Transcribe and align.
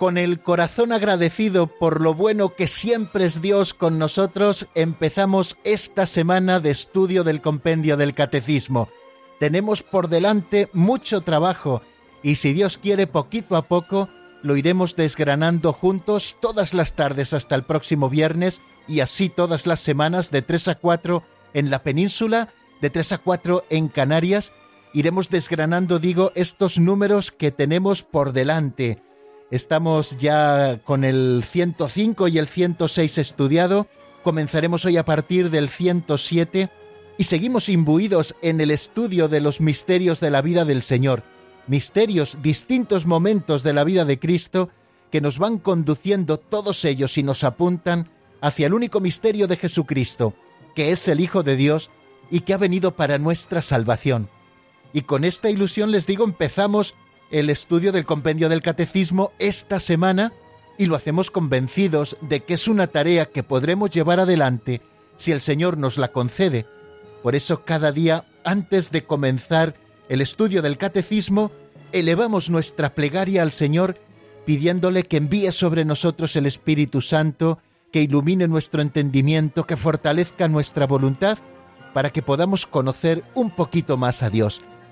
Con 0.00 0.16
el 0.16 0.40
corazón 0.40 0.92
agradecido 0.92 1.66
por 1.66 2.00
lo 2.00 2.14
bueno 2.14 2.54
que 2.54 2.68
siempre 2.68 3.26
es 3.26 3.42
Dios 3.42 3.74
con 3.74 3.98
nosotros, 3.98 4.66
empezamos 4.74 5.58
esta 5.62 6.06
semana 6.06 6.58
de 6.58 6.70
estudio 6.70 7.22
del 7.22 7.42
compendio 7.42 7.98
del 7.98 8.14
Catecismo. 8.14 8.88
Tenemos 9.38 9.82
por 9.82 10.08
delante 10.08 10.70
mucho 10.72 11.20
trabajo 11.20 11.82
y 12.22 12.36
si 12.36 12.54
Dios 12.54 12.78
quiere 12.78 13.06
poquito 13.06 13.56
a 13.56 13.68
poco, 13.68 14.08
lo 14.42 14.56
iremos 14.56 14.96
desgranando 14.96 15.74
juntos 15.74 16.34
todas 16.40 16.72
las 16.72 16.94
tardes 16.94 17.34
hasta 17.34 17.54
el 17.54 17.64
próximo 17.64 18.08
viernes 18.08 18.62
y 18.88 19.00
así 19.00 19.28
todas 19.28 19.66
las 19.66 19.80
semanas 19.80 20.30
de 20.30 20.40
3 20.40 20.68
a 20.68 20.74
4 20.76 21.22
en 21.52 21.68
la 21.68 21.82
península, 21.82 22.54
de 22.80 22.88
3 22.88 23.12
a 23.12 23.18
4 23.18 23.64
en 23.68 23.88
Canarias. 23.88 24.54
Iremos 24.94 25.28
desgranando, 25.28 25.98
digo, 25.98 26.32
estos 26.36 26.78
números 26.78 27.30
que 27.30 27.50
tenemos 27.50 28.02
por 28.02 28.32
delante. 28.32 29.02
Estamos 29.50 30.16
ya 30.16 30.80
con 30.84 31.04
el 31.04 31.44
105 31.50 32.28
y 32.28 32.38
el 32.38 32.46
106 32.46 33.18
estudiado. 33.18 33.86
Comenzaremos 34.22 34.84
hoy 34.84 34.96
a 34.96 35.04
partir 35.04 35.50
del 35.50 35.68
107 35.68 36.70
y 37.18 37.24
seguimos 37.24 37.68
imbuidos 37.68 38.36
en 38.42 38.60
el 38.60 38.70
estudio 38.70 39.28
de 39.28 39.40
los 39.40 39.60
misterios 39.60 40.20
de 40.20 40.30
la 40.30 40.42
vida 40.42 40.64
del 40.64 40.82
Señor 40.82 41.22
misterios, 41.70 42.38
distintos 42.42 43.06
momentos 43.06 43.62
de 43.62 43.72
la 43.72 43.84
vida 43.84 44.04
de 44.04 44.18
Cristo 44.18 44.70
que 45.12 45.20
nos 45.20 45.38
van 45.38 45.58
conduciendo 45.58 46.36
todos 46.36 46.84
ellos 46.84 47.16
y 47.16 47.22
nos 47.22 47.44
apuntan 47.44 48.10
hacia 48.40 48.66
el 48.66 48.74
único 48.74 49.00
misterio 49.00 49.46
de 49.46 49.56
Jesucristo, 49.56 50.34
que 50.74 50.90
es 50.90 51.06
el 51.06 51.20
Hijo 51.20 51.44
de 51.44 51.54
Dios 51.54 51.90
y 52.28 52.40
que 52.40 52.54
ha 52.54 52.58
venido 52.58 52.96
para 52.96 53.18
nuestra 53.18 53.62
salvación. 53.62 54.28
Y 54.92 55.02
con 55.02 55.24
esta 55.24 55.48
ilusión 55.48 55.92
les 55.92 56.06
digo, 56.06 56.24
empezamos 56.24 56.94
el 57.30 57.50
estudio 57.50 57.92
del 57.92 58.04
compendio 58.04 58.48
del 58.48 58.62
catecismo 58.62 59.32
esta 59.38 59.80
semana 59.80 60.32
y 60.78 60.86
lo 60.86 60.96
hacemos 60.96 61.30
convencidos 61.30 62.16
de 62.20 62.40
que 62.40 62.54
es 62.54 62.66
una 62.66 62.86
tarea 62.86 63.26
que 63.26 63.42
podremos 63.42 63.90
llevar 63.90 64.18
adelante 64.18 64.80
si 65.16 65.32
el 65.32 65.40
Señor 65.40 65.78
nos 65.78 65.98
la 65.98 66.08
concede. 66.08 66.66
Por 67.22 67.36
eso 67.36 67.64
cada 67.64 67.92
día, 67.92 68.24
antes 68.44 68.90
de 68.90 69.04
comenzar 69.04 69.74
el 70.08 70.20
estudio 70.20 70.62
del 70.62 70.78
catecismo, 70.78 71.52
elevamos 71.92 72.50
nuestra 72.50 72.94
plegaria 72.94 73.42
al 73.42 73.52
Señor 73.52 73.96
pidiéndole 74.46 75.04
que 75.04 75.18
envíe 75.18 75.52
sobre 75.52 75.84
nosotros 75.84 76.34
el 76.34 76.46
Espíritu 76.46 77.00
Santo, 77.00 77.58
que 77.92 78.02
ilumine 78.02 78.48
nuestro 78.48 78.82
entendimiento, 78.82 79.66
que 79.66 79.76
fortalezca 79.76 80.48
nuestra 80.48 80.86
voluntad, 80.86 81.38
para 81.92 82.10
que 82.10 82.22
podamos 82.22 82.66
conocer 82.66 83.22
un 83.34 83.50
poquito 83.50 83.96
más 83.96 84.22
a 84.22 84.30
Dios. 84.30 84.62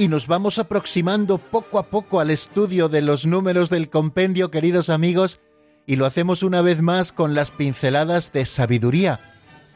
Y 0.00 0.08
nos 0.08 0.26
vamos 0.26 0.58
aproximando 0.58 1.36
poco 1.36 1.78
a 1.78 1.82
poco 1.82 2.20
al 2.20 2.30
estudio 2.30 2.88
de 2.88 3.02
los 3.02 3.26
números 3.26 3.68
del 3.68 3.90
compendio, 3.90 4.50
queridos 4.50 4.88
amigos, 4.88 5.40
y 5.86 5.96
lo 5.96 6.06
hacemos 6.06 6.42
una 6.42 6.62
vez 6.62 6.80
más 6.80 7.12
con 7.12 7.34
las 7.34 7.50
pinceladas 7.50 8.32
de 8.32 8.46
sabiduría, 8.46 9.20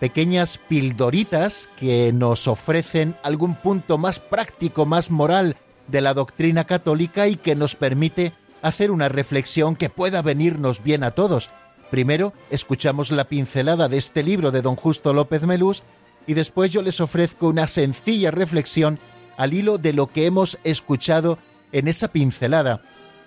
pequeñas 0.01 0.57
pildoritas 0.57 1.69
que 1.79 2.11
nos 2.15 2.49
ofrecen 2.49 3.17
algún 3.23 3.55
punto 3.55 3.99
más 3.99 4.19
práctico, 4.19 4.87
más 4.87 5.11
moral 5.11 5.59
de 5.89 6.01
la 6.01 6.15
doctrina 6.15 6.65
católica 6.65 7.29
y 7.29 7.37
que 7.37 7.55
nos 7.55 7.75
permite 7.75 8.33
hacer 8.63 8.93
una 8.93 9.11
reflexión 9.11 9.77
que 9.77 9.91
pueda 9.91 10.23
venirnos 10.23 10.83
bien 10.83 11.05
a 11.05 11.11
todos. 11.11 11.51
Primero, 11.91 12.33
escuchamos 12.49 13.11
la 13.11 13.25
pincelada 13.25 13.91
de 13.91 13.99
este 13.99 14.23
libro 14.23 14.53
de 14.53 14.63
don 14.63 14.77
Justo 14.77 15.13
López 15.13 15.43
Melús 15.43 15.83
y 16.27 16.33
después 16.33 16.73
yo 16.73 16.81
les 16.81 17.03
ofrezco 17.03 17.49
una 17.49 17.67
sencilla 17.67 18.31
reflexión 18.31 18.99
al 19.37 19.55
hilo 19.55 19.79
de 19.79 19.93
lo 19.93 20.07
que 20.07 20.27
hemos 20.27 20.59
escuchado 20.65 21.39
en 21.73 21.89
esa 21.89 22.09
pincelada. 22.09 22.81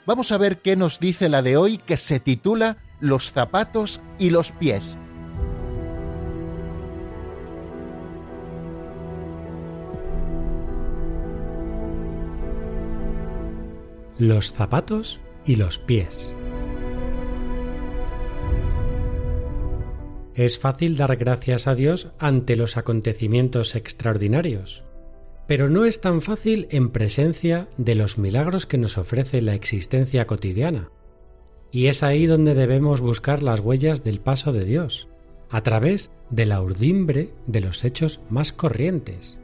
Vamos 0.06 0.32
a 0.32 0.38
ver 0.38 0.60
qué 0.60 0.76
nos 0.76 1.00
dice 1.00 1.30
la 1.30 1.42
de 1.42 1.58
hoy 1.58 1.78
que 1.78 1.98
se 1.98 2.20
titula 2.20 2.78
Los 3.00 3.32
zapatos 3.32 4.00
y 4.18 4.30
los 4.30 4.52
pies. 4.52 4.98
Los 14.18 14.52
zapatos 14.52 15.20
y 15.46 15.58
los 15.58 15.78
pies. 15.78 16.32
Es 20.38 20.60
fácil 20.60 20.98
dar 20.98 21.16
gracias 21.18 21.66
a 21.66 21.74
Dios 21.74 22.10
ante 22.20 22.56
los 22.56 22.78
acontecimientos 22.78 23.76
extraordinarios, 23.76 24.84
pero 25.48 25.70
no 25.70 25.86
es 25.86 26.02
tan 26.02 26.22
fácil 26.22 26.68
en 26.72 26.90
presencia 26.90 27.70
de 27.78 27.96
los 27.96 28.18
milagros 28.18 28.66
que 28.66 28.78
nos 28.78 28.98
ofrece 28.98 29.42
la 29.42 29.56
existencia 29.56 30.28
cotidiana. 30.28 30.92
Y 31.72 31.88
es 31.88 32.04
ahí 32.04 32.26
donde 32.26 32.54
debemos 32.54 33.02
buscar 33.02 33.44
las 33.44 33.62
huellas 33.62 34.04
del 34.04 34.20
paso 34.20 34.52
de 34.52 34.66
Dios, 34.66 35.08
a 35.50 35.64
través 35.64 36.12
de 36.30 36.46
la 36.46 36.62
urdimbre 36.62 37.34
de 37.48 37.62
los 37.62 37.86
hechos 37.86 38.20
más 38.30 38.52
corrientes. 38.52 39.40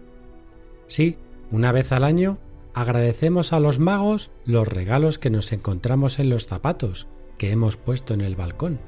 Sí, 0.87 1.17
una 1.51 1.71
vez 1.71 1.93
al 1.93 2.03
año 2.03 2.37
agradecemos 2.73 3.53
a 3.53 3.59
los 3.59 3.79
magos 3.79 4.31
los 4.45 4.67
regalos 4.67 5.19
que 5.19 5.29
nos 5.29 5.51
encontramos 5.53 6.19
en 6.19 6.29
los 6.29 6.47
zapatos 6.47 7.07
que 7.37 7.51
hemos 7.51 7.77
puesto 7.77 8.13
en 8.13 8.21
el 8.21 8.35
balcón. 8.35 8.79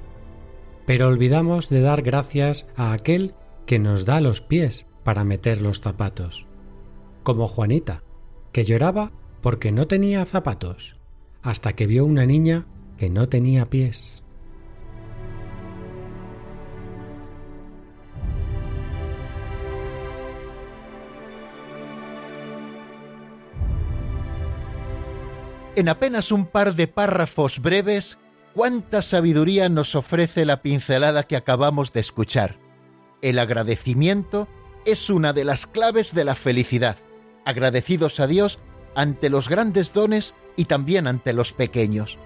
Pero 0.85 1.07
olvidamos 1.07 1.69
de 1.69 1.81
dar 1.81 2.01
gracias 2.01 2.67
a 2.75 2.91
aquel 2.91 3.33
que 3.65 3.79
nos 3.79 4.05
da 4.05 4.19
los 4.19 4.41
pies 4.41 4.85
para 5.03 5.23
meter 5.23 5.61
los 5.61 5.81
zapatos 5.81 6.45
como 7.25 7.49
Juanita, 7.49 8.03
que 8.53 8.63
lloraba 8.63 9.11
porque 9.41 9.73
no 9.73 9.87
tenía 9.87 10.23
zapatos, 10.23 10.95
hasta 11.41 11.73
que 11.73 11.87
vio 11.87 12.05
una 12.05 12.25
niña 12.25 12.67
que 12.97 13.09
no 13.09 13.27
tenía 13.27 13.69
pies. 13.69 14.23
En 25.75 25.89
apenas 25.89 26.31
un 26.31 26.45
par 26.45 26.75
de 26.75 26.87
párrafos 26.87 27.59
breves, 27.59 28.17
cuánta 28.53 29.01
sabiduría 29.01 29.67
nos 29.67 29.95
ofrece 29.95 30.45
la 30.45 30.61
pincelada 30.61 31.23
que 31.23 31.35
acabamos 31.35 31.91
de 31.91 31.99
escuchar. 31.99 32.59
El 33.21 33.39
agradecimiento 33.39 34.47
es 34.85 35.09
una 35.09 35.33
de 35.33 35.43
las 35.43 35.65
claves 35.65 36.13
de 36.13 36.23
la 36.23 36.35
felicidad. 36.35 36.97
Agradecidos 37.45 38.19
a 38.19 38.27
Dios 38.27 38.59
ante 38.95 39.29
los 39.29 39.49
grandes 39.49 39.93
dones 39.93 40.33
y 40.57 40.65
también 40.65 41.07
ante 41.07 41.33
los 41.33 41.53
pequeños. 41.53 42.17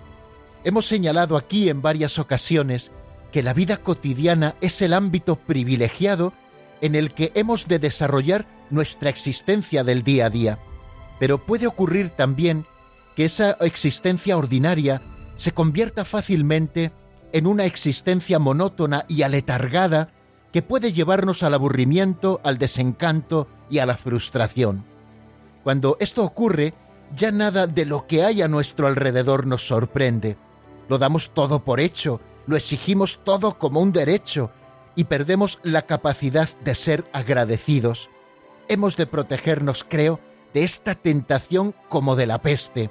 Hemos 0.64 0.88
señalado 0.88 1.38
aquí 1.38 1.70
en 1.70 1.82
varias 1.82 2.20
ocasiones 2.20 2.92
que 3.32 3.44
la 3.44 3.54
vida 3.54 3.78
cotidiana 3.78 4.56
es 4.62 4.82
el 4.82 4.94
ámbito 4.94 5.36
privilegiado 5.36 6.34
en 6.82 6.96
el 6.96 7.14
que 7.14 7.32
hemos 7.36 7.68
de 7.68 7.80
desarrollar 7.80 8.46
nuestra 8.70 9.10
existencia 9.10 9.84
del 9.84 10.04
día 10.04 10.28
a 10.28 10.30
día. 10.30 10.60
Pero 11.20 11.46
puede 11.46 11.68
ocurrir 11.68 12.10
también 12.10 12.66
que 13.16 13.26
esa 13.26 13.52
existencia 13.62 14.38
ordinaria 14.38 15.02
se 15.38 15.52
convierta 15.52 16.06
fácilmente 16.06 16.92
en 17.34 17.48
una 17.48 17.66
existencia 17.66 18.40
monótona 18.40 19.06
y 19.08 19.22
aletargada 19.22 20.10
que 20.52 20.62
puede 20.62 20.94
llevarnos 20.94 21.44
al 21.44 21.54
aburrimiento, 21.54 22.42
al 22.44 22.58
desencanto 22.58 23.48
y 23.70 23.80
a 23.80 23.86
la 23.86 23.98
frustración. 23.98 24.84
Cuando 25.64 25.98
esto 26.00 26.24
ocurre, 26.24 26.74
ya 27.16 27.32
nada 27.32 27.68
de 27.68 27.86
lo 27.86 28.08
que 28.08 28.24
hay 28.24 28.42
a 28.42 28.48
nuestro 28.48 28.88
alrededor 28.88 29.48
nos 29.48 29.68
sorprende. 29.68 30.38
Lo 30.88 30.98
damos 30.98 31.32
todo 31.32 31.64
por 31.64 31.80
hecho, 31.80 32.22
lo 32.48 32.56
exigimos 32.56 33.20
todo 33.24 33.58
como 33.58 33.80
un 33.80 33.92
derecho 33.92 34.52
y 34.96 35.06
perdemos 35.06 35.60
la 35.64 35.84
capacidad 35.84 36.50
de 36.64 36.76
ser 36.76 37.06
agradecidos. 37.14 38.10
Hemos 38.68 38.98
de 38.98 39.06
protegernos, 39.06 39.86
creo, 39.88 40.20
de 40.54 40.64
esta 40.64 40.96
tentación 40.96 41.76
como 41.90 42.16
de 42.16 42.28
la 42.28 42.42
peste. 42.42 42.90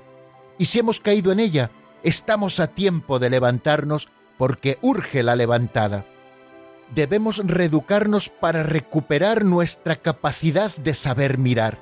Y 0.59 0.67
si 0.67 0.79
hemos 0.79 1.01
caído 1.01 1.33
en 1.33 1.41
ella, 1.41 1.71
estamos 2.03 2.61
a 2.61 2.69
tiempo 2.69 3.19
de 3.19 3.31
levantarnos 3.31 4.09
porque 4.37 4.79
urge 4.81 5.23
la 5.23 5.37
levantada. 5.37 6.07
Debemos 6.95 7.43
reeducarnos 7.45 8.29
para 8.29 8.63
recuperar 8.63 9.45
nuestra 9.45 9.97
capacidad 9.97 10.75
de 10.77 10.95
saber 10.95 11.37
mirar, 11.37 11.79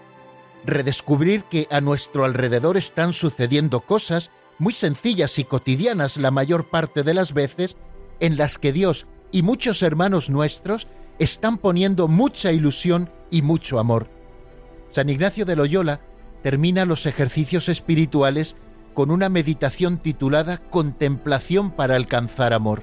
redescubrir 0.67 1.45
que 1.45 1.67
a 1.71 1.81
nuestro 1.81 2.25
alrededor 2.25 2.77
están 2.77 3.13
sucediendo 3.13 3.81
cosas 3.81 4.31
muy 4.59 4.73
sencillas 4.73 5.39
y 5.39 5.45
cotidianas 5.45 6.17
la 6.17 6.31
mayor 6.31 6.69
parte 6.69 7.03
de 7.03 7.15
las 7.15 7.33
veces, 7.33 7.77
en 8.21 8.37
las 8.37 8.59
que 8.59 8.73
Dios 8.73 9.07
y 9.31 9.43
muchos 9.43 9.83
hermanos 9.83 10.31
nuestros 10.31 10.87
están 11.19 11.59
poniendo 11.59 12.09
mucha 12.09 12.53
ilusión 12.53 13.11
y 13.31 13.43
mucho 13.43 13.79
amor. 13.79 14.09
San 14.91 15.09
Ignacio 15.09 15.45
de 15.45 15.57
Loyola 15.57 16.01
termina 16.43 16.85
los 16.85 17.07
ejercicios 17.07 17.69
espirituales 17.69 18.57
con 18.95 19.11
una 19.11 19.29
meditación 19.29 19.99
titulada 19.99 20.59
Contemplación 20.71 21.71
para 21.71 21.97
alcanzar 21.97 22.55
amor. 22.55 22.83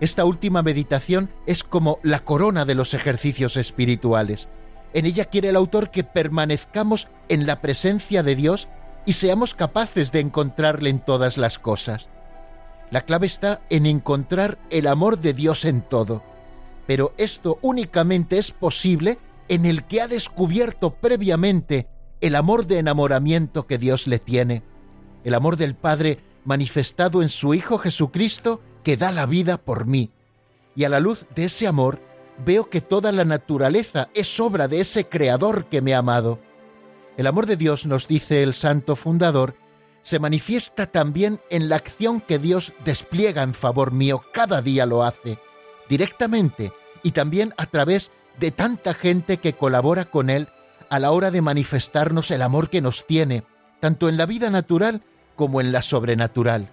Esta 0.00 0.24
última 0.24 0.62
meditación 0.62 1.30
es 1.46 1.64
como 1.64 1.98
la 2.02 2.20
corona 2.20 2.64
de 2.64 2.74
los 2.74 2.94
ejercicios 2.94 3.56
espirituales. 3.56 4.48
En 4.92 5.06
ella 5.06 5.26
quiere 5.26 5.50
el 5.50 5.56
autor 5.56 5.90
que 5.90 6.04
permanezcamos 6.04 7.08
en 7.28 7.46
la 7.46 7.60
presencia 7.60 8.22
de 8.22 8.34
Dios 8.34 8.68
y 9.04 9.14
seamos 9.14 9.54
capaces 9.54 10.12
de 10.12 10.20
encontrarle 10.20 10.90
en 10.90 11.00
todas 11.00 11.36
las 11.36 11.58
cosas. 11.58 12.08
La 12.90 13.02
clave 13.02 13.26
está 13.26 13.60
en 13.70 13.86
encontrar 13.86 14.58
el 14.70 14.86
amor 14.86 15.18
de 15.18 15.34
Dios 15.34 15.64
en 15.64 15.82
todo, 15.82 16.22
pero 16.86 17.12
esto 17.18 17.58
únicamente 17.60 18.38
es 18.38 18.50
posible 18.50 19.18
en 19.48 19.66
el 19.66 19.84
que 19.84 20.00
ha 20.00 20.08
descubierto 20.08 20.94
previamente 20.94 21.86
el 22.20 22.34
amor 22.34 22.66
de 22.66 22.78
enamoramiento 22.78 23.66
que 23.66 23.78
Dios 23.78 24.06
le 24.06 24.18
tiene, 24.18 24.62
el 25.24 25.34
amor 25.34 25.56
del 25.56 25.74
Padre 25.74 26.20
manifestado 26.44 27.22
en 27.22 27.28
su 27.28 27.52
Hijo 27.54 27.78
Jesucristo 27.78 28.62
que 28.82 28.96
da 28.96 29.12
la 29.12 29.26
vida 29.26 29.58
por 29.58 29.86
mí. 29.86 30.10
Y 30.74 30.84
a 30.84 30.88
la 30.88 31.00
luz 31.00 31.26
de 31.34 31.44
ese 31.44 31.66
amor 31.66 32.00
veo 32.44 32.70
que 32.70 32.80
toda 32.80 33.12
la 33.12 33.24
naturaleza 33.24 34.08
es 34.14 34.38
obra 34.40 34.68
de 34.68 34.80
ese 34.80 35.08
Creador 35.08 35.66
que 35.66 35.82
me 35.82 35.94
ha 35.94 35.98
amado. 35.98 36.38
El 37.16 37.26
amor 37.26 37.46
de 37.46 37.56
Dios, 37.56 37.86
nos 37.86 38.06
dice 38.06 38.42
el 38.42 38.54
santo 38.54 38.96
fundador, 38.96 39.56
se 40.02 40.18
manifiesta 40.18 40.86
también 40.86 41.40
en 41.50 41.68
la 41.68 41.76
acción 41.76 42.20
que 42.20 42.38
Dios 42.38 42.72
despliega 42.84 43.42
en 43.42 43.54
favor 43.54 43.92
mío, 43.92 44.22
cada 44.32 44.62
día 44.62 44.86
lo 44.86 45.02
hace, 45.02 45.38
directamente 45.88 46.72
y 47.02 47.10
también 47.10 47.52
a 47.56 47.66
través 47.66 48.10
de 48.38 48.50
tanta 48.50 48.94
gente 48.94 49.38
que 49.38 49.54
colabora 49.54 50.06
con 50.06 50.30
Él 50.30 50.48
a 50.90 50.98
la 50.98 51.10
hora 51.10 51.30
de 51.30 51.42
manifestarnos 51.42 52.30
el 52.30 52.42
amor 52.42 52.70
que 52.70 52.80
nos 52.80 53.06
tiene, 53.06 53.44
tanto 53.80 54.08
en 54.08 54.16
la 54.16 54.26
vida 54.26 54.50
natural 54.50 55.02
como 55.36 55.60
en 55.60 55.72
la 55.72 55.82
sobrenatural. 55.82 56.70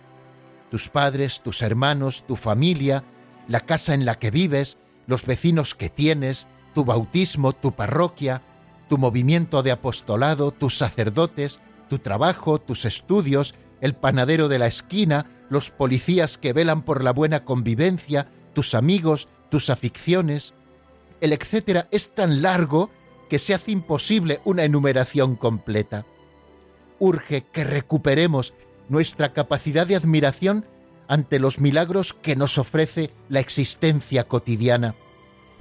Tus 0.72 0.90
padres, 0.90 1.42
tus 1.42 1.62
hermanos, 1.62 2.24
tu 2.28 2.36
familia, 2.36 3.04
la 3.48 3.62
casa 3.62 3.94
en 3.94 4.06
la 4.06 4.16
que 4.16 4.32
vives, 4.32 4.78
los 5.08 5.26
vecinos 5.26 5.76
que 5.76 5.90
tienes, 5.90 6.48
tu 6.74 6.86
bautismo, 6.86 7.54
tu 7.54 7.74
parroquia, 7.74 8.42
tu 8.90 8.98
movimiento 8.98 9.64
de 9.64 9.72
apostolado, 9.72 10.52
tus 10.52 10.78
sacerdotes, 10.78 11.60
tu 11.90 12.00
trabajo, 12.00 12.60
tus 12.60 12.86
estudios, 12.86 13.56
el 13.82 13.96
panadero 13.96 14.48
de 14.48 14.60
la 14.60 14.68
esquina, 14.68 15.30
los 15.50 15.70
policías 15.70 16.38
que 16.38 16.54
velan 16.54 16.84
por 16.84 17.04
la 17.04 17.14
buena 17.14 17.46
convivencia, 17.46 18.28
tus 18.54 18.74
amigos, 18.74 19.28
tus 19.50 19.70
aficiones. 19.70 20.54
El 21.22 21.34
etcétera 21.34 21.88
es 21.92 22.14
tan 22.14 22.42
largo 22.42 22.90
que 23.30 23.40
se 23.40 23.54
hace 23.54 23.72
imposible 23.72 24.42
una 24.46 24.64
enumeración 24.64 25.36
completa. 25.36 26.06
Urge 27.00 27.46
que 27.52 27.64
recuperemos 27.64 28.54
nuestra 28.90 29.34
capacidad 29.34 29.88
de 29.88 29.96
admiración 29.96 30.66
ante 31.08 31.40
los 31.40 31.60
milagros 31.60 32.14
que 32.14 32.36
nos 32.36 32.58
ofrece 32.58 33.12
la 33.30 33.40
existencia 33.40 34.28
cotidiana 34.28 34.96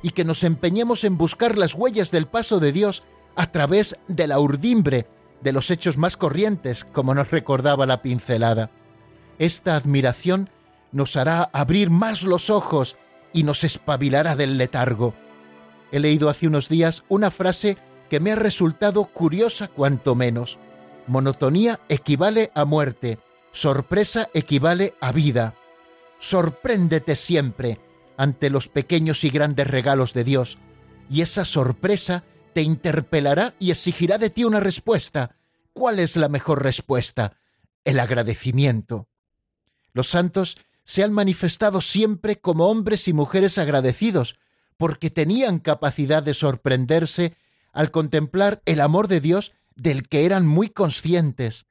y 0.03 0.11
que 0.11 0.25
nos 0.25 0.45
empeñemos 0.45 1.05
en 1.05 1.17
buscar 1.17 1.57
las 1.57 1.75
huellas 1.75 2.11
del 2.11 2.27
paso 2.27 2.61
de 2.61 2.73
Dios 2.73 3.03
a 3.37 3.51
través 3.51 3.97
de 4.07 4.27
la 4.27 4.39
urdimbre 4.39 5.07
de 5.41 5.53
los 5.53 5.71
hechos 5.71 5.97
más 5.97 6.17
corrientes, 6.17 6.85
como 6.85 7.15
nos 7.15 7.31
recordaba 7.31 7.87
la 7.87 8.03
pincelada. 8.03 8.71
Esta 9.39 9.77
admiración 9.77 10.51
nos 10.93 11.17
hará 11.17 11.51
abrir 11.53 11.91
más 11.91 12.23
los 12.23 12.51
ojos 12.51 12.97
y 13.33 13.43
nos 13.43 13.65
espabilará 13.65 14.37
del 14.37 14.59
letargo. 14.59 15.15
He 15.91 16.01
leído 16.01 16.29
hace 16.29 16.47
unos 16.47 16.69
días 16.69 17.03
una 17.09 17.31
frase 17.31 17.77
que 18.09 18.21
me 18.21 18.33
ha 18.33 18.37
resultado 18.37 19.05
curiosa 19.07 19.69
cuanto 19.69 20.15
menos. 20.15 20.59
Monotonía 21.07 21.81
equivale 21.89 22.51
a 22.55 22.65
muerte, 22.65 23.19
sorpresa 23.55 24.29
equivale 24.35 24.95
a 25.01 25.13
vida. 25.13 25.55
Sorpréndete 26.19 27.17
siempre 27.17 27.81
ante 28.17 28.51
los 28.51 28.69
pequeños 28.69 29.25
y 29.25 29.31
grandes 29.31 29.69
regalos 29.69 30.13
de 30.13 30.25
Dios, 30.25 30.59
y 31.09 31.23
esa 31.23 31.45
sorpresa 31.45 32.25
te 32.53 32.63
interpelará 32.63 33.55
y 33.59 33.71
exigirá 33.71 34.19
de 34.19 34.31
ti 34.31 34.45
una 34.45 34.61
respuesta. 34.61 35.37
¿Cuál 35.73 36.01
es 36.01 36.17
la 36.17 36.29
mejor 36.29 36.63
respuesta? 36.63 37.37
El 37.85 38.01
agradecimiento. 38.01 39.09
Los 39.93 40.09
santos 40.09 40.57
se 40.85 41.03
han 41.03 41.13
manifestado 41.13 41.81
siempre 41.81 42.41
como 42.41 42.69
hombres 42.69 43.09
y 43.09 43.13
mujeres 43.13 43.59
agradecidos, 43.59 44.37
porque 44.77 45.11
tenían 45.11 45.61
capacidad 45.61 46.23
de 46.23 46.35
sorprenderse 46.35 47.37
al 47.73 47.93
contemplar 47.93 48.63
el 48.67 48.81
amor 48.81 49.07
de 49.07 49.21
Dios 49.21 49.53
del 49.77 50.09
que 50.09 50.27
eran 50.27 50.47
muy 50.47 50.71
conscientes. 50.71 51.67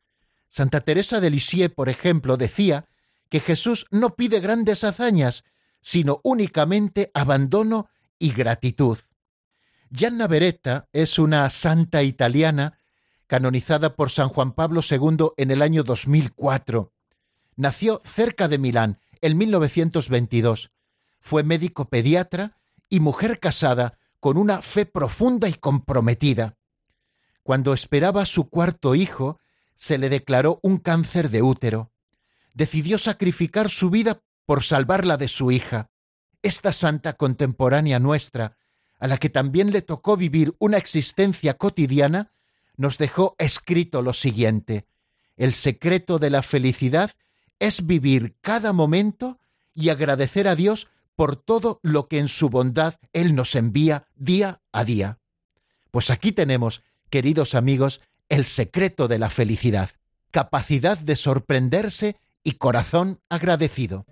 Santa 0.54 0.82
Teresa 0.82 1.20
de 1.20 1.32
Lisieux, 1.32 1.74
por 1.74 1.90
ejemplo, 1.90 2.38
decía 2.38 2.86
que 3.30 3.40
Jesús 3.40 3.88
no 3.90 4.16
pide 4.16 4.40
grandes 4.40 4.84
hazañas, 4.84 5.46
sino 5.82 6.22
únicamente 6.24 7.10
abandono 7.16 7.90
y 8.20 8.34
gratitud. 8.34 9.00
Gianna 9.90 10.28
Beretta 10.28 10.90
es 10.94 11.18
una 11.18 11.50
santa 11.50 12.04
italiana 12.04 12.78
canonizada 13.26 13.96
por 13.96 14.12
San 14.12 14.30
Juan 14.30 14.52
Pablo 14.52 14.82
II 14.88 15.30
en 15.38 15.50
el 15.50 15.64
año 15.64 15.82
2004. 15.82 16.94
Nació 17.56 18.00
cerca 18.04 18.48
de 18.48 18.60
Milán 18.60 19.00
en 19.22 19.36
1922. 19.36 20.70
Fue 21.20 21.42
médico 21.42 21.90
pediatra 21.90 22.60
y 22.90 23.00
mujer 23.00 23.40
casada 23.40 23.98
con 24.20 24.38
una 24.38 24.62
fe 24.62 24.86
profunda 24.86 25.50
y 25.50 25.56
comprometida. 25.56 26.58
Cuando 27.42 27.74
esperaba 27.74 28.28
su 28.28 28.52
cuarto 28.52 28.94
hijo, 28.94 29.40
se 29.76 29.98
le 29.98 30.10
declaró 30.10 30.60
un 30.62 30.78
cáncer 30.78 31.30
de 31.30 31.42
útero. 31.42 31.92
Decidió 32.54 32.98
sacrificar 32.98 33.70
su 33.70 33.90
vida 33.90 34.22
por 34.46 34.64
salvarla 34.64 35.18
de 35.18 35.28
su 35.28 35.52
hija. 35.52 35.90
Esta 36.42 36.74
santa 36.74 37.14
contemporánea 37.14 38.00
nuestra, 38.00 38.58
a 39.00 39.08
la 39.08 39.18
que 39.18 39.30
también 39.30 39.72
le 39.72 39.82
tocó 39.82 40.18
vivir 40.18 40.56
una 40.60 40.78
existencia 40.78 41.56
cotidiana, 41.56 42.32
nos 42.78 42.98
dejó 42.98 43.36
escrito 43.38 44.02
lo 44.02 44.14
siguiente. 44.14 44.86
El 45.38 45.54
secreto 45.54 46.20
de 46.20 46.30
la 46.30 46.44
felicidad 46.44 47.12
es 47.60 47.86
vivir 47.86 48.36
cada 48.42 48.74
momento 48.74 49.40
y 49.74 49.90
agradecer 49.90 50.48
a 50.48 50.56
Dios 50.56 50.88
por 51.16 51.36
todo 51.36 51.80
lo 51.84 52.08
que 52.08 52.20
en 52.20 52.28
su 52.28 52.50
bondad 52.50 52.96
Él 53.14 53.36
nos 53.36 53.56
envía 53.56 54.08
día 54.16 54.62
a 54.72 54.84
día. 54.84 55.20
Pues 55.92 56.10
aquí 56.10 56.32
tenemos, 56.32 56.84
queridos 57.10 57.56
amigos, 57.56 58.02
el 58.30 58.46
secreto 58.46 59.08
de 59.08 59.20
la 59.20 59.30
felicidad. 59.30 59.90
capacidad 60.32 60.98
de 60.98 61.16
sorprenderse 61.16 62.16
y 62.44 62.54
corazón 62.54 63.20
agradecido. 63.30 64.08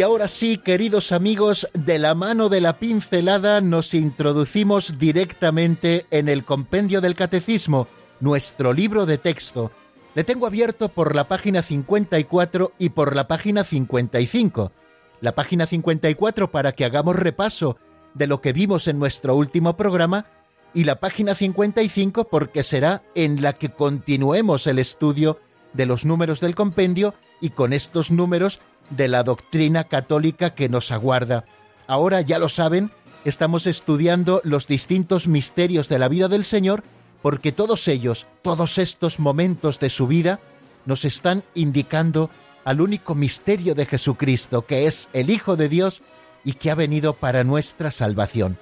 Y 0.00 0.02
ahora 0.02 0.28
sí, 0.28 0.56
queridos 0.56 1.12
amigos, 1.12 1.68
de 1.74 1.98
la 1.98 2.14
mano 2.14 2.48
de 2.48 2.62
la 2.62 2.78
pincelada 2.78 3.60
nos 3.60 3.92
introducimos 3.92 4.98
directamente 4.98 6.06
en 6.10 6.30
el 6.30 6.46
compendio 6.46 7.02
del 7.02 7.14
catecismo, 7.14 7.86
nuestro 8.18 8.72
libro 8.72 9.04
de 9.04 9.18
texto. 9.18 9.72
Le 10.14 10.24
tengo 10.24 10.46
abierto 10.46 10.88
por 10.88 11.14
la 11.14 11.28
página 11.28 11.60
54 11.60 12.72
y 12.78 12.88
por 12.88 13.14
la 13.14 13.28
página 13.28 13.62
55. 13.62 14.72
La 15.20 15.34
página 15.34 15.66
54 15.66 16.50
para 16.50 16.72
que 16.72 16.86
hagamos 16.86 17.16
repaso 17.16 17.76
de 18.14 18.26
lo 18.26 18.40
que 18.40 18.54
vimos 18.54 18.88
en 18.88 18.98
nuestro 18.98 19.36
último 19.36 19.76
programa 19.76 20.24
y 20.72 20.84
la 20.84 20.98
página 20.98 21.34
55 21.34 22.24
porque 22.24 22.62
será 22.62 23.02
en 23.14 23.42
la 23.42 23.52
que 23.52 23.68
continuemos 23.68 24.66
el 24.66 24.78
estudio 24.78 25.38
de 25.74 25.84
los 25.84 26.06
números 26.06 26.40
del 26.40 26.54
compendio 26.54 27.12
y 27.42 27.50
con 27.50 27.74
estos 27.74 28.10
números 28.10 28.60
de 28.90 29.08
la 29.08 29.22
doctrina 29.22 29.84
católica 29.84 30.54
que 30.54 30.68
nos 30.68 30.90
aguarda. 30.90 31.44
Ahora 31.86 32.20
ya 32.20 32.38
lo 32.38 32.48
saben, 32.48 32.90
estamos 33.24 33.66
estudiando 33.66 34.40
los 34.44 34.66
distintos 34.66 35.26
misterios 35.26 35.88
de 35.88 35.98
la 35.98 36.08
vida 36.08 36.28
del 36.28 36.44
Señor 36.44 36.84
porque 37.22 37.52
todos 37.52 37.88
ellos, 37.88 38.26
todos 38.42 38.78
estos 38.78 39.18
momentos 39.18 39.78
de 39.78 39.90
su 39.90 40.06
vida, 40.06 40.40
nos 40.86 41.04
están 41.04 41.44
indicando 41.54 42.30
al 42.64 42.80
único 42.80 43.14
misterio 43.14 43.74
de 43.74 43.86
Jesucristo, 43.86 44.66
que 44.66 44.86
es 44.86 45.08
el 45.12 45.30
Hijo 45.30 45.56
de 45.56 45.68
Dios 45.68 46.02
y 46.44 46.54
que 46.54 46.70
ha 46.70 46.74
venido 46.74 47.14
para 47.14 47.44
nuestra 47.44 47.90
salvación. 47.90 48.58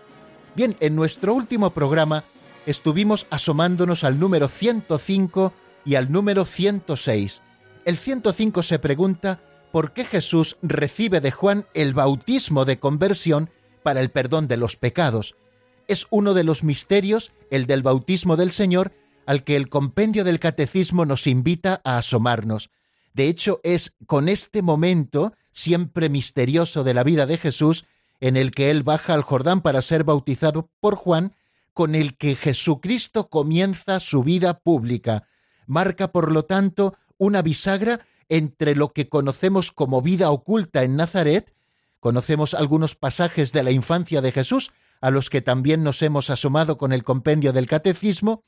Bien, 0.55 0.77
en 0.81 0.97
nuestro 0.97 1.35
último 1.35 1.71
programa 1.71 2.25
estuvimos 2.67 3.27
asomándonos 3.31 4.05
al 4.05 4.19
número 4.19 4.49
105 4.49 5.53
y 5.85 5.95
al 5.95 6.11
número 6.11 6.45
106. 6.45 7.43
El 7.85 7.97
105 7.97 8.63
se 8.63 8.79
pregunta 8.79 9.41
por 9.73 9.93
qué 9.93 10.05
Jesús 10.05 10.57
recibe 10.63 11.21
de 11.21 11.31
Juan 11.31 11.67
el 11.75 11.95
bautismo 11.95 12.65
de 12.65 12.79
conversión 12.79 13.51
para 13.83 14.01
el 14.01 14.11
perdón 14.11 14.49
de 14.49 14.57
los 14.57 14.77
pecados. 14.77 15.35
Es 15.87 16.07
uno 16.11 16.35
de 16.35 16.45
los 16.45 16.63
misterios, 16.65 17.33
el 17.51 17.67
del 17.67 17.83
bautismo 17.83 18.37
del 18.37 18.53
Señor, 18.53 18.93
al 19.27 19.45
que 19.45 19.57
el 19.57 19.69
compendio 19.69 20.25
del 20.25 20.41
catecismo 20.41 21.05
nos 21.05 21.27
invita 21.27 21.81
a 21.85 21.99
asomarnos. 21.99 22.71
De 23.15 23.29
hecho, 23.29 23.61
es 23.63 23.97
con 24.07 24.29
este 24.29 24.63
momento, 24.63 25.35
siempre 25.53 26.09
misterioso 26.09 26.85
de 26.85 26.95
la 26.95 27.05
vida 27.05 27.27
de 27.27 27.39
Jesús, 27.39 27.85
en 28.21 28.37
el 28.37 28.51
que 28.51 28.71
él 28.71 28.83
baja 28.83 29.15
al 29.15 29.23
Jordán 29.23 29.61
para 29.61 29.83
ser 29.83 30.05
bautizado 30.05 30.71
por 30.81 30.95
Juan, 30.95 31.35
con 31.73 31.95
el 31.95 32.17
que 32.17 32.35
Jesucristo 32.35 33.29
comienza 33.29 34.01
su 34.01 34.23
vida 34.25 34.59
pública. 34.59 35.29
Marca, 35.67 36.11
por 36.11 36.33
lo 36.33 36.45
tanto, 36.45 36.97
una 37.19 37.43
bisagra 37.43 38.07
entre 38.29 38.75
lo 38.75 38.93
que 38.93 39.09
conocemos 39.09 39.73
como 39.73 40.03
vida 40.03 40.31
oculta 40.31 40.83
en 40.83 40.97
Nazaret, 40.97 41.53
conocemos 42.01 42.55
algunos 42.55 42.95
pasajes 42.95 43.53
de 43.53 43.63
la 43.63 43.71
infancia 43.71 44.21
de 44.21 44.33
Jesús, 44.33 44.73
a 45.01 45.11
los 45.11 45.31
que 45.31 45.43
también 45.43 45.83
nos 45.85 46.03
hemos 46.03 46.31
asomado 46.31 46.77
con 46.77 46.93
el 46.93 47.05
compendio 47.05 47.53
del 47.53 47.67
Catecismo, 47.67 48.45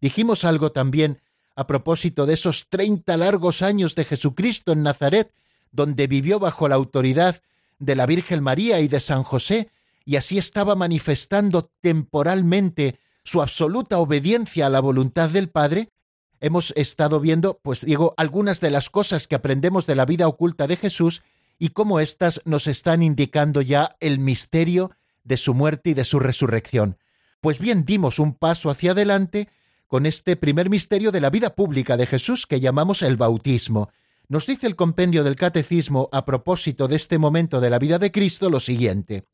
dijimos 0.00 0.44
algo 0.44 0.72
también 0.72 1.20
a 1.56 1.66
propósito 1.66 2.26
de 2.26 2.34
esos 2.34 2.68
treinta 2.68 3.16
largos 3.16 3.62
años 3.62 3.94
de 3.94 4.04
Jesucristo 4.04 4.72
en 4.72 4.82
Nazaret, 4.82 5.32
donde 5.72 6.06
vivió 6.06 6.38
bajo 6.38 6.68
la 6.68 6.74
autoridad 6.74 7.42
de 7.78 7.94
la 7.94 8.06
Virgen 8.06 8.42
María 8.42 8.80
y 8.80 8.88
de 8.88 9.00
San 9.00 9.22
José, 9.22 9.70
y 10.04 10.16
así 10.16 10.38
estaba 10.38 10.74
manifestando 10.74 11.70
temporalmente 11.80 12.98
su 13.24 13.40
absoluta 13.40 13.98
obediencia 13.98 14.66
a 14.66 14.70
la 14.70 14.80
voluntad 14.80 15.30
del 15.30 15.48
Padre, 15.48 15.90
hemos 16.44 16.74
estado 16.76 17.20
viendo, 17.20 17.58
pues 17.62 17.86
digo, 17.86 18.12
algunas 18.18 18.60
de 18.60 18.70
las 18.70 18.90
cosas 18.90 19.26
que 19.26 19.34
aprendemos 19.34 19.86
de 19.86 19.94
la 19.94 20.04
vida 20.04 20.28
oculta 20.28 20.66
de 20.66 20.76
Jesús 20.76 21.22
y 21.58 21.70
cómo 21.70 22.00
éstas 22.00 22.42
nos 22.44 22.66
están 22.66 23.02
indicando 23.02 23.62
ya 23.62 23.96
el 24.00 24.18
misterio 24.18 24.90
de 25.22 25.38
su 25.38 25.54
muerte 25.54 25.90
y 25.90 25.94
de 25.94 26.04
su 26.04 26.18
resurrección. 26.18 26.98
Pues 27.40 27.58
bien, 27.58 27.86
dimos 27.86 28.18
un 28.18 28.34
paso 28.34 28.68
hacia 28.68 28.90
adelante 28.90 29.48
con 29.86 30.04
este 30.04 30.36
primer 30.36 30.68
misterio 30.68 31.12
de 31.12 31.22
la 31.22 31.30
vida 31.30 31.54
pública 31.54 31.96
de 31.96 32.06
Jesús 32.06 32.46
que 32.46 32.60
llamamos 32.60 33.00
el 33.00 33.16
bautismo. 33.16 33.88
Nos 34.28 34.46
dice 34.46 34.66
el 34.66 34.76
compendio 34.76 35.24
del 35.24 35.36
Catecismo 35.36 36.10
a 36.12 36.26
propósito 36.26 36.88
de 36.88 36.96
este 36.96 37.16
momento 37.16 37.62
de 37.62 37.70
la 37.70 37.78
vida 37.78 37.98
de 37.98 38.12
Cristo 38.12 38.50
lo 38.50 38.60
siguiente. 38.60 39.24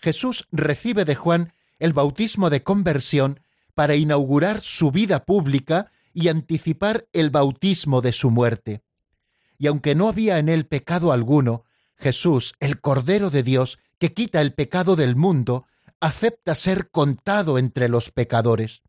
Jesús 0.00 0.48
recibe 0.50 1.04
de 1.04 1.14
Juan 1.14 1.52
el 1.78 1.92
bautismo 1.92 2.50
de 2.50 2.64
conversión 2.64 3.38
para 3.74 3.94
inaugurar 3.94 4.60
su 4.60 4.90
vida 4.90 5.24
pública 5.24 5.92
y 6.18 6.26
anticipar 6.26 7.06
el 7.12 7.30
bautismo 7.30 8.00
de 8.00 8.12
su 8.12 8.30
muerte. 8.30 8.82
Y 9.56 9.68
aunque 9.68 9.94
no 9.94 10.08
había 10.08 10.40
en 10.40 10.48
él 10.48 10.66
pecado 10.66 11.12
alguno, 11.12 11.64
Jesús, 11.96 12.54
el 12.58 12.80
Cordero 12.80 13.30
de 13.30 13.44
Dios, 13.44 13.78
que 14.00 14.14
quita 14.14 14.40
el 14.40 14.52
pecado 14.52 14.96
del 14.96 15.14
mundo, 15.14 15.66
acepta 16.00 16.56
ser 16.56 16.90
contado 16.90 17.56
entre 17.56 17.88
los 17.88 18.10
pecadores. 18.10 18.82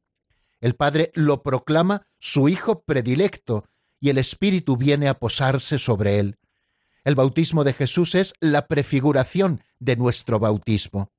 El 0.59 0.73
Padre 0.73 1.11
lo 1.13 1.43
proclama 1.43 2.07
su 2.17 2.49
Hijo 2.49 2.81
predilecto, 2.81 3.65
y 3.99 4.09
el 4.09 4.17
Espíritu 4.17 4.75
viene 4.75 5.07
a 5.07 5.19
posarse 5.19 5.77
sobre 5.77 6.17
él. 6.17 6.39
El 7.03 7.13
bautismo 7.13 7.63
de 7.63 7.73
Jesús 7.73 8.15
es 8.15 8.33
la 8.39 8.65
prefiguración 8.65 9.63
de 9.77 9.97
nuestro 9.97 10.39
bautismo. 10.39 11.11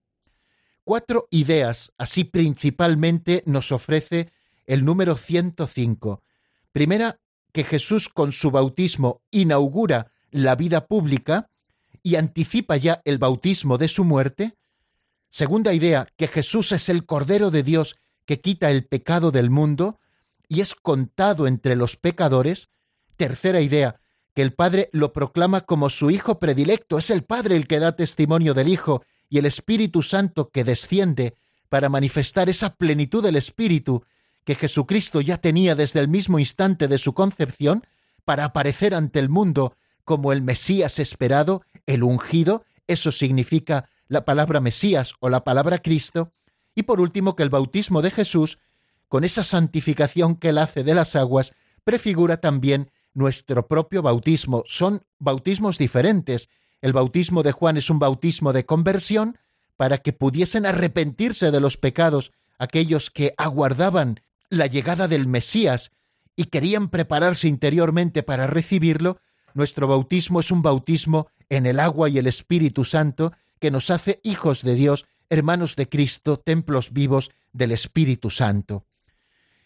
Cuatro 0.83 1.29
ideas, 1.31 1.93
así 1.99 2.25
principalmente, 2.25 3.45
nos 3.47 3.71
ofrece 3.71 4.33
el 4.71 4.85
número 4.85 5.17
105. 5.17 6.23
Primera, 6.71 7.19
que 7.53 7.65
Jesús 7.65 8.09
con 8.09 8.31
su 8.31 8.53
bautismo 8.53 9.21
inaugura 9.33 10.13
la 10.31 10.55
vida 10.55 10.87
pública 10.87 11.51
y 12.05 12.15
anticipa 12.15 12.77
ya 12.77 13.03
el 13.05 13.19
bautismo 13.19 13.79
de 13.79 13.89
su 13.89 14.05
muerte. 14.05 14.55
Segunda 15.29 15.75
idea, 15.75 16.07
que 16.17 16.29
Jesús 16.29 16.71
es 16.71 16.89
el 16.89 17.05
Cordero 17.05 17.51
de 17.51 17.65
Dios 17.65 17.97
que 18.27 18.41
quita 18.41 18.71
el 18.71 18.87
pecado 18.87 19.33
del 19.33 19.51
mundo 19.51 19.99
y 20.47 20.61
es 20.61 20.77
contado 20.77 21.49
entre 21.49 21.75
los 21.75 21.97
pecadores. 21.97 22.69
Tercera 23.17 23.61
idea, 23.61 24.01
que 24.37 24.43
el 24.43 24.53
Padre 24.55 24.89
lo 24.93 25.13
proclama 25.13 25.63
como 25.63 25.91
su 25.91 26.13
Hijo 26.13 26.39
predilecto, 26.39 26.97
es 26.97 27.11
el 27.11 27.25
Padre 27.25 27.57
el 27.57 27.67
que 27.67 27.81
da 27.81 27.97
testimonio 27.97 28.55
del 28.55 28.69
Hijo 28.69 29.03
y 29.29 29.39
el 29.39 29.47
Espíritu 29.47 30.05
Santo 30.05 30.51
que 30.51 30.63
desciende 30.63 31.35
para 31.69 31.89
manifestar 31.89 32.49
esa 32.49 32.77
plenitud 32.77 33.21
del 33.21 33.35
Espíritu 33.35 34.05
que 34.45 34.55
Jesucristo 34.55 35.21
ya 35.21 35.39
tenía 35.39 35.75
desde 35.75 36.01
el 36.01 36.09
mismo 36.09 36.39
instante 36.39 36.89
de 36.89 36.99
su 36.99 37.15
concepción 37.15 37.85
para 38.25 38.45
aparecer 38.45 38.95
ante 38.95 39.19
el 39.19 39.29
mundo 39.29 39.77
como 40.05 40.33
el 40.33 40.43
Mesías 40.43 40.99
esperado, 40.99 41.63
el 41.87 42.03
ungido, 42.03 42.65
eso 42.87 43.13
significa 43.13 43.89
la 44.09 44.25
palabra 44.25 44.61
Mesías 44.61 45.15
o 45.21 45.29
la 45.29 45.45
palabra 45.45 45.79
Cristo, 45.79 46.33
y 46.75 46.83
por 46.83 47.01
último 47.01 47.37
que 47.37 47.43
el 47.43 47.51
bautismo 47.51 48.03
de 48.03 48.11
Jesús, 48.11 48.59
con 49.09 49.25
esa 49.25 49.45
santificación 49.45 50.37
que 50.37 50.49
él 50.51 50.59
hace 50.59 50.83
de 50.83 50.95
las 50.95 51.17
aguas, 51.17 51.53
prefigura 51.85 52.39
también 52.39 52.91
nuestro 53.15 53.67
propio 53.67 54.03
bautismo. 54.03 54.65
Son 54.67 55.05
bautismos 55.19 55.79
diferentes. 55.79 56.49
El 56.81 56.93
bautismo 56.93 57.43
de 57.43 57.53
Juan 57.53 57.77
es 57.77 57.91
un 57.91 57.99
bautismo 57.99 58.53
de 58.53 58.65
conversión 58.65 59.39
para 59.77 59.99
que 59.99 60.13
pudiesen 60.13 60.67
arrepentirse 60.67 61.51
de 61.51 61.61
los 61.61 61.77
pecados 61.77 62.33
aquellos 62.59 63.11
que 63.11 63.35
aguardaban 63.37 64.21
la 64.51 64.67
llegada 64.67 65.09
del 65.09 65.27
Mesías 65.27 65.93
y 66.37 66.45
querían 66.45 66.89
prepararse 66.89 67.49
interiormente 67.49 68.23
para 68.23 68.47
recibirlo, 68.47 69.19
nuestro 69.55 69.89
bautismo 69.89 70.41
es 70.41 70.51
un 70.51 70.63
bautismo 70.63 71.29
en 71.49 71.67
el 71.67 71.81
agua 71.81 72.09
y 72.09 72.19
el 72.19 72.27
Espíritu 72.27 72.85
Santo 72.85 73.33
que 73.59 73.71
nos 73.71 73.91
hace 73.91 74.21
hijos 74.23 74.63
de 74.63 74.75
Dios, 74.75 75.07
hermanos 75.29 75.77
de 75.77 75.89
Cristo, 75.89 76.39
templos 76.39 76.93
vivos 76.93 77.31
del 77.53 77.73
Espíritu 77.73 78.31
Santo. 78.31 78.85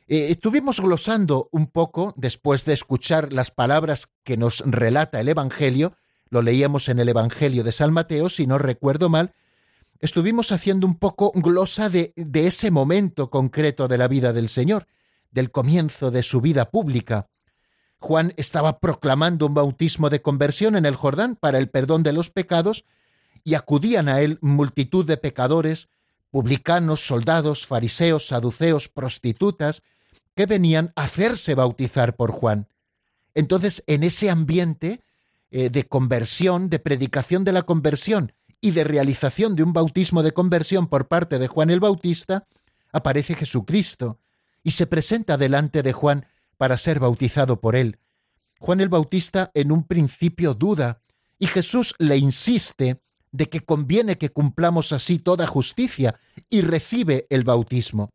Eh, 0.07 0.29
estuvimos 0.31 0.81
glosando 0.81 1.49
un 1.53 1.67
poco 1.67 2.13
después 2.17 2.65
de 2.65 2.75
escuchar 2.75 3.33
las 3.33 3.51
palabras 3.51 4.09
que 4.23 4.37
nos 4.37 4.61
relata 4.67 5.21
el 5.21 5.29
Evangelio, 5.29 5.97
lo 6.29 6.43
leíamos 6.43 6.89
en 6.89 6.99
el 6.99 7.09
Evangelio 7.09 7.65
de 7.65 7.73
San 7.73 7.93
Mateo, 7.93 8.29
si 8.29 8.47
no 8.47 8.59
recuerdo 8.59 9.09
mal, 9.09 9.33
estuvimos 10.01 10.53
haciendo 10.53 10.87
un 10.87 10.97
poco 10.97 11.33
glosa 11.35 11.89
de, 11.89 12.13
ese 12.35 12.71
momento 12.71 13.31
concreto 13.31 13.89
de 13.89 13.99
la 13.99 14.09
vida 14.09 14.33
del 14.33 14.49
Señor, 14.49 14.87
del 15.31 15.51
comienzo 15.51 16.11
de 16.11 16.23
su 16.23 16.41
vida 16.41 16.71
pública. 16.71 17.29
Juan 17.99 18.33
estaba 18.37 18.81
proclamando 18.81 19.47
un 19.47 19.55
bautismo 19.55 20.11
de 20.11 20.21
conversión 20.21 20.77
en 20.77 20.87
el 20.87 20.97
Jordán 20.97 21.37
para 21.37 21.59
el 21.59 21.71
perdón 21.71 22.03
de 22.03 22.13
los 22.13 22.31
pecados, 22.31 22.85
y 23.45 23.55
acudían 23.55 24.09
a 24.09 24.21
él 24.23 24.39
multitud 24.41 25.05
de 25.05 25.19
pecadores, 25.19 25.89
publicanos, 26.31 27.07
soldados, 27.07 27.67
fariseos, 27.67 28.27
saduceos, 28.29 28.89
prostitutas, 28.89 29.83
que 30.35 30.47
venían 30.47 30.93
a 30.97 31.05
hacerse 31.05 31.55
bautizar 31.55 32.17
por 32.17 32.31
Juan. 32.31 32.69
Entonces, 33.35 33.85
en 33.87 34.03
ese 34.03 34.31
ambiente 34.31 35.03
eh, 35.51 35.71
de 35.71 35.87
conversión, 35.87 36.71
de 36.71 36.79
predicación 36.79 37.45
de 37.45 37.53
la 37.53 37.63
conversión 37.63 38.33
y 38.65 38.71
de 38.71 38.83
realización 38.83 39.57
de 39.57 39.63
un 39.63 39.75
bautismo 39.75 40.23
de 40.23 40.33
conversión 40.33 40.87
por 40.87 41.07
parte 41.07 41.39
de 41.39 41.49
Juan 41.49 41.69
el 41.69 41.81
Bautista, 41.81 42.47
aparece 42.93 43.35
Jesucristo 43.35 44.19
y 44.63 44.71
se 44.71 44.87
presenta 44.87 45.37
delante 45.37 45.83
de 45.83 45.93
Juan 45.93 46.25
para 46.57 46.79
ser 46.79 46.99
bautizado 46.99 47.61
por 47.61 47.77
él. 47.77 47.99
Juan 48.59 48.81
el 48.81 48.89
Bautista 48.89 49.51
en 49.53 49.71
un 49.71 49.85
principio 49.85 50.55
duda 50.55 51.03
y 51.39 51.47
Jesús 51.47 51.95
le 51.99 52.17
insiste 52.17 53.03
de 53.33 53.51
que 53.51 53.61
conviene 53.61 54.17
que 54.17 54.31
cumplamos 54.31 54.93
así 54.93 55.19
toda 55.19 55.47
justicia 55.47 56.19
y 56.49 56.63
recibe 56.63 57.27
el 57.29 57.45
bautismo. 57.45 58.15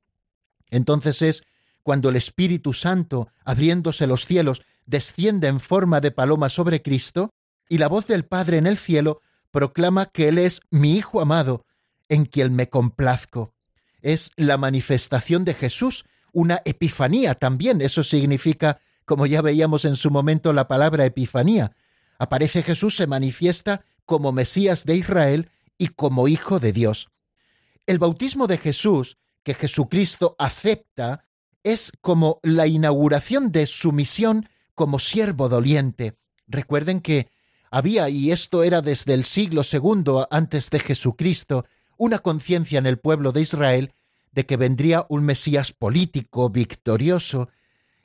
Entonces 0.72 1.22
es 1.22 1.44
cuando 1.84 2.10
el 2.10 2.16
Espíritu 2.16 2.74
Santo, 2.74 3.28
abriéndose 3.46 4.08
los 4.08 4.26
cielos, 4.26 4.64
desciende 4.88 5.48
en 5.48 5.60
forma 5.60 6.02
de 6.02 6.10
paloma 6.10 6.50
sobre 6.50 6.82
Cristo, 6.82 7.30
y 7.70 7.78
la 7.78 7.88
voz 7.88 8.08
del 8.08 8.26
Padre 8.26 8.58
en 8.58 8.66
el 8.66 8.80
cielo 8.80 9.22
proclama 9.52 10.08
que 10.08 10.28
Él 10.28 10.38
es 10.38 10.62
mi 10.70 10.96
Hijo 10.96 11.22
amado, 11.22 11.66
en 12.08 12.26
quien 12.26 12.56
me 12.56 12.70
complazco. 12.70 13.54
Es 14.02 14.32
la 14.36 14.58
manifestación 14.58 15.46
de 15.46 15.54
Jesús, 15.54 16.06
una 16.32 16.62
epifanía 16.66 17.36
también, 17.36 17.82
eso 17.82 18.04
significa, 18.04 18.80
como 19.06 19.26
ya 19.26 19.42
veíamos 19.42 19.86
en 19.86 19.96
su 19.96 20.12
momento 20.12 20.54
la 20.54 20.68
palabra 20.68 21.06
epifanía. 21.06 21.76
Aparece 22.18 22.64
Jesús, 22.64 22.96
se 22.96 23.08
manifiesta 23.08 23.84
como 24.06 24.32
Mesías 24.32 24.86
de 24.86 24.96
Israel 24.96 25.50
y 25.78 25.88
como 25.88 26.28
Hijo 26.28 26.60
de 26.60 26.72
Dios. 26.72 27.10
El 27.88 28.00
bautismo 28.00 28.48
de 28.48 28.58
Jesús, 28.58 29.18
que 29.44 29.54
Jesucristo 29.54 30.36
acepta, 30.38 31.26
es 31.64 31.92
como 32.02 32.40
la 32.44 32.68
inauguración 32.68 33.52
de 33.52 33.68
su 33.68 33.92
misión 33.92 34.48
como 34.76 35.00
siervo 35.00 35.50
doliente. 35.50 36.18
Recuerden 36.48 37.02
que 37.02 37.30
había, 37.72 38.10
y 38.10 38.32
esto 38.32 38.64
era 38.64 38.82
desde 38.82 39.14
el 39.14 39.24
siglo 39.24 39.64
segundo 39.64 40.28
antes 40.32 40.70
de 40.70 40.80
Jesucristo, 40.80 41.66
una 41.98 42.20
conciencia 42.20 42.80
en 42.80 42.86
el 42.86 42.98
pueblo 42.98 43.32
de 43.32 43.42
Israel 43.42 43.94
de 44.32 44.46
que 44.46 44.58
vendría 44.58 45.06
un 45.10 45.24
Mesías 45.24 45.72
político, 45.72 46.50
victorioso, 46.50 47.50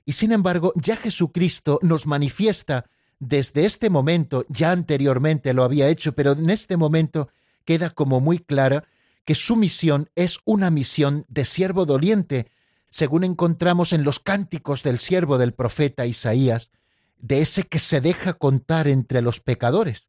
y 0.04 0.12
sin 0.12 0.33
embargo 0.33 0.73
ya 0.76 0.97
Jesucristo 0.97 1.78
nos 1.83 2.06
manifiesta 2.06 2.87
desde 3.18 3.64
este 3.64 3.90
momento, 3.90 4.44
ya 4.49 4.71
anteriormente 4.71 5.54
lo 5.54 5.64
había 5.64 5.88
hecho, 5.88 6.14
pero 6.14 6.33
en 6.33 6.50
este 6.50 6.76
momento 6.76 7.28
queda 7.64 7.90
como 7.90 8.21
muy 8.21 8.38
clara 8.38 8.85
que 9.25 9.35
su 9.35 9.56
misión 9.56 10.11
es 10.14 10.38
una 10.44 10.71
misión 10.71 11.25
de 11.28 11.44
siervo 11.44 11.87
doliente, 11.87 12.50
según 12.90 13.25
encontramos 13.25 13.92
en 13.92 14.04
los 14.04 14.18
cánticos 14.18 14.83
del 14.83 14.99
siervo 14.99 15.38
del 15.38 15.54
profeta 15.54 16.06
Isaías, 16.06 16.71
de 17.18 17.42
ese 17.42 17.64
que 17.64 17.78
se 17.78 18.00
deja 18.00 18.35
contar 18.35 18.88
entre 18.88 19.23
los 19.23 19.40
pecadores, 19.40 20.09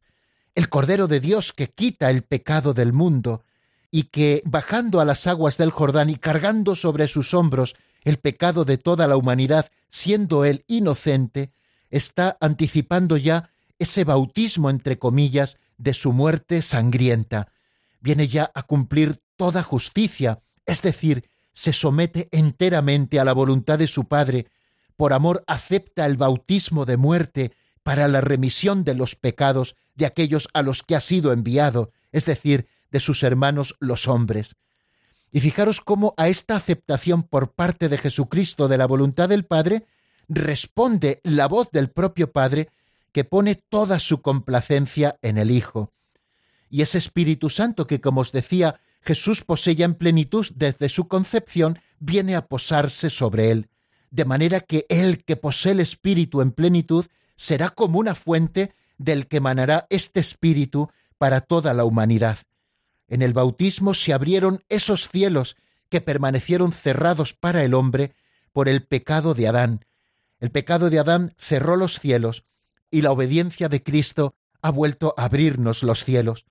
el 0.54 0.68
Cordero 0.68 1.06
de 1.08 1.20
Dios 1.20 1.52
que 1.52 1.68
quita 1.68 2.10
el 2.10 2.22
pecado 2.22 2.74
del 2.74 2.92
mundo, 2.92 3.42
y 3.90 4.04
que, 4.04 4.42
bajando 4.44 5.00
a 5.00 5.04
las 5.04 5.26
aguas 5.26 5.56
del 5.56 5.70
Jordán 5.70 6.10
y 6.10 6.16
cargando 6.16 6.74
sobre 6.76 7.08
sus 7.08 7.32
hombros 7.34 7.76
el 8.04 8.18
pecado 8.18 8.64
de 8.64 8.78
toda 8.78 9.06
la 9.06 9.16
humanidad, 9.16 9.70
siendo 9.90 10.44
él 10.44 10.64
inocente, 10.66 11.50
está 11.90 12.36
anticipando 12.40 13.16
ya 13.16 13.50
ese 13.78 14.04
bautismo, 14.04 14.70
entre 14.70 14.98
comillas, 14.98 15.56
de 15.78 15.94
su 15.94 16.12
muerte 16.12 16.62
sangrienta. 16.62 17.52
Viene 18.00 18.28
ya 18.28 18.50
a 18.54 18.62
cumplir 18.62 19.20
toda 19.36 19.62
justicia, 19.62 20.40
es 20.66 20.82
decir, 20.82 21.28
se 21.52 21.72
somete 21.72 22.28
enteramente 22.32 23.18
a 23.18 23.24
la 23.24 23.32
voluntad 23.32 23.78
de 23.78 23.88
su 23.88 24.04
Padre, 24.04 24.46
por 24.96 25.12
amor 25.12 25.44
acepta 25.46 26.06
el 26.06 26.16
bautismo 26.16 26.84
de 26.84 26.96
muerte 26.96 27.52
para 27.82 28.08
la 28.08 28.20
remisión 28.20 28.84
de 28.84 28.94
los 28.94 29.14
pecados 29.14 29.76
de 29.94 30.06
aquellos 30.06 30.48
a 30.54 30.62
los 30.62 30.82
que 30.82 30.96
ha 30.96 31.00
sido 31.00 31.32
enviado, 31.32 31.92
es 32.12 32.24
decir, 32.24 32.68
de 32.90 33.00
sus 33.00 33.22
hermanos 33.22 33.76
los 33.80 34.08
hombres. 34.08 34.56
Y 35.32 35.40
fijaros 35.40 35.80
cómo 35.80 36.14
a 36.16 36.28
esta 36.28 36.56
aceptación 36.56 37.22
por 37.22 37.52
parte 37.52 37.88
de 37.88 37.98
Jesucristo 37.98 38.68
de 38.68 38.78
la 38.78 38.86
voluntad 38.86 39.28
del 39.28 39.44
Padre 39.44 39.86
responde 40.28 41.20
la 41.24 41.46
voz 41.46 41.70
del 41.70 41.90
propio 41.90 42.32
Padre 42.32 42.70
que 43.12 43.24
pone 43.24 43.54
toda 43.54 43.98
su 43.98 44.22
complacencia 44.22 45.18
en 45.22 45.38
el 45.38 45.50
Hijo. 45.50 45.92
Y 46.68 46.82
ese 46.82 46.98
Espíritu 46.98 47.50
Santo 47.50 47.86
que, 47.86 48.00
como 48.00 48.22
os 48.22 48.32
decía, 48.32 48.80
Jesús 49.02 49.44
posee 49.44 49.82
en 49.82 49.94
plenitud 49.94 50.46
desde 50.54 50.88
su 50.88 51.06
concepción, 51.06 51.78
viene 52.00 52.34
a 52.34 52.46
posarse 52.46 53.10
sobre 53.10 53.50
él, 53.52 53.68
de 54.10 54.24
manera 54.24 54.60
que 54.60 54.86
él 54.88 55.24
que 55.24 55.36
posee 55.36 55.72
el 55.72 55.80
Espíritu 55.80 56.40
en 56.40 56.52
plenitud 56.52 57.06
será 57.36 57.70
como 57.70 57.98
una 57.98 58.14
fuente 58.14 58.74
del 58.98 59.26
que 59.26 59.38
emanará 59.38 59.86
este 59.90 60.20
Espíritu 60.20 60.90
para 61.18 61.40
toda 61.40 61.74
la 61.74 61.84
humanidad. 61.84 62.38
En 63.08 63.22
el 63.22 63.32
bautismo 63.32 63.94
se 63.94 64.12
abrieron 64.12 64.64
esos 64.68 65.08
cielos 65.08 65.56
que 65.88 66.00
permanecieron 66.00 66.72
cerrados 66.72 67.34
para 67.34 67.62
el 67.62 67.74
hombre 67.74 68.14
por 68.52 68.68
el 68.68 68.82
pecado 68.82 69.34
de 69.34 69.48
Adán, 69.48 69.80
el 70.38 70.50
pecado 70.50 70.90
de 70.90 70.98
Adán 70.98 71.34
cerró 71.38 71.76
los 71.76 71.98
cielos 71.98 72.44
y 72.90 73.02
la 73.02 73.12
obediencia 73.12 73.68
de 73.68 73.82
Cristo 73.82 74.34
ha 74.60 74.70
vuelto 74.70 75.14
a 75.16 75.24
abrirnos 75.24 75.82
los 75.82 76.04
cielos. 76.04 76.44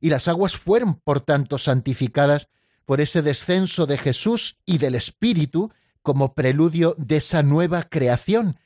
Y 0.00 0.10
las 0.10 0.28
aguas 0.28 0.56
fueron, 0.56 0.94
por 0.94 1.20
tanto, 1.20 1.58
santificadas 1.58 2.48
por 2.84 3.00
ese 3.00 3.22
descenso 3.22 3.86
de 3.86 3.98
Jesús 3.98 4.58
y 4.64 4.78
del 4.78 4.94
Espíritu 4.94 5.72
como 6.08 6.32
preludio 6.32 6.94
de 6.96 7.18
esa 7.18 7.42
nueva 7.42 7.82
creación 7.82 8.56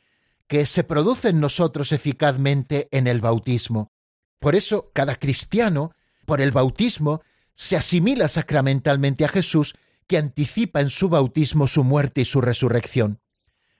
que 0.46 0.64
se 0.64 0.85
produce 0.85 1.31
en 1.31 1.40
nosotros 1.40 1.90
eficazmente 1.90 2.87
en 2.92 3.09
el 3.09 3.20
bautismo. 3.20 3.90
Por 4.38 4.55
eso, 4.55 4.92
cada 4.94 5.16
cristiano, 5.16 5.90
por 6.24 6.40
el 6.40 6.52
bautismo, 6.52 7.20
se 7.57 7.76
asimila 7.76 8.28
sacramentalmente 8.28 9.24
a 9.24 9.28
Jesús, 9.28 9.74
que 10.07 10.18
anticipa 10.18 10.81
en 10.81 10.88
su 10.88 11.09
bautismo 11.09 11.66
su 11.66 11.83
muerte 11.83 12.20
y 12.20 12.26
su 12.26 12.40
resurrección. 12.40 13.18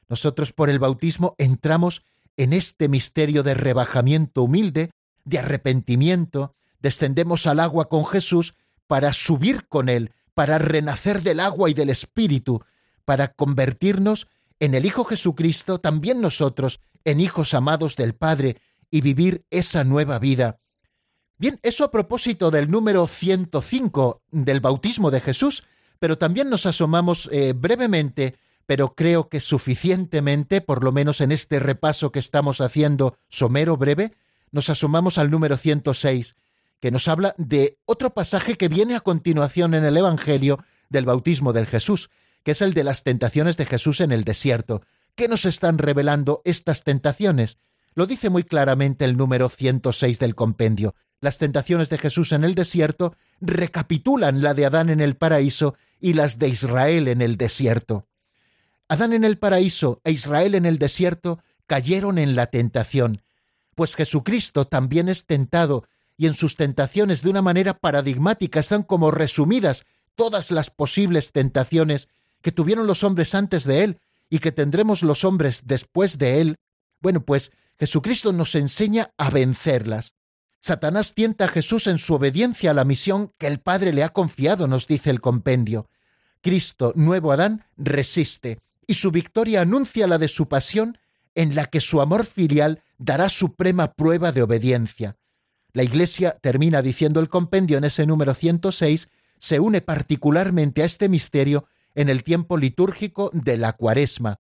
Nosotros 0.09 0.53
por 0.53 0.69
el 0.69 0.81
bautismo 0.81 1.37
entramos 1.39 2.03
en 2.37 2.55
este 2.55 2.89
misterio 2.89 3.45
de 3.45 3.55
rebajamiento 3.55 4.43
humilde, 4.43 4.91
de 5.25 5.39
arrepentimiento, 5.39 6.57
descendemos 6.81 7.47
al 7.47 7.61
agua 7.61 7.89
con 7.89 8.07
Jesús 8.07 8.55
para 8.89 9.13
subir 9.13 9.69
con 9.69 9.89
Él, 9.89 10.11
para 10.35 10.59
renacer 10.59 11.23
del 11.23 11.39
agua 11.39 11.71
y 11.71 11.75
del 11.75 11.91
Espíritu, 11.91 12.65
para 13.05 13.29
convertirnos 13.29 14.27
en 14.61 14.75
el 14.75 14.87
Hijo 14.87 15.05
Jesucristo, 15.05 15.79
también 15.79 16.21
nosotros, 16.21 16.81
en 17.05 17.21
hijos 17.21 17.55
amados 17.55 17.97
del 17.97 18.15
Padre, 18.15 18.59
y 18.91 19.01
vivir 19.01 19.45
esa 19.51 19.85
nueva 19.85 20.19
vida. 20.19 20.61
Bien, 21.39 21.59
eso 21.63 21.85
a 21.85 21.91
propósito 21.91 22.51
del 22.51 22.71
número 22.71 23.07
105 23.07 24.23
del 24.31 24.61
bautismo 24.61 25.11
de 25.11 25.21
Jesús, 25.21 25.65
pero 25.99 26.19
también 26.19 26.51
nos 26.51 26.67
asomamos 26.67 27.29
eh, 27.33 27.55
brevemente 27.55 28.37
pero 28.67 28.95
creo 28.95 29.29
que 29.29 29.41
suficientemente, 29.41 30.61
por 30.61 30.85
lo 30.85 30.93
menos 30.93 31.21
en 31.21 31.33
este 31.33 31.61
repaso 31.61 32.13
que 32.13 32.19
estamos 32.19 32.61
haciendo 32.61 33.17
somero 33.29 33.77
breve, 33.77 34.13
nos 34.51 34.71
asomamos 34.71 35.19
al 35.19 35.31
número 35.31 35.57
106, 35.57 36.37
que 36.81 36.91
nos 36.91 37.09
habla 37.09 37.35
de 37.39 37.79
otro 37.85 38.15
pasaje 38.15 38.57
que 38.57 38.69
viene 38.69 38.97
a 38.97 39.01
continuación 39.01 39.75
en 39.75 39.85
el 39.85 39.97
Evangelio 39.97 40.65
del 40.89 41.05
bautismo 41.05 41.53
del 41.53 41.67
Jesús, 41.67 42.11
que 42.45 42.53
es 42.53 42.63
el 42.63 42.75
de 42.75 42.85
las 42.85 43.03
tentaciones 43.03 43.57
de 43.57 43.67
Jesús 43.67 44.01
en 44.01 44.13
el 44.13 44.25
desierto. 44.25 44.83
¿Qué 45.15 45.29
nos 45.29 45.45
están 45.45 45.79
revelando 45.79 46.43
estas 46.45 46.85
tentaciones? 46.85 47.59
Lo 47.95 48.07
dice 48.07 48.31
muy 48.31 48.45
claramente 48.45 49.05
el 49.05 49.17
número 49.17 49.49
106 49.49 50.19
del 50.19 50.35
compendio. 50.35 50.95
Las 51.21 51.39
tentaciones 51.39 51.89
de 51.89 51.99
Jesús 51.99 52.33
en 52.33 52.43
el 52.43 52.55
desierto 52.55 53.15
recapitulan 53.41 54.43
la 54.43 54.55
de 54.55 54.67
Adán 54.67 54.91
en 54.91 55.01
el 55.01 55.17
paraíso 55.17 55.77
y 56.01 56.15
las 56.15 56.39
de 56.39 56.49
Israel 56.49 57.09
en 57.09 57.23
el 57.23 57.37
desierto. 57.37 58.09
Adán 58.89 59.13
en 59.13 59.25
el 59.25 59.39
paraíso 59.39 60.01
e 60.05 60.13
Israel 60.13 60.55
en 60.55 60.67
el 60.67 60.79
desierto 60.79 61.43
cayeron 61.67 62.19
en 62.19 62.35
la 62.35 62.49
tentación, 62.49 63.23
pues 63.75 63.95
Jesucristo 63.95 64.67
también 64.67 65.09
es 65.09 65.27
tentado 65.27 65.85
y 66.17 66.27
en 66.27 66.35
sus 66.35 66.57
tentaciones 66.57 67.23
de 67.23 67.31
una 67.31 67.41
manera 67.41 67.79
paradigmática 67.79 68.61
están 68.61 68.83
como 68.83 69.11
resumidas 69.11 69.85
todas 70.15 70.51
las 70.51 70.71
posibles 70.71 71.33
tentaciones 71.33 72.09
que 72.43 72.53
tuvieron 72.53 72.87
los 72.87 73.05
hombres 73.05 73.35
antes 73.35 73.65
de 73.65 73.85
Él 73.85 74.01
y 74.29 74.39
que 74.41 74.53
tendremos 74.53 75.03
los 75.03 75.25
hombres 75.25 75.63
después 75.65 76.19
de 76.19 76.41
Él. 76.41 76.57
Bueno, 77.01 77.25
pues 77.25 77.53
Jesucristo 77.79 78.33
nos 78.33 78.55
enseña 78.55 79.13
a 79.17 79.31
vencerlas. 79.31 80.15
Satanás 80.61 81.15
tienta 81.15 81.47
a 81.47 81.49
Jesús 81.49 81.87
en 81.87 81.99
su 81.99 82.15
obediencia 82.15 82.71
a 82.71 82.75
la 82.75 82.85
misión 82.85 83.33
que 83.39 83.49
el 83.49 83.59
Padre 83.59 83.93
le 83.93 84.05
ha 84.05 84.11
confiado, 84.11 84.69
nos 84.69 84.87
dice 84.87 85.11
el 85.11 85.21
compendio. 85.21 85.89
Cristo, 86.41 86.93
nuevo 86.95 87.33
Adán, 87.33 87.65
resiste 87.77 88.61
y 88.87 88.95
su 88.95 89.11
victoria 89.11 89.63
anuncia 89.63 90.07
la 90.07 90.19
de 90.19 90.29
su 90.29 90.49
pasión 90.49 90.99
en 91.35 91.55
la 91.55 91.67
que 91.67 91.81
su 91.81 92.01
amor 92.01 92.27
filial 92.27 92.83
dará 92.99 93.29
suprema 93.29 93.93
prueba 93.93 94.33
de 94.33 94.43
obediencia. 94.43 95.17
La 95.73 95.83
Iglesia 95.83 96.37
termina 96.41 96.83
diciendo 96.83 97.21
el 97.21 97.29
compendio 97.29 97.79
en 97.79 97.85
ese 97.85 98.07
número 98.07 98.35
106, 98.35 99.09
se 99.39 99.61
une 99.61 99.81
particularmente 99.81 100.83
a 100.83 100.85
este 100.85 101.09
misterio 101.09 101.67
en 101.95 102.09
el 102.09 102.25
tiempo 102.25 102.57
litúrgico 102.57 103.31
de 103.33 103.57
la 103.57 103.73
cuaresma. 103.75 104.41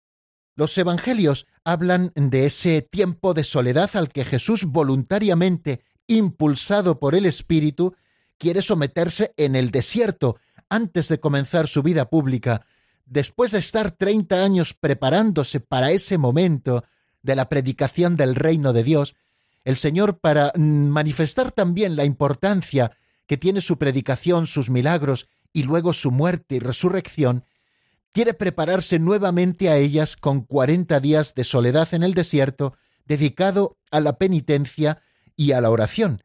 Los 0.57 0.77
evangelios 0.77 1.47
hablan 1.65 2.13
de 2.15 2.47
ese 2.47 2.83
tiempo 2.83 3.35
de 3.35 3.45
soledad 3.45 3.91
al 3.95 4.11
que 4.11 4.25
Jesús 4.25 4.65
voluntariamente, 4.67 5.83
impulsado 6.07 6.99
por 6.99 7.15
el 7.15 7.27
Espíritu, 7.27 7.95
quiere 8.39 8.63
someterse 8.63 9.33
en 9.37 9.57
el 9.57 9.71
desierto 9.71 10.39
antes 10.69 11.09
de 11.09 11.21
comenzar 11.21 11.67
su 11.67 11.83
vida 11.83 12.09
pública, 12.09 12.67
después 13.07 13.51
de 13.53 13.59
estar 13.59 13.91
treinta 13.91 14.45
años 14.45 14.75
preparándose 14.75 15.61
para 15.61 15.91
ese 15.91 16.19
momento 16.19 16.85
de 17.23 17.37
la 17.37 17.49
predicación 17.49 18.17
del 18.17 18.35
reino 18.35 18.73
de 18.73 18.85
Dios, 18.85 19.17
el 19.65 19.77
Señor, 19.77 20.19
para 20.19 20.53
manifestar 20.57 21.53
también 21.53 21.97
la 21.97 22.05
importancia 22.05 22.93
que 23.27 23.37
tiene 23.37 23.61
su 23.61 23.79
predicación, 23.79 24.47
sus 24.47 24.71
milagros 24.71 25.29
y 25.53 25.65
luego 25.65 25.93
su 25.93 26.11
muerte 26.11 26.57
y 26.57 26.59
resurrección, 26.59 27.45
quiere 28.13 28.35
prepararse 28.35 28.99
nuevamente 28.99 29.69
a 29.69 29.77
ellas 29.77 30.17
con 30.17 30.43
cuarenta 30.43 31.01
días 31.01 31.35
de 31.35 31.45
soledad 31.45 31.89
en 31.93 32.03
el 32.03 32.15
desierto, 32.15 32.75
dedicado 33.05 33.77
a 33.91 34.01
la 34.01 34.19
penitencia 34.19 35.03
y 35.37 35.53
a 35.53 35.61
la 35.61 35.71
oración. 35.71 36.23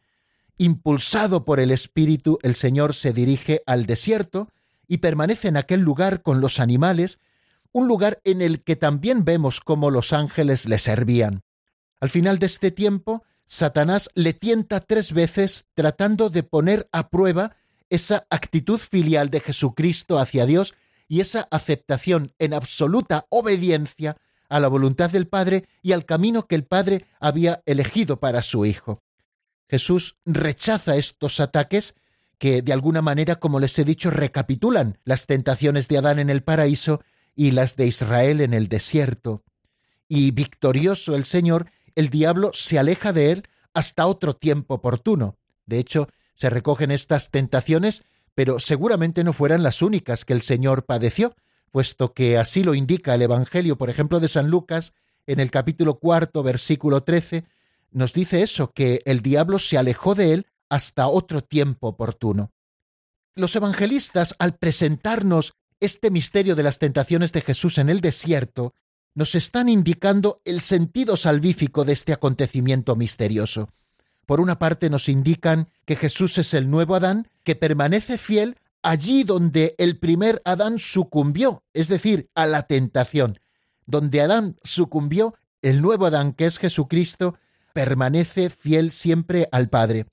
Impulsado 0.58 1.46
por 1.46 1.60
el 1.60 1.72
Espíritu, 1.72 2.40
el 2.42 2.56
Señor 2.56 2.96
se 2.96 3.14
dirige 3.14 3.62
al 3.66 3.86
desierto 3.86 4.50
y 4.88 4.98
permanece 4.98 5.48
en 5.48 5.58
aquel 5.58 5.82
lugar 5.82 6.22
con 6.22 6.42
los 6.42 6.60
animales, 6.60 7.20
un 7.72 7.88
lugar 7.88 8.22
en 8.24 8.42
el 8.42 8.64
que 8.64 8.76
también 8.76 9.26
vemos 9.26 9.60
cómo 9.60 9.92
los 9.92 10.14
ángeles 10.14 10.66
le 10.66 10.80
servían. 10.80 11.44
Al 12.00 12.10
final 12.10 12.40
de 12.40 12.46
este 12.46 12.72
tiempo, 12.72 13.24
Satanás 13.48 14.10
le 14.14 14.34
tienta 14.34 14.80
tres 14.80 15.12
veces 15.12 15.66
tratando 15.74 16.30
de 16.30 16.44
poner 16.44 16.88
a 16.92 17.10
prueba 17.10 17.56
esa 17.90 18.26
actitud 18.30 18.80
filial 18.80 19.30
de 19.30 19.40
Jesucristo 19.40 20.20
hacia 20.20 20.46
Dios 20.46 20.74
y 21.08 21.22
esa 21.22 21.48
aceptación 21.52 22.34
en 22.40 22.54
absoluta 22.54 23.26
obediencia 23.30 24.18
a 24.50 24.60
la 24.60 24.68
voluntad 24.68 25.10
del 25.10 25.28
Padre 25.28 25.68
y 25.82 25.92
al 25.92 26.06
camino 26.06 26.48
que 26.48 26.56
el 26.56 26.66
Padre 26.66 27.06
había 27.20 27.62
elegido 27.66 28.20
para 28.20 28.42
su 28.42 28.66
Hijo. 28.66 29.02
Jesús 29.70 30.18
rechaza 30.26 30.96
estos 30.96 31.40
ataques 31.40 31.96
que 32.38 32.62
de 32.62 32.74
alguna 32.74 33.02
manera, 33.02 33.36
como 33.38 33.60
les 33.60 33.78
he 33.80 33.86
dicho, 33.86 34.12
recapitulan 34.12 35.00
las 35.04 35.26
tentaciones 35.26 35.88
de 35.88 35.98
Adán 35.98 36.20
en 36.20 36.30
el 36.30 36.44
paraíso 36.44 37.02
y 37.36 37.52
las 37.52 37.76
de 37.76 37.88
Israel 37.88 38.42
en 38.42 38.54
el 38.54 38.68
desierto. 38.68 39.44
Y 40.08 40.32
victorioso 40.32 41.16
el 41.16 41.26
Señor, 41.26 41.72
el 41.96 42.10
diablo 42.10 42.52
se 42.54 42.78
aleja 42.78 43.14
de 43.14 43.32
él 43.32 43.48
hasta 43.74 44.08
otro 44.08 44.36
tiempo 44.36 44.76
oportuno. 44.76 45.38
De 45.66 45.80
hecho, 45.80 46.08
se 46.36 46.50
recogen 46.50 46.92
estas 46.92 47.32
tentaciones, 47.32 48.04
pero 48.34 48.60
seguramente 48.60 49.24
no 49.24 49.34
fueran 49.34 49.64
las 49.64 49.82
únicas 49.82 50.26
que 50.26 50.34
el 50.34 50.42
Señor 50.42 50.86
padeció, 50.86 51.36
puesto 51.72 52.14
que 52.14 52.38
así 52.38 52.64
lo 52.64 52.76
indica 52.76 53.16
el 53.16 53.22
Evangelio, 53.22 53.78
por 53.78 53.90
ejemplo, 53.90 54.20
de 54.20 54.28
San 54.28 54.50
Lucas, 54.50 54.94
en 55.28 55.40
el 55.40 55.52
capítulo 55.52 56.00
cuarto, 56.00 56.44
versículo 56.44 57.04
trece, 57.04 57.46
nos 57.92 58.14
dice 58.14 58.44
eso, 58.44 58.72
que 58.72 59.02
el 59.06 59.22
diablo 59.22 59.58
se 59.58 59.78
alejó 59.78 60.16
de 60.16 60.34
él 60.34 60.48
hasta 60.70 61.08
otro 61.08 61.44
tiempo 61.44 61.88
oportuno. 61.88 62.52
Los 63.36 63.56
evangelistas, 63.56 64.36
al 64.38 64.56
presentarnos 64.56 65.54
este 65.80 66.12
misterio 66.12 66.56
de 66.56 66.64
las 66.64 66.80
tentaciones 66.80 67.32
de 67.32 67.42
Jesús 67.42 67.78
en 67.78 67.90
el 67.90 68.02
desierto, 68.02 68.74
nos 69.14 69.36
están 69.36 69.70
indicando 69.70 70.42
el 70.44 70.62
sentido 70.62 71.16
salvífico 71.18 71.86
de 71.86 71.94
este 71.94 72.14
acontecimiento 72.14 72.96
misterioso. 72.96 73.70
Por 74.26 74.40
una 74.40 74.60
parte 74.60 74.90
nos 74.90 75.10
indican 75.10 75.70
que 75.86 75.96
Jesús 75.96 76.38
es 76.38 76.54
el 76.54 76.70
nuevo 76.70 76.96
Adán, 76.96 77.28
que 77.44 77.56
permanece 77.56 78.18
fiel 78.18 78.58
allí 78.82 79.24
donde 79.24 79.76
el 79.78 79.98
primer 79.98 80.42
Adán 80.46 80.80
sucumbió, 80.80 81.64
es 81.74 81.88
decir, 81.88 82.30
a 82.36 82.46
la 82.46 82.64
tentación. 82.64 83.40
Donde 83.86 84.22
Adán 84.22 84.58
sucumbió, 84.64 85.36
el 85.62 85.82
nuevo 85.82 86.06
Adán, 86.06 86.34
que 86.34 86.46
es 86.46 86.60
Jesucristo, 86.60 87.36
permanece 87.74 88.50
fiel 88.50 88.92
siempre 88.92 89.50
al 89.52 89.70
Padre. 89.70 90.06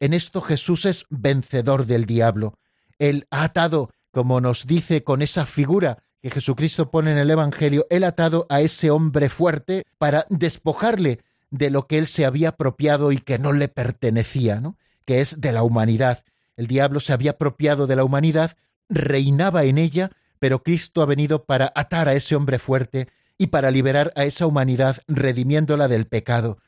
En 0.00 0.14
esto 0.14 0.40
Jesús 0.40 0.84
es 0.84 1.04
vencedor 1.10 1.86
del 1.86 2.06
diablo. 2.06 2.58
Él 2.98 3.26
ha 3.30 3.44
atado, 3.44 3.90
como 4.10 4.40
nos 4.40 4.66
dice 4.66 5.04
con 5.04 5.22
esa 5.22 5.46
figura 5.46 6.02
que 6.22 6.30
Jesucristo 6.30 6.90
pone 6.90 7.12
en 7.12 7.18
el 7.18 7.30
Evangelio, 7.30 7.86
él 7.90 8.04
atado 8.04 8.46
a 8.48 8.62
ese 8.62 8.90
hombre 8.90 9.28
fuerte 9.28 9.84
para 9.98 10.26
despojarle 10.30 11.20
de 11.54 11.70
lo 11.70 11.86
que 11.86 11.98
él 11.98 12.08
se 12.08 12.24
había 12.24 12.48
apropiado 12.48 13.12
y 13.12 13.18
que 13.18 13.38
no 13.38 13.52
le 13.52 13.68
pertenecía, 13.68 14.60
¿no? 14.60 14.76
que 15.04 15.20
es 15.20 15.40
de 15.40 15.52
la 15.52 15.62
humanidad. 15.62 16.24
El 16.56 16.66
diablo 16.66 16.98
se 16.98 17.12
había 17.12 17.32
apropiado 17.32 17.86
de 17.86 17.94
la 17.94 18.02
humanidad, 18.02 18.56
reinaba 18.88 19.62
en 19.62 19.78
ella, 19.78 20.10
pero 20.40 20.64
Cristo 20.64 21.00
ha 21.00 21.06
venido 21.06 21.44
para 21.44 21.72
atar 21.76 22.08
a 22.08 22.14
ese 22.14 22.34
hombre 22.34 22.58
fuerte 22.58 23.06
y 23.38 23.48
para 23.48 23.70
liberar 23.70 24.12
a 24.16 24.24
esa 24.24 24.48
humanidad 24.48 25.00
redimiéndola 25.06 25.86
del 25.86 26.08
pecado. 26.08 26.58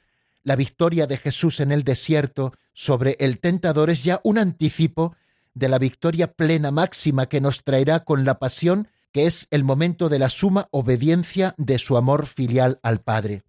La 0.45 0.55
victoria 0.55 1.09
de 1.09 1.17
Jesús 1.17 1.59
en 1.59 1.73
el 1.73 1.83
desierto 1.83 2.53
sobre 2.73 3.17
el 3.19 3.41
tentador 3.41 3.91
es 3.91 4.05
ya 4.05 4.21
un 4.23 4.39
anticipo 4.39 5.17
de 5.55 5.69
la 5.69 5.81
victoria 5.81 6.33
plena 6.33 6.71
máxima 6.71 7.27
que 7.27 7.41
nos 7.41 7.65
traerá 7.65 8.05
con 8.05 8.25
la 8.25 8.39
pasión, 8.39 8.87
que 9.11 9.27
es 9.27 9.49
el 9.51 9.65
momento 9.65 10.09
de 10.09 10.21
la 10.21 10.31
suma 10.31 10.69
obediencia 10.71 11.57
de 11.59 11.81
su 11.81 11.97
amor 11.97 12.27
filial 12.27 12.79
al 12.85 13.01
Padre. 13.01 13.43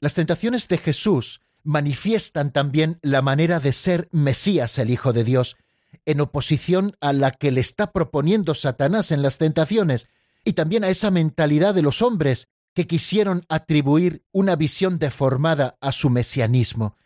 Las 0.00 0.14
tentaciones 0.14 0.68
de 0.68 0.78
Jesús 0.78 1.40
manifiestan 1.62 2.52
también 2.52 2.98
la 3.02 3.22
manera 3.22 3.60
de 3.60 3.72
ser 3.72 4.08
Mesías 4.12 4.78
el 4.78 4.90
Hijo 4.90 5.12
de 5.12 5.24
Dios, 5.24 5.56
en 6.04 6.20
oposición 6.20 6.96
a 7.00 7.12
la 7.12 7.30
que 7.30 7.50
le 7.50 7.60
está 7.60 7.92
proponiendo 7.92 8.54
Satanás 8.54 9.10
en 9.10 9.22
las 9.22 9.38
tentaciones, 9.38 10.06
y 10.44 10.52
también 10.52 10.84
a 10.84 10.88
esa 10.88 11.10
mentalidad 11.10 11.74
de 11.74 11.82
los 11.82 12.02
hombres 12.02 12.48
que 12.72 12.86
quisieron 12.86 13.44
atribuir 13.48 14.22
una 14.32 14.54
visión 14.54 14.98
deformada 14.98 15.76
a 15.80 15.92
su 15.92 16.10
mesianismo. 16.10 16.96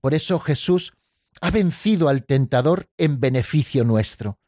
Por 0.00 0.12
eso 0.12 0.38
Jesús 0.40 0.92
ha 1.40 1.50
vencido 1.50 2.08
al 2.08 2.24
tentador 2.24 2.88
en 2.98 3.20
beneficio 3.20 3.84
nuestro, 3.84 4.38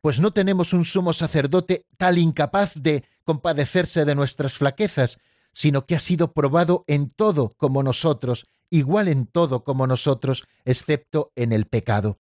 pues 0.00 0.20
no 0.20 0.32
tenemos 0.32 0.72
un 0.72 0.84
sumo 0.84 1.12
sacerdote 1.12 1.84
tal 1.96 2.18
incapaz 2.18 2.72
de 2.76 3.04
compadecerse 3.24 4.04
de 4.04 4.14
nuestras 4.14 4.56
flaquezas, 4.56 5.18
sino 5.52 5.86
que 5.86 5.96
ha 5.96 6.00
sido 6.00 6.32
probado 6.32 6.84
en 6.86 7.10
todo 7.10 7.54
como 7.56 7.82
nosotros, 7.82 8.46
igual 8.70 9.08
en 9.08 9.26
todo 9.26 9.64
como 9.64 9.86
nosotros, 9.86 10.44
excepto 10.64 11.32
en 11.36 11.52
el 11.52 11.66
pecado. 11.66 12.18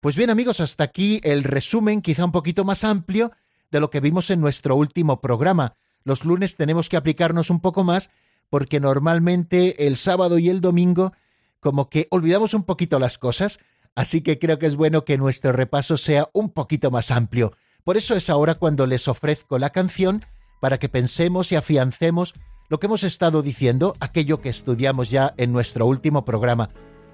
Pues 0.00 0.16
bien 0.16 0.30
amigos, 0.30 0.60
hasta 0.60 0.84
aquí 0.84 1.20
el 1.24 1.44
resumen 1.44 2.02
quizá 2.02 2.24
un 2.24 2.32
poquito 2.32 2.64
más 2.64 2.84
amplio 2.84 3.32
de 3.70 3.80
lo 3.80 3.90
que 3.90 4.00
vimos 4.00 4.30
en 4.30 4.40
nuestro 4.40 4.76
último 4.76 5.20
programa, 5.20 5.76
los 6.04 6.24
lunes 6.24 6.56
tenemos 6.56 6.88
que 6.88 6.96
aplicarnos 6.96 7.50
un 7.50 7.60
poco 7.60 7.84
más 7.84 8.10
porque 8.48 8.80
normalmente 8.80 9.86
el 9.86 9.96
sábado 9.96 10.38
y 10.38 10.48
el 10.48 10.60
domingo 10.60 11.12
como 11.60 11.90
que 11.90 12.06
olvidamos 12.10 12.54
un 12.54 12.64
poquito 12.64 12.98
las 12.98 13.18
cosas, 13.18 13.58
así 13.94 14.22
que 14.22 14.38
creo 14.38 14.58
que 14.58 14.66
es 14.66 14.76
bueno 14.76 15.04
que 15.04 15.18
nuestro 15.18 15.52
repaso 15.52 15.98
sea 15.98 16.30
un 16.32 16.50
poquito 16.50 16.90
más 16.90 17.10
amplio. 17.10 17.52
Por 17.84 17.96
eso 17.96 18.14
es 18.14 18.30
ahora 18.30 18.54
cuando 18.54 18.86
les 18.86 19.08
ofrezco 19.08 19.58
la 19.58 19.70
canción 19.70 20.24
para 20.60 20.78
que 20.78 20.88
pensemos 20.88 21.52
y 21.52 21.56
afiancemos 21.56 22.34
lo 22.68 22.78
que 22.78 22.86
hemos 22.86 23.02
estado 23.02 23.42
diciendo, 23.42 23.94
aquello 24.00 24.40
que 24.40 24.50
estudiamos 24.50 25.10
ya 25.10 25.32
en 25.36 25.52
nuestro 25.52 25.86
último 25.86 26.24
programa. 26.24 26.68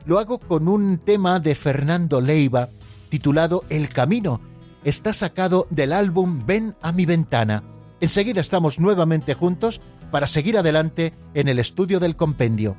Lo 0.05 0.19
hago 0.19 0.39
con 0.39 0.69
un 0.69 0.99
tema 0.99 1.41
de 1.41 1.55
Fernando 1.55 2.21
Leiva 2.21 2.71
titulado 3.09 3.63
El 3.69 3.89
Camino. 3.89 4.41
Está 4.83 5.13
sacado 5.13 5.67
del 5.71 5.93
álbum 5.93 6.45
Ven 6.45 6.75
a 6.83 6.91
mi 6.91 7.07
ventana. 7.07 7.63
Enseguida 8.01 8.41
estamos 8.41 8.81
nuevamente 8.81 9.35
juntos 9.35 9.81
para 10.11 10.27
seguir 10.27 10.59
adelante 10.59 11.15
en 11.33 11.49
el 11.49 11.59
estudio 11.59 12.01
del 12.01 12.17
compendio. 12.17 12.77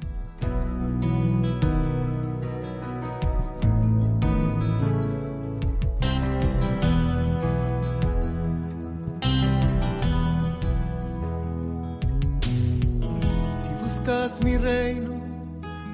Reino, 14.65 15.13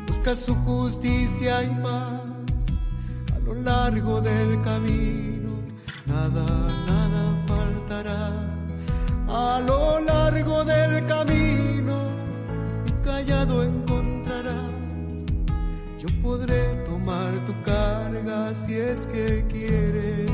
buscas 0.07 0.39
su 0.39 0.55
justicia 0.55 1.61
y 1.63 1.69
paz 1.83 2.21
a 3.35 3.39
lo 3.45 3.53
largo 3.53 4.21
del 4.21 4.61
camino, 4.61 5.49
nada, 6.05 6.45
nada 6.87 7.21
faltará 7.47 8.21
a 9.27 9.59
lo 9.59 9.99
largo 9.99 10.63
del 10.63 11.05
camino 11.05 11.95
y 12.85 12.91
callado 13.03 13.63
encontrarás. 13.63 14.71
Yo 15.99 16.07
podré 16.23 16.63
tomar 16.85 17.31
tu 17.47 17.53
carga 17.63 18.55
si 18.55 18.75
es 18.75 19.05
que 19.07 19.45
quieres 19.51 20.31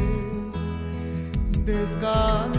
descansar. 1.65 2.56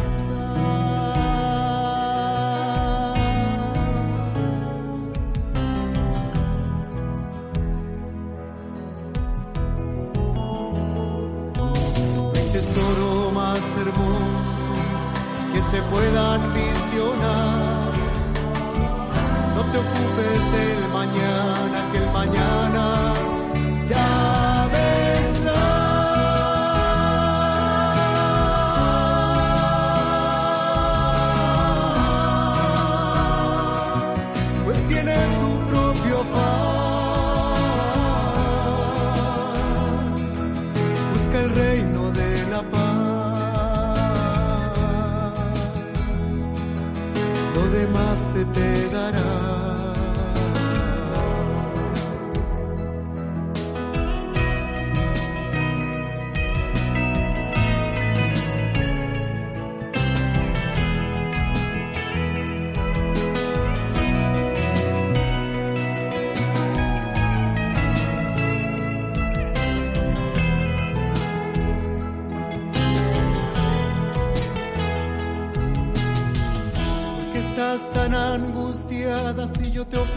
Te 19.78 19.84
ocupes 19.84 20.52
del 20.52 20.77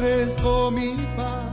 ofrezco 0.01 0.71
mi 0.71 0.97
paz? 1.15 1.45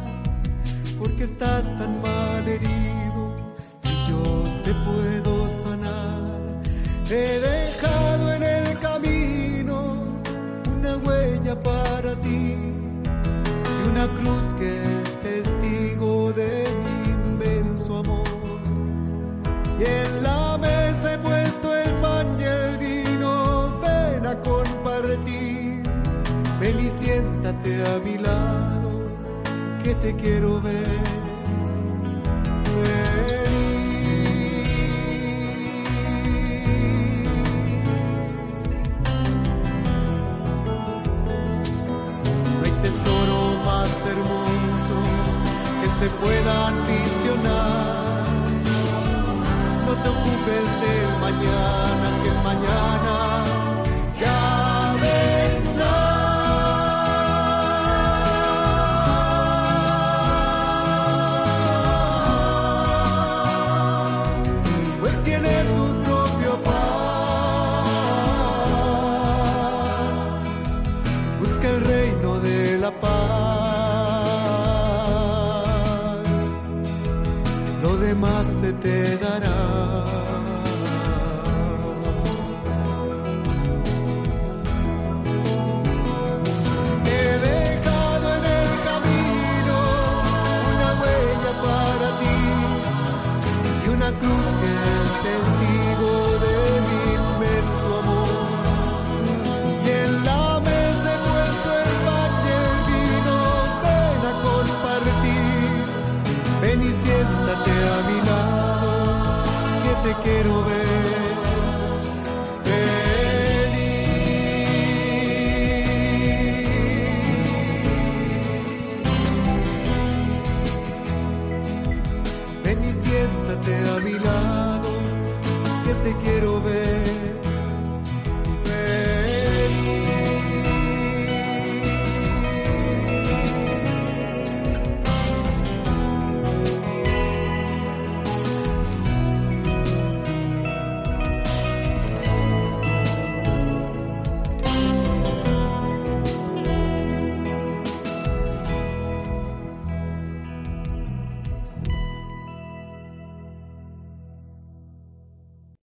Porque 0.99 1.25
estás 1.25 1.65
tan 1.77 2.01
mal 2.01 2.49
herido 2.49 3.55
si 3.79 3.95
yo 4.09 4.23
te 4.65 4.73
puedo 4.87 5.49
sanar? 5.63 6.19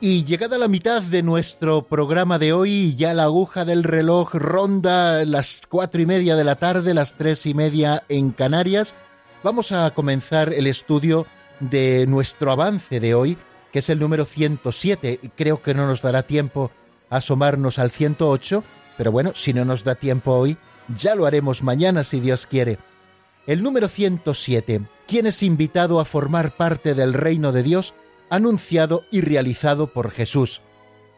Y 0.00 0.24
llegada 0.24 0.58
la 0.58 0.68
mitad 0.68 1.02
de 1.02 1.24
nuestro 1.24 1.82
programa 1.82 2.38
de 2.38 2.52
hoy, 2.52 2.94
ya 2.94 3.14
la 3.14 3.24
aguja 3.24 3.64
del 3.64 3.82
reloj 3.82 4.32
ronda 4.34 5.24
las 5.24 5.62
cuatro 5.68 6.00
y 6.00 6.06
media 6.06 6.36
de 6.36 6.44
la 6.44 6.54
tarde, 6.54 6.94
las 6.94 7.14
tres 7.14 7.46
y 7.46 7.54
media 7.54 8.04
en 8.08 8.30
Canarias, 8.30 8.94
vamos 9.42 9.72
a 9.72 9.90
comenzar 9.90 10.52
el 10.52 10.68
estudio 10.68 11.26
de 11.58 12.06
nuestro 12.06 12.52
avance 12.52 13.00
de 13.00 13.14
hoy, 13.14 13.36
que 13.72 13.80
es 13.80 13.90
el 13.90 13.98
número 13.98 14.24
107. 14.24 15.18
Creo 15.36 15.62
que 15.62 15.74
no 15.74 15.88
nos 15.88 16.00
dará 16.00 16.22
tiempo 16.22 16.70
a 17.10 17.16
asomarnos 17.16 17.80
al 17.80 17.90
108, 17.90 18.62
pero 18.96 19.10
bueno, 19.10 19.32
si 19.34 19.52
no 19.52 19.64
nos 19.64 19.82
da 19.82 19.96
tiempo 19.96 20.32
hoy, 20.32 20.58
ya 20.96 21.16
lo 21.16 21.26
haremos 21.26 21.64
mañana 21.64 22.04
si 22.04 22.20
Dios 22.20 22.46
quiere. 22.46 22.78
El 23.48 23.64
número 23.64 23.88
107. 23.88 24.80
¿Quién 25.08 25.26
es 25.26 25.42
invitado 25.42 25.98
a 25.98 26.04
formar 26.04 26.56
parte 26.56 26.94
del 26.94 27.14
reino 27.14 27.50
de 27.50 27.64
Dios? 27.64 27.94
Anunciado 28.30 29.04
y 29.10 29.20
realizado 29.20 29.92
por 29.92 30.10
Jesús. 30.10 30.60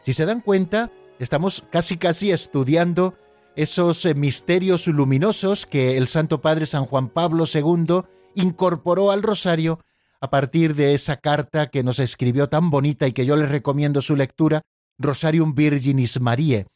Si 0.03 0.13
se 0.13 0.25
dan 0.25 0.41
cuenta, 0.41 0.91
estamos 1.19 1.63
casi 1.69 1.97
casi 1.97 2.31
estudiando 2.31 3.15
esos 3.55 4.05
eh, 4.05 4.13
misterios 4.13 4.87
luminosos 4.87 5.65
que 5.65 5.97
el 5.97 6.07
Santo 6.07 6.41
Padre 6.41 6.65
San 6.65 6.85
Juan 6.85 7.09
Pablo 7.09 7.45
II 7.51 8.01
incorporó 8.35 9.11
al 9.11 9.23
rosario 9.23 9.79
a 10.21 10.29
partir 10.29 10.75
de 10.75 10.93
esa 10.93 11.17
carta 11.17 11.69
que 11.69 11.83
nos 11.83 11.99
escribió 11.99 12.47
tan 12.47 12.69
bonita 12.69 13.07
y 13.07 13.11
que 13.11 13.25
yo 13.25 13.35
les 13.35 13.49
recomiendo 13.49 14.01
su 14.01 14.15
lectura, 14.15 14.61
Rosarium 14.97 15.55
Virginis 15.55 16.21
Mariae. 16.21 16.67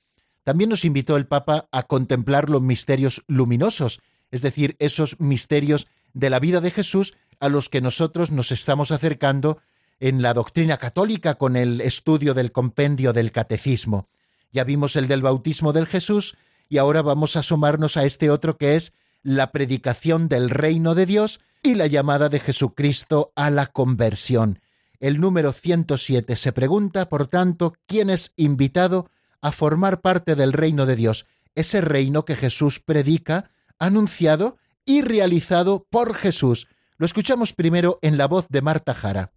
También 0.44 0.70
nos 0.70 0.84
invitó 0.84 1.16
el 1.16 1.28
Papa 1.28 1.68
a 1.72 1.84
contemplar 1.84 2.50
los 2.50 2.62
misterios 2.62 3.24
luminosos, 3.28 4.00
es 4.32 4.42
decir, 4.42 4.76
esos 4.80 5.20
misterios 5.20 5.88
de 6.14 6.30
la 6.30 6.40
vida 6.40 6.60
de 6.60 6.72
Jesús 6.72 7.16
a 7.40 7.50
los 7.50 7.70
que 7.70 7.82
nosotros 7.82 8.32
nos 8.32 8.52
estamos 8.52 8.92
acercando 8.92 9.60
en 10.06 10.22
la 10.22 10.36
doctrina 10.36 10.78
católica 10.78 11.34
con 11.34 11.56
el 11.56 11.82
estudio 11.82 12.36
del 12.36 12.52
compendio 12.52 13.12
del 13.12 13.32
catecismo. 13.32 14.08
Ya 14.52 14.64
vimos 14.64 14.96
el 14.96 15.08
del 15.08 15.24
bautismo 15.24 15.74
del 15.74 15.88
Jesús 15.88 16.38
y 16.70 16.78
ahora 16.78 17.02
vamos 17.02 17.36
a 17.36 17.40
asomarnos 17.40 17.98
a 17.98 18.06
este 18.06 18.30
otro 18.30 18.56
que 18.56 18.76
es 18.76 18.94
la 19.24 19.52
predicación 19.52 20.28
del 20.28 20.52
reino 20.52 20.94
de 20.94 21.08
Dios 21.08 21.40
y 21.64 21.74
la 21.74 21.88
llamada 21.88 22.30
de 22.30 22.40
Jesucristo 22.40 23.32
a 23.36 23.50
la 23.50 23.66
conversión. 23.66 24.60
El 25.00 25.20
número 25.20 25.52
107 25.52 26.36
se 26.36 26.52
pregunta, 26.52 27.10
por 27.10 27.26
tanto, 27.26 27.74
quién 27.88 28.12
es 28.12 28.32
invitado 28.36 29.10
a 29.42 29.52
formar 29.52 30.02
parte 30.02 30.36
del 30.36 30.54
reino 30.54 30.86
de 30.86 30.98
Dios, 30.98 31.26
ese 31.56 31.82
reino 31.82 32.26
que 32.26 32.36
Jesús 32.36 32.80
predica, 32.80 33.50
anunciado 33.80 34.58
y 34.86 35.02
realizado 35.02 35.88
por 35.90 36.14
Jesús. 36.14 36.68
Lo 36.98 37.08
escuchamos 37.08 37.54
primero 37.54 37.98
en 38.04 38.20
la 38.20 38.28
voz 38.28 38.46
de 38.50 38.62
Marta 38.62 38.94
Jara. 38.94 39.32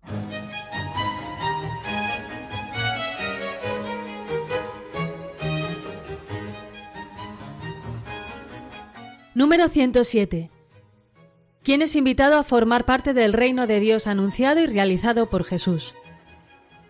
Número 9.38 9.68
107. 9.68 10.51
¿Quién 11.62 11.81
es 11.81 11.94
invitado 11.94 12.38
a 12.38 12.42
formar 12.42 12.85
parte 12.85 13.14
del 13.14 13.33
reino 13.33 13.68
de 13.68 13.79
Dios 13.79 14.09
anunciado 14.09 14.59
y 14.59 14.66
realizado 14.66 15.31
por 15.31 15.44
Jesús? 15.44 15.94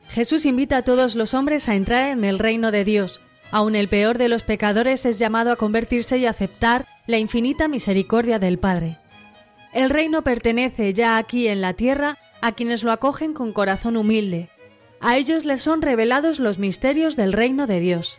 Jesús 0.09 0.47
invita 0.47 0.79
a 0.79 0.83
todos 0.83 1.15
los 1.15 1.35
hombres 1.35 1.69
a 1.69 1.75
entrar 1.75 2.09
en 2.09 2.25
el 2.25 2.39
reino 2.39 2.71
de 2.71 2.87
Dios. 2.87 3.21
Aun 3.51 3.77
el 3.77 3.89
peor 3.89 4.17
de 4.17 4.31
los 4.31 4.45
pecadores 4.45 5.05
es 5.05 5.19
llamado 5.19 5.53
a 5.53 5.57
convertirse 5.57 6.17
y 6.17 6.25
aceptar 6.25 6.87
la 7.07 7.19
infinita 7.19 7.69
misericordia 7.69 8.39
del 8.39 8.59
Padre. 8.59 8.97
El 9.75 9.91
reino 9.91 10.23
pertenece 10.23 10.95
ya 10.95 11.19
aquí 11.19 11.49
en 11.49 11.61
la 11.61 11.75
tierra 11.75 12.17
a 12.41 12.53
quienes 12.53 12.83
lo 12.83 12.93
acogen 12.93 13.35
con 13.35 13.53
corazón 13.53 13.95
humilde. 13.95 14.49
A 15.01 15.19
ellos 15.19 15.45
les 15.45 15.61
son 15.61 15.83
revelados 15.83 16.39
los 16.39 16.59
misterios 16.59 17.15
del 17.15 17.35
reino 17.35 17.67
de 17.67 17.81
Dios. 17.81 18.17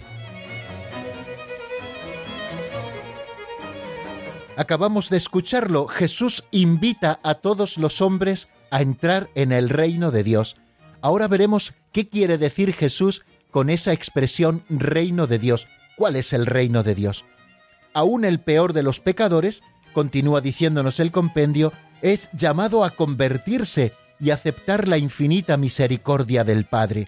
Acabamos 4.59 5.09
de 5.09 5.15
escucharlo. 5.15 5.87
Jesús 5.87 6.43
invita 6.51 7.21
a 7.23 7.35
todos 7.35 7.77
los 7.77 8.01
hombres 8.01 8.49
a 8.71 8.81
entrar 8.81 9.29
en 9.33 9.53
el 9.53 9.69
reino 9.69 10.11
de 10.11 10.21
Dios. 10.21 10.57
Ahora 10.99 11.29
veremos 11.29 11.73
qué 11.93 12.09
quiere 12.09 12.37
decir 12.37 12.73
Jesús 12.73 13.21
con 13.51 13.69
esa 13.69 13.93
expresión 13.93 14.65
reino 14.67 15.27
de 15.27 15.39
Dios. 15.39 15.65
¿Cuál 15.95 16.17
es 16.17 16.33
el 16.33 16.45
reino 16.45 16.83
de 16.83 16.93
Dios? 16.93 17.23
Aún 17.93 18.25
el 18.25 18.41
peor 18.41 18.73
de 18.73 18.83
los 18.83 18.99
pecadores, 18.99 19.63
continúa 19.93 20.41
diciéndonos 20.41 20.99
el 20.99 21.13
compendio, 21.13 21.71
es 22.01 22.29
llamado 22.33 22.83
a 22.83 22.89
convertirse 22.89 23.93
y 24.19 24.31
aceptar 24.31 24.89
la 24.89 24.97
infinita 24.97 25.55
misericordia 25.55 26.43
del 26.43 26.65
Padre. 26.65 27.07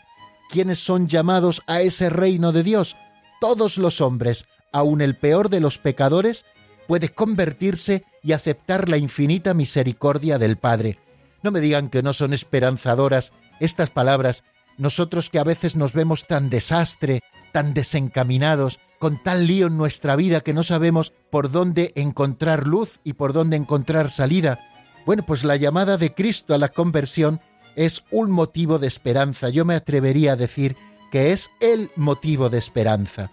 ¿Quiénes 0.52 0.80
son 0.80 1.10
llamados 1.10 1.62
a 1.68 1.82
ese 1.82 2.10
reino 2.10 2.54
de 2.54 2.64
Dios? 2.64 2.96
Todos 3.42 3.78
los 3.78 4.00
hombres, 4.00 4.46
aun 4.72 5.02
el 5.02 5.18
peor 5.18 5.50
de 5.50 5.60
los 5.60 5.78
pecadores, 5.78 6.46
puede 6.88 7.10
convertirse 7.10 8.04
y 8.24 8.34
aceptar 8.34 8.90
la 8.90 8.98
infinita 8.98 9.54
misericordia 9.54 10.38
del 10.38 10.58
Padre. 10.58 11.00
No 11.44 11.52
me 11.52 11.60
digan 11.60 11.90
que 11.90 12.04
no 12.04 12.14
son 12.14 12.34
esperanzadoras 12.34 13.32
estas 13.60 13.90
palabras, 13.90 14.44
nosotros 14.78 15.30
que 15.30 15.40
a 15.40 15.44
veces 15.44 15.76
nos 15.76 15.94
vemos 15.94 16.28
tan 16.28 16.50
desastre, 16.50 17.22
tan 17.52 17.74
desencaminados, 17.74 18.80
con 19.00 19.22
tal 19.22 19.48
lío 19.48 19.68
en 19.68 19.78
nuestra 19.78 20.16
vida 20.16 20.42
que 20.42 20.54
no 20.54 20.64
sabemos 20.64 21.14
por 21.30 21.52
dónde 21.52 21.92
encontrar 21.96 22.68
luz 22.68 23.00
y 23.04 23.14
por 23.14 23.34
dónde 23.34 23.58
encontrar 23.58 24.12
salida. 24.12 24.60
Bueno, 25.06 25.24
pues 25.24 25.44
la 25.44 25.56
llamada 25.56 25.98
de 25.98 26.14
Cristo 26.14 26.54
a 26.54 26.58
la 26.58 26.70
conversión 26.70 27.42
es 27.76 28.04
un 28.12 28.32
motivo 28.32 28.78
de 28.80 28.88
esperanza. 28.88 29.50
Yo 29.50 29.66
me 29.66 29.76
atrevería 29.76 30.34
a 30.34 30.36
decir 30.36 30.76
que 31.12 31.32
es 31.32 31.50
el 31.60 31.90
motivo 31.96 32.50
de 32.50 32.60
esperanza. 32.60 33.32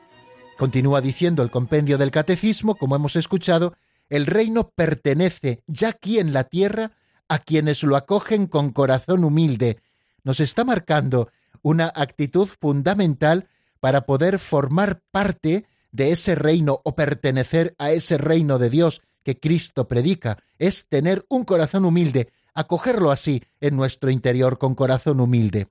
Continúa 0.58 1.00
diciendo 1.00 1.44
el 1.44 1.52
compendio 1.52 1.98
del 1.98 2.10
catecismo, 2.10 2.74
como 2.74 2.96
hemos 2.96 3.14
escuchado, 3.14 3.74
el 4.08 4.26
reino 4.26 4.70
pertenece 4.70 5.62
ya 5.68 5.90
aquí 5.90 6.18
en 6.18 6.32
la 6.32 6.44
tierra 6.44 6.90
a 7.28 7.38
quienes 7.38 7.84
lo 7.84 7.94
acogen 7.94 8.48
con 8.48 8.72
corazón 8.72 9.22
humilde. 9.22 9.78
Nos 10.24 10.40
está 10.40 10.64
marcando 10.64 11.30
una 11.62 11.92
actitud 11.94 12.48
fundamental 12.60 13.46
para 13.78 14.04
poder 14.04 14.40
formar 14.40 15.00
parte 15.12 15.66
de 15.92 16.10
ese 16.10 16.34
reino 16.34 16.80
o 16.82 16.96
pertenecer 16.96 17.76
a 17.78 17.92
ese 17.92 18.18
reino 18.18 18.58
de 18.58 18.68
Dios 18.68 19.00
que 19.22 19.38
Cristo 19.38 19.86
predica. 19.86 20.38
Es 20.58 20.88
tener 20.88 21.24
un 21.28 21.44
corazón 21.44 21.84
humilde, 21.84 22.32
acogerlo 22.52 23.12
así 23.12 23.44
en 23.60 23.76
nuestro 23.76 24.10
interior 24.10 24.58
con 24.58 24.74
corazón 24.74 25.20
humilde. 25.20 25.68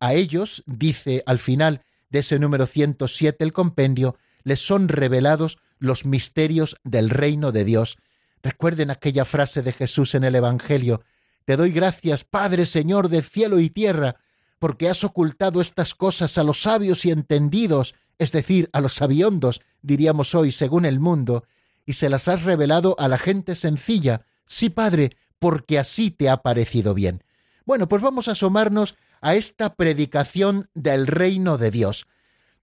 A 0.00 0.14
ellos, 0.14 0.64
dice 0.66 1.22
al 1.24 1.38
final 1.38 1.82
de 2.10 2.18
ese 2.20 2.38
número 2.38 2.66
107 2.66 3.44
el 3.44 3.52
compendio, 3.52 4.16
les 4.44 4.64
son 4.64 4.88
revelados 4.88 5.58
los 5.78 6.04
misterios 6.04 6.76
del 6.84 7.10
reino 7.10 7.50
de 7.50 7.64
Dios. 7.64 7.96
Recuerden 8.42 8.90
aquella 8.90 9.24
frase 9.24 9.62
de 9.62 9.72
Jesús 9.72 10.14
en 10.14 10.24
el 10.24 10.34
Evangelio, 10.34 11.02
Te 11.44 11.56
doy 11.56 11.72
gracias, 11.72 12.24
Padre 12.24 12.64
Señor 12.64 13.08
de 13.08 13.22
cielo 13.22 13.60
y 13.60 13.68
tierra, 13.68 14.16
porque 14.58 14.88
has 14.88 15.04
ocultado 15.04 15.60
estas 15.60 15.94
cosas 15.94 16.38
a 16.38 16.42
los 16.42 16.62
sabios 16.62 17.04
y 17.04 17.10
entendidos, 17.10 17.94
es 18.18 18.32
decir, 18.32 18.70
a 18.72 18.80
los 18.80 18.94
sabiondos, 18.94 19.60
diríamos 19.82 20.34
hoy, 20.34 20.52
según 20.52 20.86
el 20.86 21.00
mundo, 21.00 21.44
y 21.84 21.94
se 21.94 22.08
las 22.08 22.28
has 22.28 22.44
revelado 22.44 22.96
a 22.98 23.08
la 23.08 23.18
gente 23.18 23.56
sencilla. 23.56 24.22
Sí, 24.46 24.70
Padre, 24.70 25.16
porque 25.38 25.78
así 25.78 26.10
te 26.10 26.30
ha 26.30 26.38
parecido 26.38 26.94
bien. 26.94 27.22
Bueno, 27.66 27.88
pues 27.88 28.00
vamos 28.00 28.28
a 28.28 28.32
asomarnos 28.32 28.94
a 29.20 29.34
esta 29.34 29.74
predicación 29.74 30.70
del 30.74 31.06
reino 31.06 31.58
de 31.58 31.70
Dios. 31.70 32.06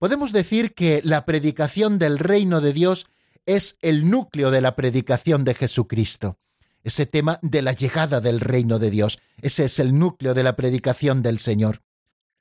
Podemos 0.02 0.32
decir 0.32 0.74
que 0.74 1.02
la 1.04 1.26
predicación 1.26 2.00
del 2.00 2.18
reino 2.18 2.60
de 2.60 2.74
Dios 2.74 3.06
es 3.46 3.78
el 3.84 4.10
núcleo 4.10 4.50
de 4.50 4.60
la 4.60 4.76
predicación 4.76 5.44
de 5.44 5.54
Jesucristo. 5.54 6.40
Ese 6.84 7.06
tema 7.06 7.38
de 7.44 7.62
la 7.62 7.74
llegada 7.74 8.20
del 8.20 8.40
reino 8.40 8.80
de 8.80 8.90
Dios, 8.90 9.20
ese 9.44 9.66
es 9.66 9.78
el 9.78 10.00
núcleo 10.00 10.34
de 10.34 10.42
la 10.42 10.56
predicación 10.56 11.22
del 11.22 11.38
Señor. 11.38 11.84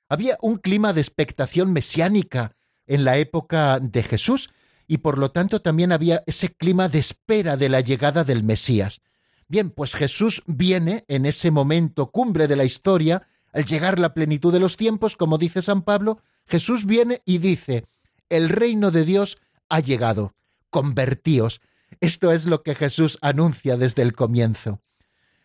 Había 0.09 0.38
un 0.40 0.57
clima 0.57 0.94
de 0.94 1.03
expectación 1.03 1.70
mesiánica 1.75 2.57
en 2.87 3.05
la 3.05 3.18
época 3.18 3.79
de 3.79 4.05
Jesús 4.05 4.49
y 4.87 4.96
por 4.96 5.18
lo 5.18 5.31
tanto 5.31 5.61
también 5.61 5.92
había 5.92 6.23
ese 6.27 6.49
clima 6.49 6.88
de 6.88 7.01
espera 7.01 7.59
de 7.59 7.68
la 7.68 7.81
llegada 7.81 8.25
del 8.25 8.42
Mesías. 8.42 9.03
Bien, 9.49 9.68
pues 9.68 9.94
Jesús 9.94 10.42
viene 10.46 11.05
en 11.09 11.27
ese 11.27 11.51
momento 11.51 12.11
cumbre 12.11 12.49
de 12.49 12.57
la 12.57 12.64
historia, 12.64 13.29
al 13.53 13.66
llegar 13.66 13.99
la 13.99 14.14
plenitud 14.14 14.51
de 14.51 14.61
los 14.61 14.79
tiempos, 14.79 15.14
como 15.14 15.37
dice 15.37 15.61
San 15.61 15.83
Pablo, 15.83 16.23
Jesús 16.50 16.84
viene 16.84 17.22
y 17.24 17.38
dice, 17.38 17.86
el 18.28 18.48
reino 18.48 18.90
de 18.90 19.04
Dios 19.04 19.38
ha 19.68 19.78
llegado, 19.78 20.34
convertíos. 20.68 21.60
Esto 22.00 22.32
es 22.32 22.44
lo 22.44 22.62
que 22.62 22.74
Jesús 22.74 23.18
anuncia 23.22 23.76
desde 23.76 24.02
el 24.02 24.14
comienzo. 24.14 24.80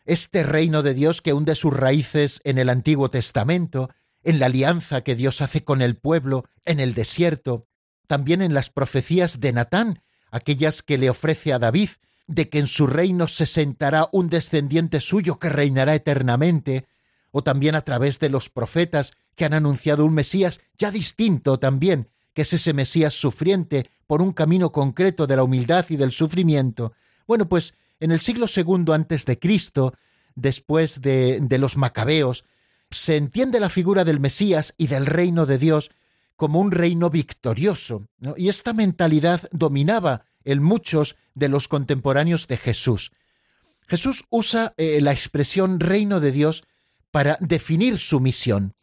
Este 0.05 0.43
reino 0.43 0.81
de 0.81 0.95
Dios 0.95 1.21
que 1.21 1.33
hunde 1.33 1.55
sus 1.55 1.73
raíces 1.73 2.41
en 2.43 2.57
el 2.57 2.69
Antiguo 2.69 3.09
Testamento, 3.09 3.91
en 4.23 4.39
la 4.39 4.47
alianza 4.47 5.01
que 5.01 5.15
Dios 5.15 5.41
hace 5.41 5.63
con 5.63 5.83
el 5.83 5.95
pueblo 5.95 6.45
en 6.63 6.79
el 6.79 6.95
desierto, 6.95 7.67
también 8.07 8.41
en 8.41 8.55
las 8.55 8.71
profecías 8.71 9.39
de 9.39 9.53
Natán, 9.53 10.01
aquellas 10.31 10.81
que 10.81 10.97
le 10.97 11.11
ofrece 11.11 11.53
a 11.53 11.59
David, 11.59 11.89
de 12.25 12.49
que 12.49 12.57
en 12.57 12.67
su 12.67 12.87
reino 12.87 13.27
se 13.27 13.45
sentará 13.45 14.09
un 14.11 14.29
descendiente 14.29 15.01
suyo 15.01 15.37
que 15.37 15.49
reinará 15.49 15.93
eternamente, 15.93 16.87
o 17.29 17.43
también 17.43 17.75
a 17.75 17.81
través 17.81 18.19
de 18.19 18.29
los 18.29 18.49
profetas 18.49 19.13
que 19.35 19.45
han 19.45 19.53
anunciado 19.53 20.05
un 20.05 20.13
Mesías 20.13 20.59
ya 20.77 20.91
distinto 20.91 21.59
también, 21.59 22.09
que 22.33 22.43
es 22.43 22.53
ese 22.53 22.73
Mesías 22.73 23.13
sufriente 23.13 23.89
por 24.07 24.21
un 24.21 24.33
camino 24.33 24.71
concreto 24.71 25.27
de 25.27 25.35
la 25.35 25.43
humildad 25.43 25.85
y 25.89 25.95
del 25.95 26.11
sufrimiento. 26.11 26.93
Bueno, 27.27 27.47
pues 27.47 27.73
en 27.99 28.11
el 28.11 28.19
siglo 28.19 28.47
segundo 28.47 28.93
antes 28.93 29.25
de 29.25 29.39
Cristo, 29.39 29.93
después 30.35 31.01
de, 31.01 31.39
de 31.41 31.57
los 31.57 31.77
macabeos, 31.77 32.45
se 32.91 33.17
entiende 33.17 33.59
la 33.59 33.69
figura 33.69 34.03
del 34.03 34.19
Mesías 34.19 34.73
y 34.77 34.87
del 34.87 35.05
reino 35.05 35.45
de 35.45 35.57
Dios 35.57 35.91
como 36.35 36.59
un 36.59 36.71
reino 36.71 37.09
victorioso, 37.09 38.07
y 38.35 38.49
esta 38.49 38.73
mentalidad 38.73 39.47
dominaba 39.51 40.25
en 40.43 40.61
muchos 40.61 41.15
de 41.33 41.49
los 41.49 41.67
contemporáneos 41.67 42.47
de 42.47 42.57
Jesús. 42.57 43.11
Jesús 43.87 44.25
usa 44.29 44.73
eh, 44.77 44.99
la 45.01 45.11
expresión 45.11 45.79
reino 45.79 46.19
de 46.19 46.31
Dios 46.31 46.63
para 47.11 47.37
definir 47.39 47.99
su 47.99 48.19
misión, 48.19 48.74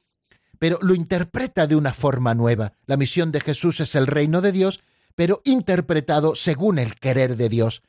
pero 0.63 0.79
lo 0.81 0.95
interpreta 0.95 1.67
de 1.67 1.75
una 1.75 1.93
forma 1.93 2.37
nueva. 2.37 2.75
La 2.87 2.97
misión 2.97 3.33
de 3.33 3.41
Jesús 3.41 3.81
es 3.81 3.97
el 3.97 4.07
reino 4.07 4.41
de 4.41 4.53
Dios, 4.53 4.79
pero 5.17 5.43
interpretado 5.43 6.37
según 6.37 6.79
el 6.79 6.95
querer 6.95 7.37
de 7.37 7.49
Dios. 7.49 7.83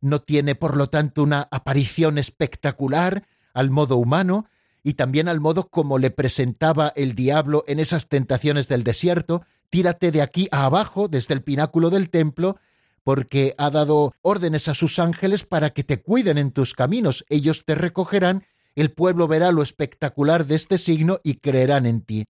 No 0.00 0.22
tiene, 0.22 0.54
por 0.54 0.74
lo 0.74 0.88
tanto, 0.88 1.22
una 1.22 1.46
aparición 1.50 2.16
espectacular 2.16 3.26
al 3.52 3.68
modo 3.68 3.98
humano 3.98 4.46
y 4.82 4.94
también 4.94 5.28
al 5.28 5.40
modo 5.40 5.68
como 5.68 5.98
le 5.98 6.10
presentaba 6.10 6.94
el 6.96 7.14
diablo 7.14 7.62
en 7.66 7.78
esas 7.78 8.08
tentaciones 8.08 8.68
del 8.68 8.84
desierto, 8.84 9.44
tírate 9.68 10.10
de 10.10 10.22
aquí 10.22 10.48
a 10.50 10.64
abajo, 10.64 11.08
desde 11.08 11.34
el 11.34 11.42
pináculo 11.42 11.90
del 11.90 12.08
templo, 12.08 12.56
porque 13.02 13.54
ha 13.58 13.68
dado 13.68 14.14
órdenes 14.22 14.68
a 14.68 14.74
sus 14.74 14.98
ángeles 14.98 15.44
para 15.44 15.74
que 15.74 15.84
te 15.84 16.00
cuiden 16.00 16.38
en 16.38 16.52
tus 16.52 16.72
caminos. 16.72 17.26
Ellos 17.28 17.66
te 17.66 17.74
recogerán, 17.74 18.44
el 18.74 18.92
pueblo 18.92 19.28
verá 19.28 19.52
lo 19.52 19.62
espectacular 19.62 20.46
de 20.46 20.56
este 20.56 20.78
signo 20.78 21.20
y 21.22 21.36
creerán 21.36 21.86
en 21.86 22.00
ti. 22.00 22.24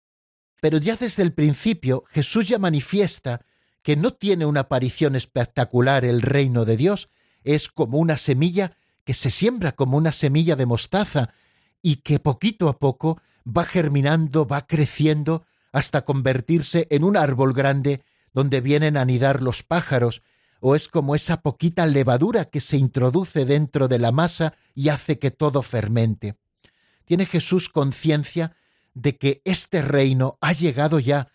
Pero 0.60 0.78
ya 0.78 0.96
desde 0.96 1.22
el 1.22 1.32
principio 1.32 2.04
Jesús 2.10 2.48
ya 2.48 2.58
manifiesta 2.58 3.44
que 3.82 3.96
no 3.96 4.12
tiene 4.12 4.46
una 4.46 4.60
aparición 4.60 5.16
espectacular 5.16 6.04
el 6.04 6.22
reino 6.22 6.64
de 6.64 6.76
Dios, 6.76 7.10
es 7.42 7.68
como 7.68 7.98
una 7.98 8.16
semilla 8.16 8.76
que 9.04 9.14
se 9.14 9.30
siembra 9.30 9.72
como 9.72 9.96
una 9.96 10.12
semilla 10.12 10.54
de 10.54 10.66
mostaza 10.66 11.34
y 11.82 11.96
que 11.96 12.20
poquito 12.20 12.68
a 12.68 12.78
poco 12.78 13.20
va 13.44 13.64
germinando, 13.64 14.46
va 14.46 14.66
creciendo, 14.66 15.44
hasta 15.72 16.04
convertirse 16.04 16.86
en 16.90 17.02
un 17.02 17.16
árbol 17.16 17.54
grande 17.54 18.02
donde 18.32 18.60
vienen 18.60 18.96
a 18.96 19.00
anidar 19.00 19.42
los 19.42 19.62
pájaros, 19.62 20.22
o 20.64 20.76
es 20.76 20.86
como 20.86 21.16
esa 21.16 21.42
poquita 21.42 21.86
levadura 21.86 22.44
que 22.44 22.60
se 22.60 22.76
introduce 22.76 23.44
dentro 23.44 23.88
de 23.88 23.98
la 23.98 24.12
masa 24.12 24.54
y 24.76 24.90
hace 24.90 25.18
que 25.18 25.32
todo 25.32 25.60
fermente. 25.62 26.36
Tiene 27.04 27.26
Jesús 27.26 27.68
conciencia 27.68 28.54
de 28.94 29.18
que 29.18 29.42
este 29.44 29.82
reino 29.82 30.38
ha 30.40 30.52
llegado 30.52 31.00
ya. 31.00 31.32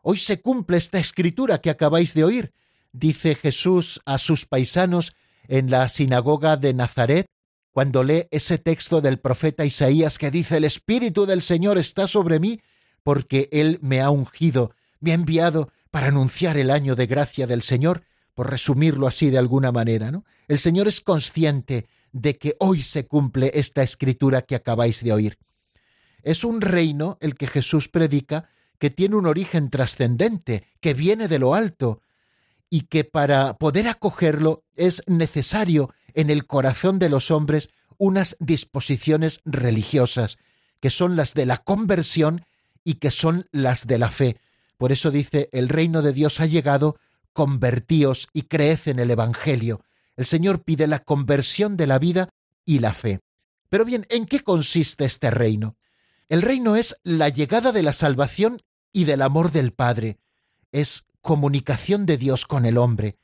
Hoy 0.00 0.16
se 0.16 0.40
cumple 0.40 0.78
esta 0.78 0.98
escritura 0.98 1.60
que 1.60 1.68
acabáis 1.68 2.14
de 2.14 2.24
oír, 2.24 2.54
dice 2.90 3.34
Jesús 3.34 4.00
a 4.06 4.16
sus 4.16 4.46
paisanos 4.46 5.14
en 5.46 5.70
la 5.70 5.86
sinagoga 5.88 6.56
de 6.56 6.72
Nazaret, 6.72 7.26
cuando 7.72 8.02
lee 8.02 8.28
ese 8.30 8.56
texto 8.56 9.02
del 9.02 9.18
profeta 9.18 9.66
Isaías 9.66 10.16
que 10.16 10.30
dice, 10.30 10.56
el 10.56 10.64
Espíritu 10.64 11.26
del 11.26 11.42
Señor 11.42 11.76
está 11.76 12.06
sobre 12.06 12.40
mí, 12.40 12.62
porque 13.02 13.50
Él 13.52 13.78
me 13.82 14.00
ha 14.00 14.08
ungido, 14.08 14.72
me 15.00 15.10
ha 15.10 15.14
enviado 15.14 15.70
para 15.90 16.08
anunciar 16.08 16.56
el 16.56 16.70
año 16.70 16.96
de 16.96 17.06
gracia 17.06 17.46
del 17.46 17.60
Señor, 17.60 18.04
por 18.34 18.50
resumirlo 18.50 19.06
así 19.06 19.30
de 19.30 19.38
alguna 19.38 19.72
manera, 19.72 20.10
¿no? 20.10 20.24
El 20.48 20.58
Señor 20.58 20.88
es 20.88 21.00
consciente 21.00 21.86
de 22.12 22.38
que 22.38 22.56
hoy 22.58 22.82
se 22.82 23.06
cumple 23.06 23.52
esta 23.54 23.82
escritura 23.82 24.42
que 24.42 24.54
acabáis 24.54 25.02
de 25.02 25.12
oír. 25.12 25.38
Es 26.22 26.44
un 26.44 26.60
reino 26.60 27.18
el 27.20 27.34
que 27.34 27.46
Jesús 27.46 27.88
predica 27.88 28.48
que 28.78 28.90
tiene 28.90 29.16
un 29.16 29.26
origen 29.26 29.70
trascendente, 29.70 30.64
que 30.80 30.94
viene 30.94 31.28
de 31.28 31.38
lo 31.38 31.54
alto, 31.54 32.00
y 32.70 32.82
que 32.82 33.04
para 33.04 33.58
poder 33.58 33.88
acogerlo 33.88 34.64
es 34.76 35.02
necesario 35.06 35.92
en 36.14 36.30
el 36.30 36.46
corazón 36.46 36.98
de 36.98 37.08
los 37.08 37.30
hombres 37.30 37.68
unas 37.98 38.36
disposiciones 38.40 39.40
religiosas, 39.44 40.38
que 40.80 40.88
son 40.88 41.16
las 41.16 41.34
de 41.34 41.44
la 41.44 41.58
conversión 41.58 42.46
y 42.82 42.94
que 42.94 43.10
son 43.10 43.44
las 43.52 43.86
de 43.86 43.98
la 43.98 44.10
fe. 44.10 44.38
Por 44.78 44.92
eso 44.92 45.10
dice, 45.10 45.50
el 45.52 45.68
reino 45.68 46.00
de 46.00 46.14
Dios 46.14 46.40
ha 46.40 46.46
llegado, 46.46 46.96
convertíos 47.32 48.28
y 48.32 48.42
creed 48.42 48.80
en 48.86 48.98
el 48.98 49.10
Evangelio. 49.10 49.84
El 50.16 50.26
Señor 50.26 50.62
pide 50.62 50.86
la 50.86 51.00
conversión 51.00 51.76
de 51.76 51.86
la 51.86 51.98
vida 51.98 52.30
y 52.64 52.80
la 52.80 52.94
fe. 52.94 53.20
Pero 53.68 53.84
bien, 53.84 54.06
¿en 54.10 54.26
qué 54.26 54.40
consiste 54.40 55.04
este 55.04 55.30
reino? 55.30 55.76
El 56.28 56.42
reino 56.42 56.76
es 56.76 56.96
la 57.02 57.28
llegada 57.28 57.72
de 57.72 57.82
la 57.82 57.92
salvación 57.92 58.60
y 58.92 59.04
del 59.04 59.22
amor 59.22 59.52
del 59.52 59.72
Padre. 59.72 60.18
Es 60.72 61.04
comunicación 61.20 62.06
de 62.06 62.16
Dios 62.16 62.46
con 62.46 62.66
el 62.66 62.78
hombre. 62.78 63.16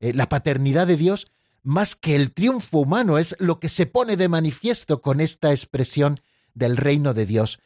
Eh, 0.00 0.12
la 0.12 0.28
paternidad 0.28 0.86
de 0.86 0.96
Dios, 0.96 1.26
más 1.62 1.96
que 1.96 2.14
el 2.14 2.32
triunfo 2.32 2.78
humano, 2.78 3.18
es 3.18 3.36
lo 3.38 3.60
que 3.60 3.68
se 3.68 3.86
pone 3.86 4.16
de 4.16 4.28
manifiesto 4.28 5.02
con 5.02 5.20
esta 5.20 5.50
expresión 5.50 6.20
del 6.54 6.76
reino 6.76 7.14
de 7.14 7.26
Dios. 7.26 7.60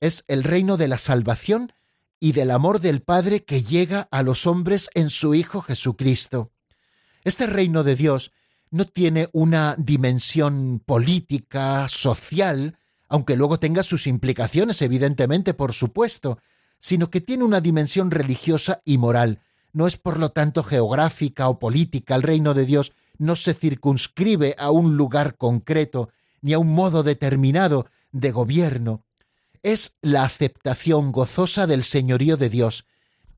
Es 0.00 0.24
el 0.28 0.44
reino 0.44 0.76
de 0.76 0.88
la 0.88 0.98
salvación 0.98 1.72
y 2.24 2.32
del 2.32 2.52
amor 2.52 2.80
del 2.80 3.02
Padre 3.02 3.44
que 3.44 3.62
llega 3.62 4.08
a 4.10 4.22
los 4.22 4.46
hombres 4.46 4.88
en 4.94 5.10
su 5.10 5.34
Hijo 5.34 5.60
Jesucristo. 5.60 6.52
Este 7.22 7.46
reino 7.46 7.84
de 7.84 7.96
Dios 7.96 8.32
no 8.70 8.86
tiene 8.86 9.28
una 9.34 9.74
dimensión 9.76 10.80
política, 10.86 11.86
social, 11.90 12.78
aunque 13.10 13.36
luego 13.36 13.60
tenga 13.60 13.82
sus 13.82 14.06
implicaciones, 14.06 14.80
evidentemente, 14.80 15.52
por 15.52 15.74
supuesto, 15.74 16.38
sino 16.80 17.10
que 17.10 17.20
tiene 17.20 17.44
una 17.44 17.60
dimensión 17.60 18.10
religiosa 18.10 18.80
y 18.86 18.96
moral. 18.96 19.42
No 19.74 19.86
es 19.86 19.98
por 19.98 20.18
lo 20.18 20.30
tanto 20.30 20.62
geográfica 20.62 21.50
o 21.50 21.58
política. 21.58 22.14
El 22.14 22.22
reino 22.22 22.54
de 22.54 22.64
Dios 22.64 22.92
no 23.18 23.36
se 23.36 23.52
circunscribe 23.52 24.56
a 24.56 24.70
un 24.70 24.96
lugar 24.96 25.36
concreto 25.36 26.08
ni 26.40 26.54
a 26.54 26.58
un 26.58 26.74
modo 26.74 27.02
determinado 27.02 27.84
de 28.12 28.30
gobierno. 28.30 29.04
Es 29.64 29.96
la 30.02 30.24
aceptación 30.24 31.10
gozosa 31.10 31.66
del 31.66 31.84
señorío 31.84 32.36
de 32.36 32.50
Dios 32.50 32.84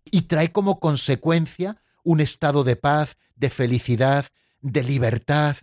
y 0.04 0.22
trae 0.22 0.50
como 0.50 0.80
consecuencia 0.80 1.80
un 2.02 2.20
estado 2.20 2.64
de 2.64 2.74
paz, 2.74 3.16
de 3.36 3.48
felicidad, 3.48 4.26
de 4.60 4.82
libertad. 4.82 5.56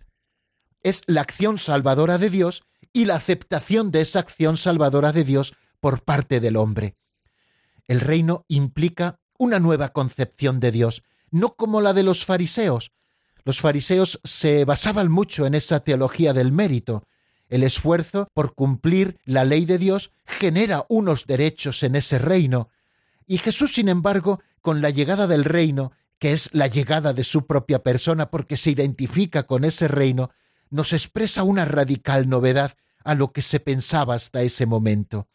Es 0.82 1.02
la 1.06 1.20
acción 1.20 1.58
salvadora 1.58 2.18
de 2.18 2.30
Dios 2.30 2.64
y 2.94 3.04
la 3.04 3.16
aceptación 3.16 3.92
de 3.92 4.00
esa 4.00 4.20
acción 4.20 4.56
salvadora 4.56 5.12
de 5.12 5.26
Dios 5.26 5.54
por 5.82 6.02
parte 6.04 6.40
del 6.40 6.56
hombre. 6.56 6.96
El 7.86 8.00
reino 8.00 8.46
implica 8.48 9.20
una 9.38 9.60
nueva 9.60 9.90
concepción 9.90 10.62
de 10.62 10.72
Dios, 10.72 11.04
no 11.30 11.58
como 11.58 11.82
la 11.82 11.92
de 11.92 12.04
los 12.04 12.24
fariseos. 12.24 12.94
Los 13.44 13.60
fariseos 13.60 14.22
se 14.24 14.64
basaban 14.64 15.12
mucho 15.12 15.46
en 15.46 15.56
esa 15.56 15.82
teología 15.82 16.32
del 16.32 16.54
mérito. 16.54 17.06
El 17.54 17.64
esfuerzo 17.64 18.28
por 18.34 18.56
cumplir 18.56 19.20
la 19.26 19.46
ley 19.46 19.66
de 19.66 19.78
Dios 19.78 20.12
genera 20.26 20.86
unos 20.90 21.28
derechos 21.28 21.84
en 21.84 21.96
ese 21.96 22.18
reino. 22.18 22.70
Y 23.28 23.38
Jesús, 23.38 23.76
sin 23.76 23.90
embargo, 23.90 24.42
con 24.62 24.82
la 24.82 24.90
llegada 24.90 25.28
del 25.28 25.44
reino, 25.44 25.92
que 26.18 26.34
es 26.34 26.50
la 26.54 26.66
llegada 26.66 27.14
de 27.14 27.24
su 27.24 27.46
propia 27.46 27.84
persona 27.84 28.32
porque 28.32 28.58
se 28.58 28.72
identifica 28.72 29.44
con 29.44 29.66
ese 29.66 29.88
reino, 29.88 30.32
nos 30.72 30.94
expresa 30.94 31.44
una 31.44 31.66
radical 31.66 32.28
novedad 32.28 32.74
a 33.04 33.14
lo 33.14 33.32
que 33.32 33.44
se 33.44 33.60
pensaba 33.60 34.16
hasta 34.16 34.42
ese 34.42 34.66
momento 34.66 35.28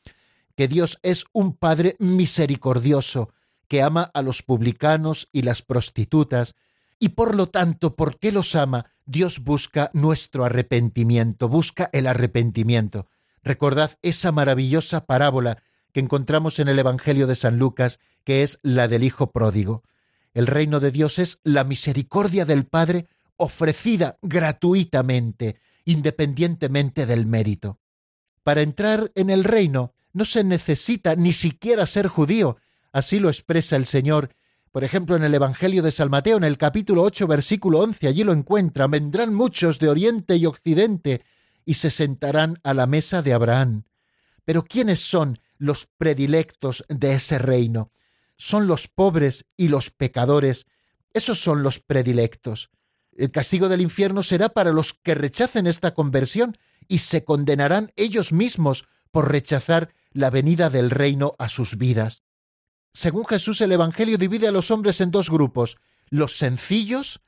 que 0.59 0.67
Dios 0.67 0.99
es 1.05 1.25
un 1.33 1.57
Padre 1.57 1.95
misericordioso, 2.01 3.33
que 3.69 3.81
ama 3.81 4.11
a 4.13 4.23
los 4.23 4.43
publicanos 4.43 5.29
y 5.31 5.43
las 5.43 5.63
prostitutas, 5.63 6.57
y 6.99 7.11
por 7.11 7.35
lo 7.35 7.47
tanto, 7.49 7.97
porque 7.97 8.33
los 8.33 8.55
ama, 8.55 8.87
Dios 9.07 9.39
busca 9.41 9.91
nuestro 9.93 10.45
arrepentimiento, 10.45 11.49
busca 11.49 11.89
el 11.93 12.07
arrepentimiento. 12.07 13.07
Recordad 13.43 13.93
esa 14.03 14.33
maravillosa 14.33 15.07
parábola 15.07 15.63
que 15.93 16.01
encontramos 16.01 16.59
en 16.59 16.69
el 16.69 16.79
Evangelio 16.79 17.27
de 17.27 17.37
San 17.37 17.59
Lucas, 17.59 18.01
que 18.25 18.43
es 18.43 18.59
la 18.63 18.89
del 18.89 19.05
Hijo 19.05 19.31
pródigo. 19.31 19.85
El 20.35 20.47
reino 20.47 20.81
de 20.81 20.91
Dios 20.91 21.19
es 21.19 21.39
la 21.45 21.65
misericordia 21.65 22.45
del 22.45 22.67
Padre 22.67 23.07
ofrecida 23.37 24.19
gratuitamente, 24.21 25.57
independientemente 25.85 27.07
del 27.07 27.25
mérito. 27.25 27.79
Para 28.43 28.61
entrar 28.61 29.11
en 29.15 29.31
el 29.31 29.45
reino 29.45 29.95
no 30.13 30.25
se 30.25 30.45
necesita 30.45 31.17
ni 31.17 31.33
siquiera 31.33 31.87
ser 31.87 32.09
judío. 32.09 32.59
Así 32.93 33.19
lo 33.19 33.29
expresa 33.29 33.77
el 33.77 33.87
Señor. 33.87 34.31
Por 34.71 34.85
ejemplo, 34.85 35.17
en 35.17 35.25
el 35.25 35.35
Evangelio 35.35 35.83
de 35.83 35.91
San 35.91 36.11
Mateo, 36.11 36.37
en 36.37 36.45
el 36.45 36.59
capítulo 36.59 37.03
8, 37.03 37.27
versículo 37.27 37.81
11, 37.81 38.07
allí 38.07 38.23
lo 38.23 38.33
encuentra. 38.33 38.87
Vendrán 38.87 39.35
muchos 39.35 39.79
de 39.79 39.89
Oriente 39.89 40.37
y 40.37 40.47
Occidente 40.47 41.25
y 41.65 41.75
se 41.75 41.91
sentarán 41.91 42.59
a 42.63 42.75
la 42.75 42.87
mesa 42.87 43.23
de 43.23 43.33
Abraham. 43.33 43.85
Pero 44.45 44.65
¿quiénes 44.65 45.01
son 45.01 45.39
los 45.57 45.89
predilectos 45.99 46.85
de 46.89 47.15
ese 47.15 47.39
reino? 47.39 47.93
Son 48.37 48.67
los 48.67 48.89
pobres 48.89 49.47
y 49.57 49.69
los 49.69 49.91
pecadores. 49.91 50.67
Esos 51.13 51.41
son 51.41 51.63
los 51.63 51.81
predilectos. 51.81 52.71
El 53.17 53.31
castigo 53.31 53.69
del 53.69 53.81
infierno 53.81 54.23
será 54.23 54.51
para 54.51 54.73
los 54.73 54.93
que 54.93 55.15
rechacen 55.15 55.67
esta 55.67 55.95
conversión 55.95 56.57
y 56.87 56.99
se 56.99 57.25
condenarán 57.25 57.91
ellos 57.97 58.33
mismos 58.33 58.87
por 59.11 59.31
rechazar 59.31 59.93
la 60.13 60.31
venida 60.31 60.71
del 60.71 60.91
reino 60.91 61.33
a 61.39 61.49
sus 61.49 61.77
vidas. 61.79 62.23
Según 62.99 63.25
Jesús, 63.27 63.61
el 63.61 63.71
Evangelio 63.71 64.19
divide 64.19 64.49
a 64.49 64.51
los 64.51 64.73
hombres 64.73 65.01
en 65.01 65.13
dos 65.13 65.31
grupos, 65.31 65.77
los 66.09 66.37
sencillos, 66.37 67.21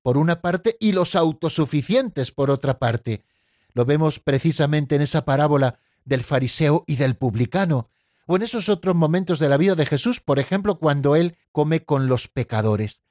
por 0.00 0.16
una 0.16 0.40
parte, 0.40 0.78
y 0.80 0.92
los 0.92 1.14
autosuficientes, 1.14 2.32
por 2.32 2.50
otra 2.50 2.78
parte. 2.78 3.26
Lo 3.74 3.84
vemos 3.84 4.20
precisamente 4.20 4.96
en 4.96 5.02
esa 5.02 5.26
parábola 5.26 5.80
del 6.06 6.24
fariseo 6.24 6.82
y 6.86 6.96
del 6.96 7.14
publicano, 7.14 7.90
o 8.26 8.36
en 8.36 8.42
esos 8.42 8.70
otros 8.70 8.96
momentos 8.96 9.38
de 9.38 9.50
la 9.50 9.58
vida 9.58 9.74
de 9.74 9.84
Jesús, 9.84 10.20
por 10.20 10.38
ejemplo, 10.38 10.78
cuando 10.78 11.14
él 11.14 11.36
come 11.52 11.84
con 11.84 12.06
los 12.06 12.26
pecadores. 12.28 13.02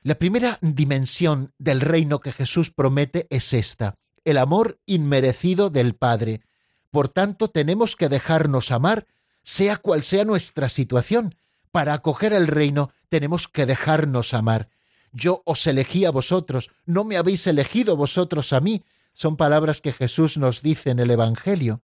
La 0.00 0.14
primera 0.14 0.56
dimensión 0.62 1.52
del 1.58 1.82
reino 1.82 2.20
que 2.20 2.32
Jesús 2.32 2.70
promete 2.70 3.26
es 3.28 3.52
esta, 3.52 3.98
el 4.24 4.38
amor 4.38 4.80
inmerecido 4.86 5.68
del 5.68 5.96
Padre, 5.96 6.40
por 6.90 7.10
tanto, 7.10 7.48
tenemos 7.48 7.94
que 7.94 8.08
dejarnos 8.08 8.70
amar, 8.70 9.06
sea 9.42 9.76
cual 9.76 10.02
sea 10.02 10.24
nuestra 10.24 10.70
situación. 10.70 11.34
Para 11.70 11.94
acoger 11.94 12.32
el 12.32 12.46
reino 12.46 12.90
tenemos 13.08 13.48
que 13.48 13.66
dejarnos 13.66 14.34
amar. 14.34 14.68
Yo 15.12 15.42
os 15.44 15.66
elegí 15.66 16.04
a 16.04 16.10
vosotros, 16.10 16.70
no 16.84 17.04
me 17.04 17.16
habéis 17.16 17.46
elegido 17.46 17.96
vosotros 17.96 18.52
a 18.52 18.60
mí. 18.60 18.84
Son 19.12 19.36
palabras 19.36 19.80
que 19.80 19.92
Jesús 19.92 20.36
nos 20.36 20.62
dice 20.62 20.90
en 20.90 20.98
el 20.98 21.10
Evangelio. 21.10 21.82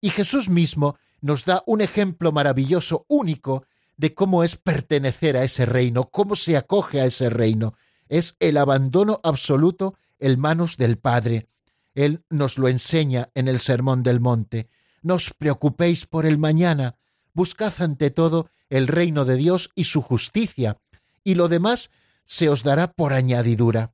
Y 0.00 0.10
Jesús 0.10 0.48
mismo 0.48 0.96
nos 1.20 1.44
da 1.44 1.62
un 1.66 1.80
ejemplo 1.80 2.32
maravilloso, 2.32 3.06
único, 3.08 3.64
de 3.96 4.14
cómo 4.14 4.44
es 4.44 4.56
pertenecer 4.56 5.36
a 5.36 5.44
ese 5.44 5.66
reino, 5.66 6.10
cómo 6.10 6.36
se 6.36 6.56
acoge 6.56 7.00
a 7.00 7.06
ese 7.06 7.30
reino. 7.30 7.74
Es 8.08 8.36
el 8.40 8.56
abandono 8.56 9.20
absoluto 9.22 9.94
en 10.18 10.38
manos 10.38 10.76
del 10.76 10.98
Padre. 10.98 11.48
Él 11.94 12.24
nos 12.28 12.58
lo 12.58 12.68
enseña 12.68 13.30
en 13.34 13.48
el 13.48 13.60
Sermón 13.60 14.02
del 14.02 14.20
Monte. 14.20 14.68
No 15.02 15.14
os 15.14 15.32
preocupéis 15.32 16.06
por 16.06 16.26
el 16.26 16.38
mañana, 16.38 16.96
buscad 17.34 17.74
ante 17.78 18.10
todo 18.10 18.48
el 18.70 18.88
reino 18.88 19.24
de 19.24 19.36
Dios 19.36 19.70
y 19.74 19.84
su 19.84 20.00
justicia, 20.00 20.78
y 21.22 21.34
lo 21.34 21.48
demás 21.48 21.90
se 22.24 22.48
os 22.48 22.62
dará 22.62 22.92
por 22.92 23.12
añadidura. 23.12 23.92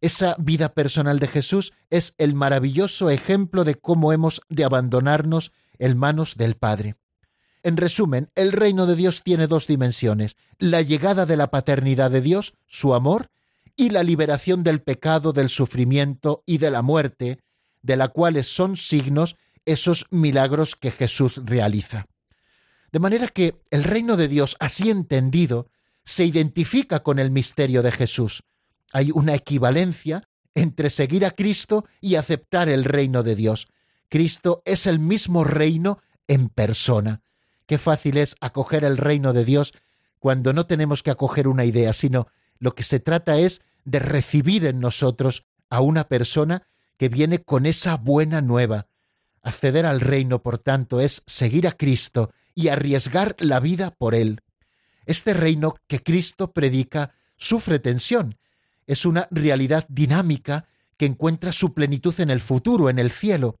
Esa 0.00 0.36
vida 0.38 0.72
personal 0.74 1.18
de 1.18 1.26
Jesús 1.26 1.72
es 1.90 2.14
el 2.18 2.34
maravilloso 2.34 3.10
ejemplo 3.10 3.64
de 3.64 3.74
cómo 3.74 4.12
hemos 4.12 4.40
de 4.48 4.64
abandonarnos 4.64 5.52
en 5.78 5.96
manos 5.96 6.36
del 6.36 6.56
Padre. 6.56 6.96
En 7.62 7.76
resumen, 7.76 8.30
el 8.34 8.52
reino 8.52 8.86
de 8.86 8.94
Dios 8.94 9.22
tiene 9.24 9.46
dos 9.46 9.66
dimensiones, 9.66 10.36
la 10.58 10.82
llegada 10.82 11.26
de 11.26 11.36
la 11.36 11.50
paternidad 11.50 12.10
de 12.10 12.20
Dios, 12.20 12.54
su 12.66 12.94
amor, 12.94 13.30
y 13.74 13.90
la 13.90 14.02
liberación 14.02 14.62
del 14.62 14.80
pecado, 14.80 15.32
del 15.32 15.50
sufrimiento 15.50 16.42
y 16.46 16.58
de 16.58 16.70
la 16.70 16.82
muerte, 16.82 17.40
de 17.82 17.96
la 17.96 18.08
cuales 18.08 18.46
son 18.46 18.76
signos 18.76 19.36
esos 19.64 20.06
milagros 20.10 20.76
que 20.76 20.90
Jesús 20.90 21.40
realiza. 21.44 22.06
De 22.96 23.00
manera 23.00 23.28
que 23.28 23.60
el 23.70 23.84
reino 23.84 24.16
de 24.16 24.26
Dios, 24.26 24.56
así 24.58 24.88
entendido, 24.88 25.68
se 26.06 26.24
identifica 26.24 27.02
con 27.02 27.18
el 27.18 27.30
misterio 27.30 27.82
de 27.82 27.92
Jesús. 27.92 28.42
Hay 28.90 29.10
una 29.12 29.34
equivalencia 29.34 30.26
entre 30.54 30.88
seguir 30.88 31.26
a 31.26 31.32
Cristo 31.32 31.84
y 32.00 32.14
aceptar 32.14 32.70
el 32.70 32.84
reino 32.84 33.22
de 33.22 33.36
Dios. 33.36 33.66
Cristo 34.08 34.62
es 34.64 34.86
el 34.86 34.98
mismo 34.98 35.44
reino 35.44 35.98
en 36.26 36.48
persona. 36.48 37.20
Qué 37.66 37.76
fácil 37.76 38.16
es 38.16 38.34
acoger 38.40 38.82
el 38.82 38.96
reino 38.96 39.34
de 39.34 39.44
Dios 39.44 39.74
cuando 40.18 40.54
no 40.54 40.64
tenemos 40.64 41.02
que 41.02 41.10
acoger 41.10 41.48
una 41.48 41.66
idea, 41.66 41.92
sino 41.92 42.28
lo 42.58 42.74
que 42.74 42.82
se 42.82 42.98
trata 42.98 43.36
es 43.36 43.60
de 43.84 43.98
recibir 43.98 44.64
en 44.64 44.80
nosotros 44.80 45.44
a 45.68 45.82
una 45.82 46.08
persona 46.08 46.66
que 46.96 47.10
viene 47.10 47.42
con 47.42 47.66
esa 47.66 47.98
buena 47.98 48.40
nueva. 48.40 48.86
Acceder 49.42 49.84
al 49.84 50.00
reino, 50.00 50.42
por 50.42 50.56
tanto, 50.56 51.02
es 51.02 51.22
seguir 51.26 51.68
a 51.68 51.72
Cristo 51.72 52.30
y 52.56 52.68
arriesgar 52.68 53.36
la 53.38 53.60
vida 53.60 53.92
por 53.92 54.16
él. 54.16 54.40
Este 55.04 55.34
reino 55.34 55.76
que 55.86 56.02
Cristo 56.02 56.52
predica 56.52 57.14
sufre 57.36 57.78
tensión. 57.78 58.38
Es 58.86 59.04
una 59.04 59.28
realidad 59.30 59.86
dinámica 59.88 60.66
que 60.96 61.06
encuentra 61.06 61.52
su 61.52 61.74
plenitud 61.74 62.18
en 62.18 62.30
el 62.30 62.40
futuro, 62.40 62.88
en 62.88 62.98
el 62.98 63.10
cielo. 63.10 63.60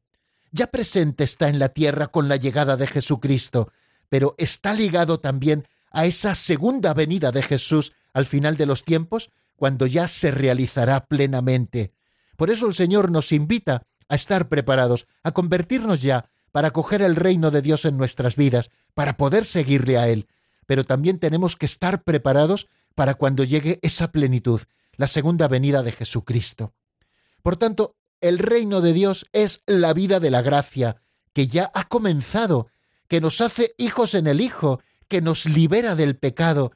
Ya 0.50 0.68
presente 0.68 1.24
está 1.24 1.48
en 1.48 1.58
la 1.58 1.68
tierra 1.68 2.08
con 2.08 2.28
la 2.28 2.36
llegada 2.36 2.76
de 2.76 2.86
Jesucristo, 2.86 3.70
pero 4.08 4.34
está 4.38 4.72
ligado 4.72 5.20
también 5.20 5.68
a 5.90 6.06
esa 6.06 6.34
segunda 6.34 6.94
venida 6.94 7.30
de 7.32 7.42
Jesús 7.42 7.92
al 8.14 8.24
final 8.24 8.56
de 8.56 8.66
los 8.66 8.82
tiempos, 8.82 9.30
cuando 9.56 9.86
ya 9.86 10.08
se 10.08 10.30
realizará 10.30 11.04
plenamente. 11.04 11.92
Por 12.36 12.50
eso 12.50 12.66
el 12.66 12.74
Señor 12.74 13.10
nos 13.10 13.30
invita 13.30 13.82
a 14.08 14.14
estar 14.14 14.48
preparados, 14.48 15.06
a 15.22 15.32
convertirnos 15.32 16.00
ya 16.00 16.30
para 16.56 16.70
coger 16.70 17.02
el 17.02 17.16
reino 17.16 17.50
de 17.50 17.60
Dios 17.60 17.84
en 17.84 17.98
nuestras 17.98 18.34
vidas, 18.34 18.70
para 18.94 19.18
poder 19.18 19.44
seguirle 19.44 19.98
a 19.98 20.08
Él. 20.08 20.26
Pero 20.64 20.84
también 20.84 21.18
tenemos 21.18 21.54
que 21.54 21.66
estar 21.66 22.02
preparados 22.02 22.66
para 22.94 23.16
cuando 23.16 23.44
llegue 23.44 23.78
esa 23.82 24.10
plenitud, 24.10 24.62
la 24.94 25.06
segunda 25.06 25.48
venida 25.48 25.82
de 25.82 25.92
Jesucristo. 25.92 26.72
Por 27.42 27.58
tanto, 27.58 27.94
el 28.22 28.38
reino 28.38 28.80
de 28.80 28.94
Dios 28.94 29.26
es 29.34 29.64
la 29.66 29.92
vida 29.92 30.18
de 30.18 30.30
la 30.30 30.40
gracia, 30.40 31.02
que 31.34 31.46
ya 31.46 31.70
ha 31.74 31.88
comenzado 31.88 32.68
que 33.06 33.20
nos 33.20 33.42
hace 33.42 33.74
hijos 33.76 34.14
en 34.14 34.26
el 34.26 34.40
Hijo, 34.40 34.80
que 35.08 35.20
nos 35.20 35.44
libera 35.44 35.94
del 35.94 36.16
pecado. 36.16 36.72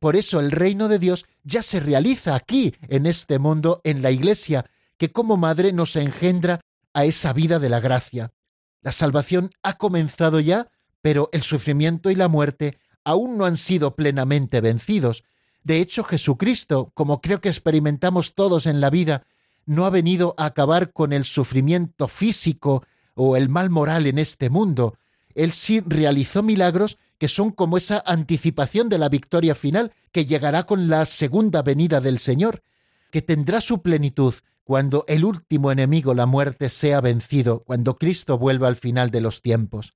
Por 0.00 0.16
eso 0.16 0.40
el 0.40 0.52
reino 0.52 0.88
de 0.88 0.98
Dios 0.98 1.26
ya 1.42 1.62
se 1.62 1.80
realiza 1.80 2.34
aquí, 2.34 2.76
en 2.88 3.04
este 3.04 3.38
mundo, 3.38 3.82
en 3.84 4.00
la 4.00 4.10
Iglesia, 4.10 4.64
que 4.96 5.12
como 5.12 5.36
madre 5.36 5.74
nos 5.74 5.96
engendra 5.96 6.62
a 6.94 7.04
esa 7.04 7.34
vida 7.34 7.58
de 7.58 7.68
la 7.68 7.80
gracia. 7.80 8.32
La 8.80 8.92
salvación 8.92 9.50
ha 9.62 9.78
comenzado 9.78 10.40
ya, 10.40 10.68
pero 11.02 11.28
el 11.32 11.42
sufrimiento 11.42 12.10
y 12.10 12.14
la 12.14 12.28
muerte 12.28 12.78
aún 13.04 13.38
no 13.38 13.44
han 13.44 13.56
sido 13.56 13.96
plenamente 13.96 14.60
vencidos. 14.60 15.24
De 15.64 15.80
hecho, 15.80 16.04
Jesucristo, 16.04 16.90
como 16.94 17.20
creo 17.20 17.40
que 17.40 17.48
experimentamos 17.48 18.34
todos 18.34 18.66
en 18.66 18.80
la 18.80 18.90
vida, 18.90 19.24
no 19.66 19.84
ha 19.86 19.90
venido 19.90 20.34
a 20.38 20.46
acabar 20.46 20.92
con 20.92 21.12
el 21.12 21.24
sufrimiento 21.24 22.08
físico 22.08 22.84
o 23.14 23.36
el 23.36 23.48
mal 23.48 23.68
moral 23.68 24.06
en 24.06 24.18
este 24.18 24.48
mundo, 24.48 24.96
él 25.34 25.52
sí 25.52 25.80
realizó 25.86 26.42
milagros 26.42 26.98
que 27.18 27.28
son 27.28 27.50
como 27.50 27.76
esa 27.76 28.02
anticipación 28.04 28.88
de 28.88 28.98
la 28.98 29.08
victoria 29.08 29.54
final 29.54 29.92
que 30.10 30.26
llegará 30.26 30.66
con 30.66 30.88
la 30.88 31.04
segunda 31.04 31.62
venida 31.62 32.00
del 32.00 32.18
Señor, 32.18 32.62
que 33.10 33.22
tendrá 33.22 33.60
su 33.60 33.80
plenitud 33.80 34.34
cuando 34.68 35.06
el 35.08 35.24
último 35.24 35.72
enemigo, 35.72 36.12
la 36.12 36.26
muerte, 36.26 36.68
sea 36.68 37.00
vencido, 37.00 37.64
cuando 37.64 37.96
Cristo 37.96 38.36
vuelva 38.36 38.68
al 38.68 38.76
final 38.76 39.10
de 39.10 39.22
los 39.22 39.40
tiempos. 39.40 39.94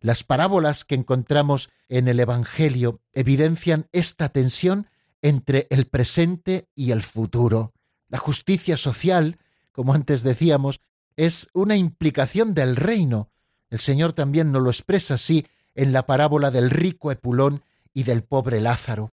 Las 0.00 0.24
parábolas 0.24 0.84
que 0.84 0.96
encontramos 0.96 1.70
en 1.88 2.08
el 2.08 2.18
Evangelio 2.18 3.00
evidencian 3.12 3.86
esta 3.92 4.30
tensión 4.30 4.88
entre 5.20 5.68
el 5.70 5.86
presente 5.86 6.66
y 6.74 6.90
el 6.90 7.04
futuro. 7.04 7.74
La 8.08 8.18
justicia 8.18 8.76
social, 8.76 9.38
como 9.70 9.94
antes 9.94 10.24
decíamos, 10.24 10.80
es 11.14 11.48
una 11.52 11.76
implicación 11.76 12.54
del 12.54 12.74
reino, 12.74 13.30
el 13.70 13.78
Señor 13.78 14.14
también 14.14 14.50
nos 14.50 14.64
lo 14.64 14.70
expresa 14.70 15.14
así 15.14 15.46
en 15.76 15.92
la 15.92 16.06
parábola 16.06 16.50
del 16.50 16.70
rico 16.70 17.12
Epulón 17.12 17.62
y 17.94 18.02
del 18.02 18.24
pobre 18.24 18.60
Lázaro. 18.60 19.12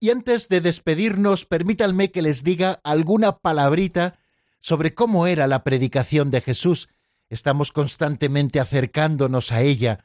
Y 0.00 0.10
antes 0.10 0.48
de 0.48 0.60
despedirnos, 0.60 1.44
permítanme 1.44 2.12
que 2.12 2.22
les 2.22 2.44
diga 2.44 2.80
alguna 2.84 3.38
palabrita 3.38 4.18
sobre 4.60 4.94
cómo 4.94 5.26
era 5.26 5.46
la 5.46 5.64
predicación 5.64 6.30
de 6.30 6.40
Jesús. 6.40 6.88
Estamos 7.30 7.72
constantemente 7.72 8.60
acercándonos 8.60 9.50
a 9.50 9.62
ella. 9.62 10.04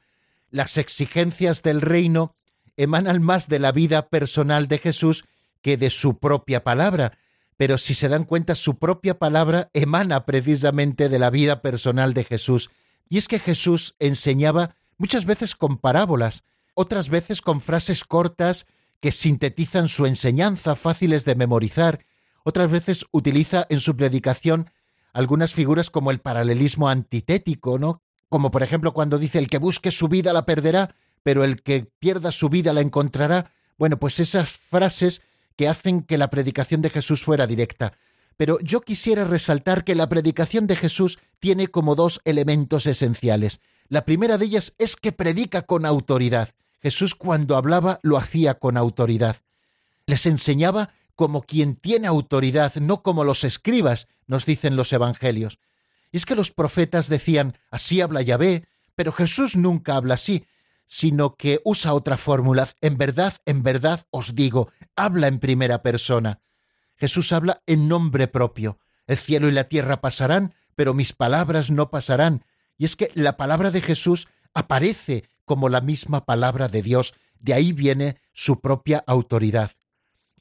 Las 0.50 0.78
exigencias 0.78 1.62
del 1.62 1.82
reino 1.82 2.36
emanan 2.76 3.22
más 3.22 3.48
de 3.48 3.60
la 3.60 3.72
vida 3.72 4.10
personal 4.10 4.68
de 4.68 4.80
Jesús 4.80 5.26
que 5.62 5.78
de 5.78 5.90
su 5.90 6.18
propia 6.18 6.64
palabra, 6.64 7.18
pero 7.56 7.78
si 7.78 7.94
se 7.94 8.10
dan 8.10 8.26
cuenta, 8.26 8.56
su 8.56 8.80
propia 8.80 9.20
palabra 9.20 9.70
emana 9.74 10.26
precisamente 10.26 11.08
de 11.08 11.20
la 11.20 11.30
vida 11.30 11.62
personal 11.62 12.14
de 12.14 12.24
Jesús. 12.24 12.72
Y 13.10 13.20
es 13.20 13.28
que 13.28 13.40
Jesús 13.40 13.96
enseñaba 14.00 14.76
muchas 14.98 15.26
veces 15.26 15.56
con 15.56 15.78
parábolas, 15.78 16.44
otras 16.74 17.10
veces 17.10 17.42
con 17.42 17.62
frases 17.62 18.04
cortas 18.04 18.66
que 19.04 19.12
sintetizan 19.12 19.90
su 19.90 20.06
enseñanza, 20.06 20.78
fáciles 20.78 21.26
de 21.26 21.36
memorizar, 21.36 22.06
otras 22.46 22.72
veces 22.72 23.06
utiliza 23.12 23.68
en 23.68 23.82
su 23.82 23.98
predicación 23.98 24.72
algunas 25.12 25.54
figuras 25.54 25.90
como 25.90 26.10
el 26.10 26.22
paralelismo 26.22 26.88
antitético, 26.88 27.78
¿no? 27.78 28.02
Como 28.30 28.50
por 28.50 28.64
ejemplo 28.64 28.94
cuando 28.94 29.20
dice 29.20 29.40
el 29.40 29.50
que 29.50 29.58
busque 29.58 29.92
su 29.92 30.08
vida 30.08 30.32
la 30.32 30.46
perderá, 30.46 30.96
pero 31.22 31.44
el 31.44 31.62
que 31.64 31.92
pierda 32.00 32.32
su 32.32 32.48
vida 32.48 32.72
la 32.72 32.80
encontrará. 32.80 33.52
Bueno, 33.78 34.00
pues 34.00 34.22
esas 34.22 34.52
frases 34.52 35.22
que 35.58 35.68
hacen 35.68 36.04
que 36.04 36.18
la 36.18 36.30
predicación 36.30 36.82
de 36.82 36.90
Jesús 36.90 37.26
fuera 37.26 37.46
directa 37.46 37.98
pero 38.38 38.60
yo 38.62 38.82
quisiera 38.82 39.26
resaltar 39.26 39.84
que 39.84 39.96
la 39.96 40.10
predicación 40.10 40.68
de 40.68 40.76
Jesús 40.76 41.20
tiene 41.40 41.68
como 41.68 41.96
dos 41.96 42.20
elementos 42.26 42.88
esenciales. 42.88 43.60
La 43.90 44.06
primera 44.06 44.38
de 44.38 44.46
ellas 44.46 44.74
es 44.80 44.96
que 44.96 45.12
predica 45.12 45.64
con 45.64 45.86
autoridad. 45.86 46.50
Jesús 46.84 47.16
cuando 47.16 47.56
hablaba 47.56 48.02
lo 48.04 48.18
hacía 48.18 48.56
con 48.56 48.76
autoridad. 48.76 49.38
Les 50.06 50.26
enseñaba 50.26 50.90
como 51.16 51.44
quien 51.44 51.78
tiene 51.78 52.08
autoridad, 52.08 52.76
no 52.76 53.02
como 53.04 53.24
los 53.24 53.46
escribas, 53.46 54.10
nos 54.28 54.46
dicen 54.46 54.76
los 54.76 54.92
evangelios. 54.92 55.60
Y 56.12 56.18
es 56.18 56.26
que 56.26 56.36
los 56.36 56.52
profetas 56.52 57.08
decían, 57.08 57.58
así 57.72 58.02
habla 58.02 58.22
Yahvé, 58.22 58.68
pero 58.96 59.14
Jesús 59.14 59.56
nunca 59.56 59.96
habla 59.96 60.16
así, 60.16 60.46
sino 60.86 61.36
que 61.36 61.62
usa 61.64 61.94
otra 61.94 62.18
fórmula. 62.18 62.68
En 62.82 62.98
verdad, 62.98 63.38
en 63.46 63.64
verdad 63.64 64.06
os 64.12 64.36
digo, 64.36 64.70
habla 64.98 65.28
en 65.28 65.40
primera 65.40 65.84
persona. 65.84 66.42
Jesús 66.98 67.32
habla 67.32 67.64
en 67.66 67.88
nombre 67.88 68.28
propio. 68.28 68.78
El 69.08 69.18
cielo 69.18 69.48
y 69.48 69.54
la 69.54 69.70
tierra 69.70 70.02
pasarán, 70.02 70.54
pero 70.76 70.94
mis 70.94 71.14
palabras 71.14 71.72
no 71.72 71.90
pasarán. 71.90 72.44
Y 72.78 72.84
es 72.84 72.98
que 72.98 73.10
la 73.14 73.38
palabra 73.38 73.72
de 73.72 73.80
Jesús 73.80 74.28
aparece 74.54 75.24
como 75.46 75.70
la 75.70 75.82
misma 75.82 76.26
palabra 76.26 76.68
de 76.68 76.82
Dios. 76.82 77.14
De 77.40 77.54
ahí 77.54 77.72
viene 77.74 78.18
su 78.34 78.62
propia 78.62 79.04
autoridad. 79.08 79.72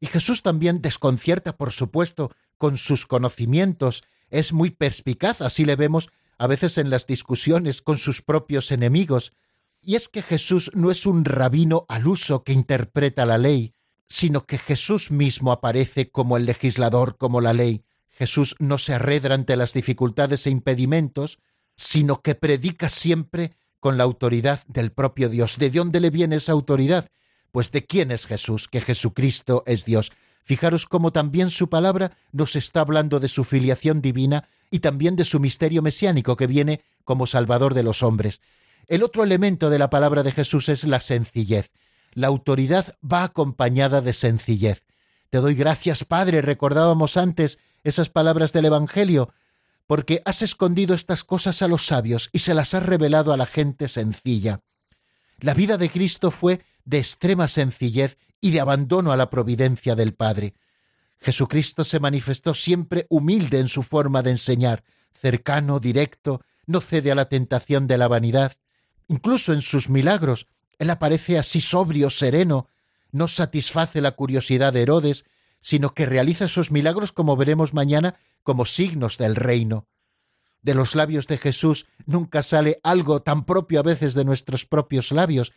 Y 0.01 0.07
Jesús 0.07 0.43
también 0.43 0.83
desconcierta, 0.83 1.57
por 1.57 1.73
supuesto, 1.73 2.33
con 2.59 2.77
sus 2.77 3.07
conocimientos. 3.07 4.03
Es 4.31 4.53
muy 4.53 4.71
perspicaz, 4.71 5.41
así 5.41 5.65
le 5.65 5.77
vemos 5.77 6.11
a 6.39 6.47
veces 6.47 6.79
en 6.79 6.91
las 6.91 7.07
discusiones 7.07 7.83
con 7.83 7.99
sus 7.99 8.21
propios 8.21 8.73
enemigos. 8.73 9.33
Y 9.81 9.95
es 9.95 10.09
que 10.09 10.23
Jesús 10.23 10.71
no 10.75 10.91
es 10.91 11.07
un 11.07 11.25
rabino 11.25 11.87
al 11.89 12.07
uso 12.07 12.43
que 12.43 12.53
interpreta 12.53 13.27
la 13.27 13.39
ley, 13.39 13.75
sino 14.09 14.45
que 14.47 14.59
Jesús 14.59 15.11
mismo 15.11 15.53
aparece 15.53 16.11
como 16.11 16.37
el 16.37 16.47
legislador, 16.47 17.17
como 17.17 17.41
la 17.41 17.53
ley. 17.53 17.85
Jesús 18.11 18.57
no 18.59 18.79
se 18.79 18.95
arredra 18.95 19.35
ante 19.35 19.57
las 19.57 19.73
dificultades 19.73 20.47
e 20.47 20.51
impedimentos, 20.51 21.39
sino 21.77 22.23
que 22.23 22.35
predica 22.35 22.89
siempre 22.89 23.55
con 23.83 23.99
la 23.99 24.05
autoridad 24.05 24.63
del 24.69 24.93
propio 24.93 25.29
Dios. 25.29 25.59
¿De 25.59 25.69
dónde 25.69 25.99
le 25.99 26.11
viene 26.11 26.37
esa 26.37 26.53
autoridad? 26.53 27.11
Pues 27.51 27.73
de 27.73 27.85
quién 27.85 28.13
es 28.13 28.27
Jesús, 28.27 28.69
que 28.69 28.81
Jesucristo 28.81 29.65
es 29.67 29.85
Dios. 29.85 30.13
Fijaros 30.45 30.87
cómo 30.87 31.11
también 31.13 31.51
su 31.51 31.69
palabra 31.69 32.17
nos 32.31 32.55
está 32.55 32.83
hablando 32.83 33.19
de 33.19 33.27
su 33.27 33.43
filiación 33.43 34.01
divina 34.01 34.49
y 34.71 34.79
también 34.79 35.17
de 35.17 35.25
su 35.25 35.41
misterio 35.41 35.83
mesiánico 35.83 36.37
que 36.37 36.47
viene 36.47 36.85
como 37.03 37.27
Salvador 37.27 37.75
de 37.75 37.83
los 37.83 38.05
hombres. 38.05 38.41
El 38.87 39.03
otro 39.03 39.25
elemento 39.25 39.69
de 39.69 39.81
la 39.81 39.91
palabra 39.91 40.23
de 40.23 40.31
Jesús 40.31 40.69
es 40.69 40.85
la 40.85 41.01
sencillez. 41.01 41.73
La 42.13 42.29
autoridad 42.29 42.95
va 43.03 43.25
acompañada 43.25 44.01
de 44.01 44.13
sencillez. 44.13 44.85
Te 45.29 45.39
doy 45.39 45.57
gracias, 45.57 46.05
Padre, 46.05 46.41
recordábamos 46.41 47.17
antes 47.17 47.59
esas 47.83 48.11
palabras 48.11 48.53
del 48.53 48.67
Evangelio, 48.67 49.35
porque 49.87 50.23
has 50.25 50.43
escondido 50.43 50.95
estas 50.95 51.25
cosas 51.25 51.63
a 51.63 51.69
los 51.69 51.87
sabios 51.87 52.31
y 52.33 52.41
se 52.41 52.55
las 52.55 52.75
has 52.75 52.83
revelado 52.83 53.33
a 53.33 53.37
la 53.37 53.47
gente 53.47 53.89
sencilla. 53.89 54.61
La 55.39 55.55
vida 55.55 55.77
de 55.77 55.91
Cristo 55.91 56.31
fue 56.31 56.63
de 56.85 56.99
extrema 56.99 57.49
sencillez 57.49 58.19
y 58.41 58.51
de 58.51 58.61
abandono 58.61 59.13
a 59.13 59.17
la 59.17 59.31
providencia 59.31 59.95
del 59.95 60.15
Padre. 60.15 60.55
Jesucristo 61.21 61.85
se 61.85 62.01
manifestó 62.01 62.55
siempre 62.55 63.07
humilde 63.09 63.61
en 63.61 63.69
su 63.69 63.83
forma 63.83 64.23
de 64.23 64.31
enseñar, 64.31 64.83
cercano, 65.21 65.79
directo, 65.79 66.43
no 66.67 66.81
cede 66.81 67.13
a 67.13 67.15
la 67.15 67.29
tentación 67.29 67.87
de 67.87 67.99
la 67.99 68.09
vanidad. 68.09 68.57
Incluso 69.09 69.53
en 69.53 69.63
sus 69.63 69.89
milagros, 69.89 70.47
él 70.79 70.91
aparece 70.91 71.39
así 71.39 71.61
sobrio, 71.61 72.11
sereno, 72.11 72.67
no 73.13 73.29
satisface 73.29 74.01
la 74.01 74.13
curiosidad 74.13 74.73
de 74.73 74.83
Herodes, 74.83 75.25
sino 75.61 75.95
que 75.95 76.07
realiza 76.07 76.47
esos 76.47 76.71
milagros, 76.71 77.13
como 77.13 77.37
veremos 77.37 77.73
mañana, 77.73 78.17
como 78.43 78.65
signos 78.65 79.19
del 79.19 79.37
reino. 79.37 79.87
De 80.63 80.75
los 80.75 80.95
labios 80.95 81.27
de 81.27 81.39
Jesús 81.39 81.87
nunca 82.07 82.43
sale 82.43 82.81
algo 82.83 83.23
tan 83.23 83.45
propio 83.45 83.81
a 83.81 83.83
veces 83.83 84.15
de 84.15 84.25
nuestros 84.25 84.65
propios 84.65 85.11
labios, 85.11 85.53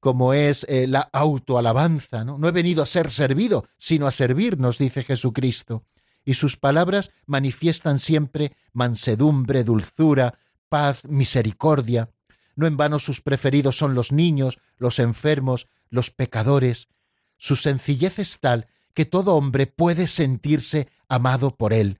como 0.00 0.34
es 0.34 0.66
eh, 0.68 0.86
la 0.86 1.08
autoalabanza. 1.12 2.24
¿no? 2.24 2.38
no 2.38 2.48
he 2.48 2.52
venido 2.52 2.82
a 2.82 2.86
ser 2.86 3.10
servido, 3.10 3.66
sino 3.78 4.06
a 4.06 4.12
servirnos, 4.12 4.78
dice 4.78 5.02
Jesucristo. 5.02 5.84
Y 6.24 6.34
sus 6.34 6.56
palabras 6.56 7.10
manifiestan 7.26 7.98
siempre 7.98 8.52
mansedumbre, 8.72 9.64
dulzura, 9.64 10.38
paz, 10.68 11.04
misericordia. 11.04 12.10
No 12.54 12.66
en 12.66 12.76
vano 12.76 12.98
sus 12.98 13.22
preferidos 13.22 13.78
son 13.78 13.94
los 13.94 14.12
niños, 14.12 14.58
los 14.76 14.98
enfermos, 14.98 15.68
los 15.88 16.10
pecadores. 16.10 16.88
Su 17.38 17.56
sencillez 17.56 18.18
es 18.18 18.40
tal 18.40 18.66
que 18.92 19.06
todo 19.06 19.34
hombre 19.36 19.66
puede 19.66 20.06
sentirse 20.08 20.88
amado 21.08 21.56
por 21.56 21.72
él. 21.72 21.99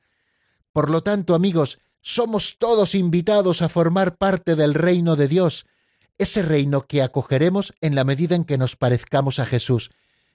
Por 0.72 0.90
lo 0.90 1.02
tanto, 1.02 1.34
amigos, 1.34 1.78
somos 2.00 2.56
todos 2.58 2.94
invitados 2.94 3.62
a 3.62 3.68
formar 3.68 4.16
parte 4.16 4.56
del 4.56 4.74
reino 4.74 5.16
de 5.16 5.28
Dios, 5.28 5.66
ese 6.18 6.42
reino 6.42 6.86
que 6.86 7.02
acogeremos 7.02 7.74
en 7.80 7.94
la 7.94 8.04
medida 8.04 8.36
en 8.36 8.44
que 8.44 8.58
nos 8.58 8.76
parezcamos 8.76 9.38
a 9.38 9.46
Jesús, 9.46 9.90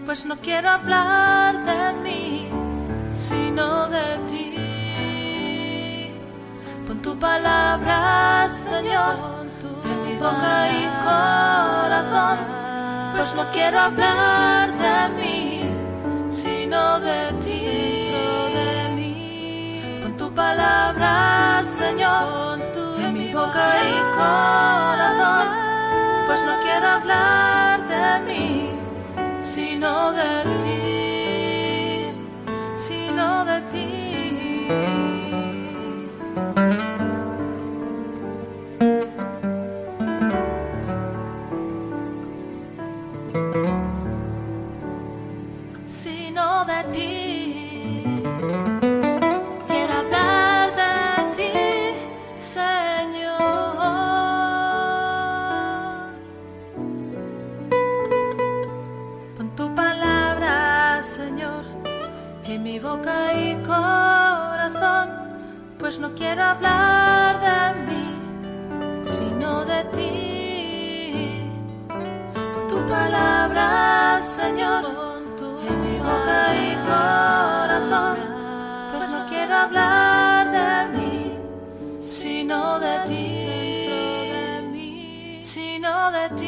pues 0.07 0.25
no 0.25 0.37
quiero 0.37 0.71
hablar 0.71 1.65
de 1.65 1.93
mí 2.03 2.49
sino 3.19 3.89
de 3.89 4.19
ti. 4.29 4.55
Pon 6.87 7.03
tu 7.03 7.19
palabra, 7.19 8.49
Señor, 8.49 9.15
en 9.91 9.99
mi 10.07 10.15
boca 10.17 10.55
y 10.81 10.85
corazón, 11.05 12.39
pues 13.15 13.29
no 13.35 13.45
quiero 13.53 13.79
hablar 13.81 14.67
de 14.85 14.99
mí, 15.19 15.43
sino 16.31 17.01
de 17.01 17.21
ti. 17.45 18.13
Pon 20.03 20.17
tu 20.17 20.33
palabra, 20.33 21.63
Señor, 21.65 22.59
en 23.01 23.13
mi 23.13 23.33
boca 23.33 23.67
y 23.93 23.97
corazón, 24.17 25.28
hablar 26.99 27.87
de 27.89 28.21
mí, 28.27 28.71
sino 29.41 30.13
de 30.13 30.43
ti 30.63 30.98
no 65.97 66.15
quiero 66.15 66.45
hablar 66.45 67.41
de 67.41 67.75
mí, 67.87 68.05
sino 69.07 69.65
de 69.65 69.85
ti. 69.85 71.51
Con 71.89 72.69
tu 72.69 72.87
palabra, 72.87 74.21
Señor, 74.21 74.85
en 75.67 75.83
mi 75.83 75.99
boca 75.99 76.55
y 76.55 76.77
corazón, 76.91 78.19
pues 78.93 79.11
no 79.11 79.25
quiero 79.31 79.57
hablar 79.57 80.53
de 80.53 80.89
mí, 80.99 81.39
sino 82.03 82.79
de 82.79 82.99
ti, 83.07 83.49
sino 85.43 86.11
de 86.11 86.29
ti. 86.37 86.48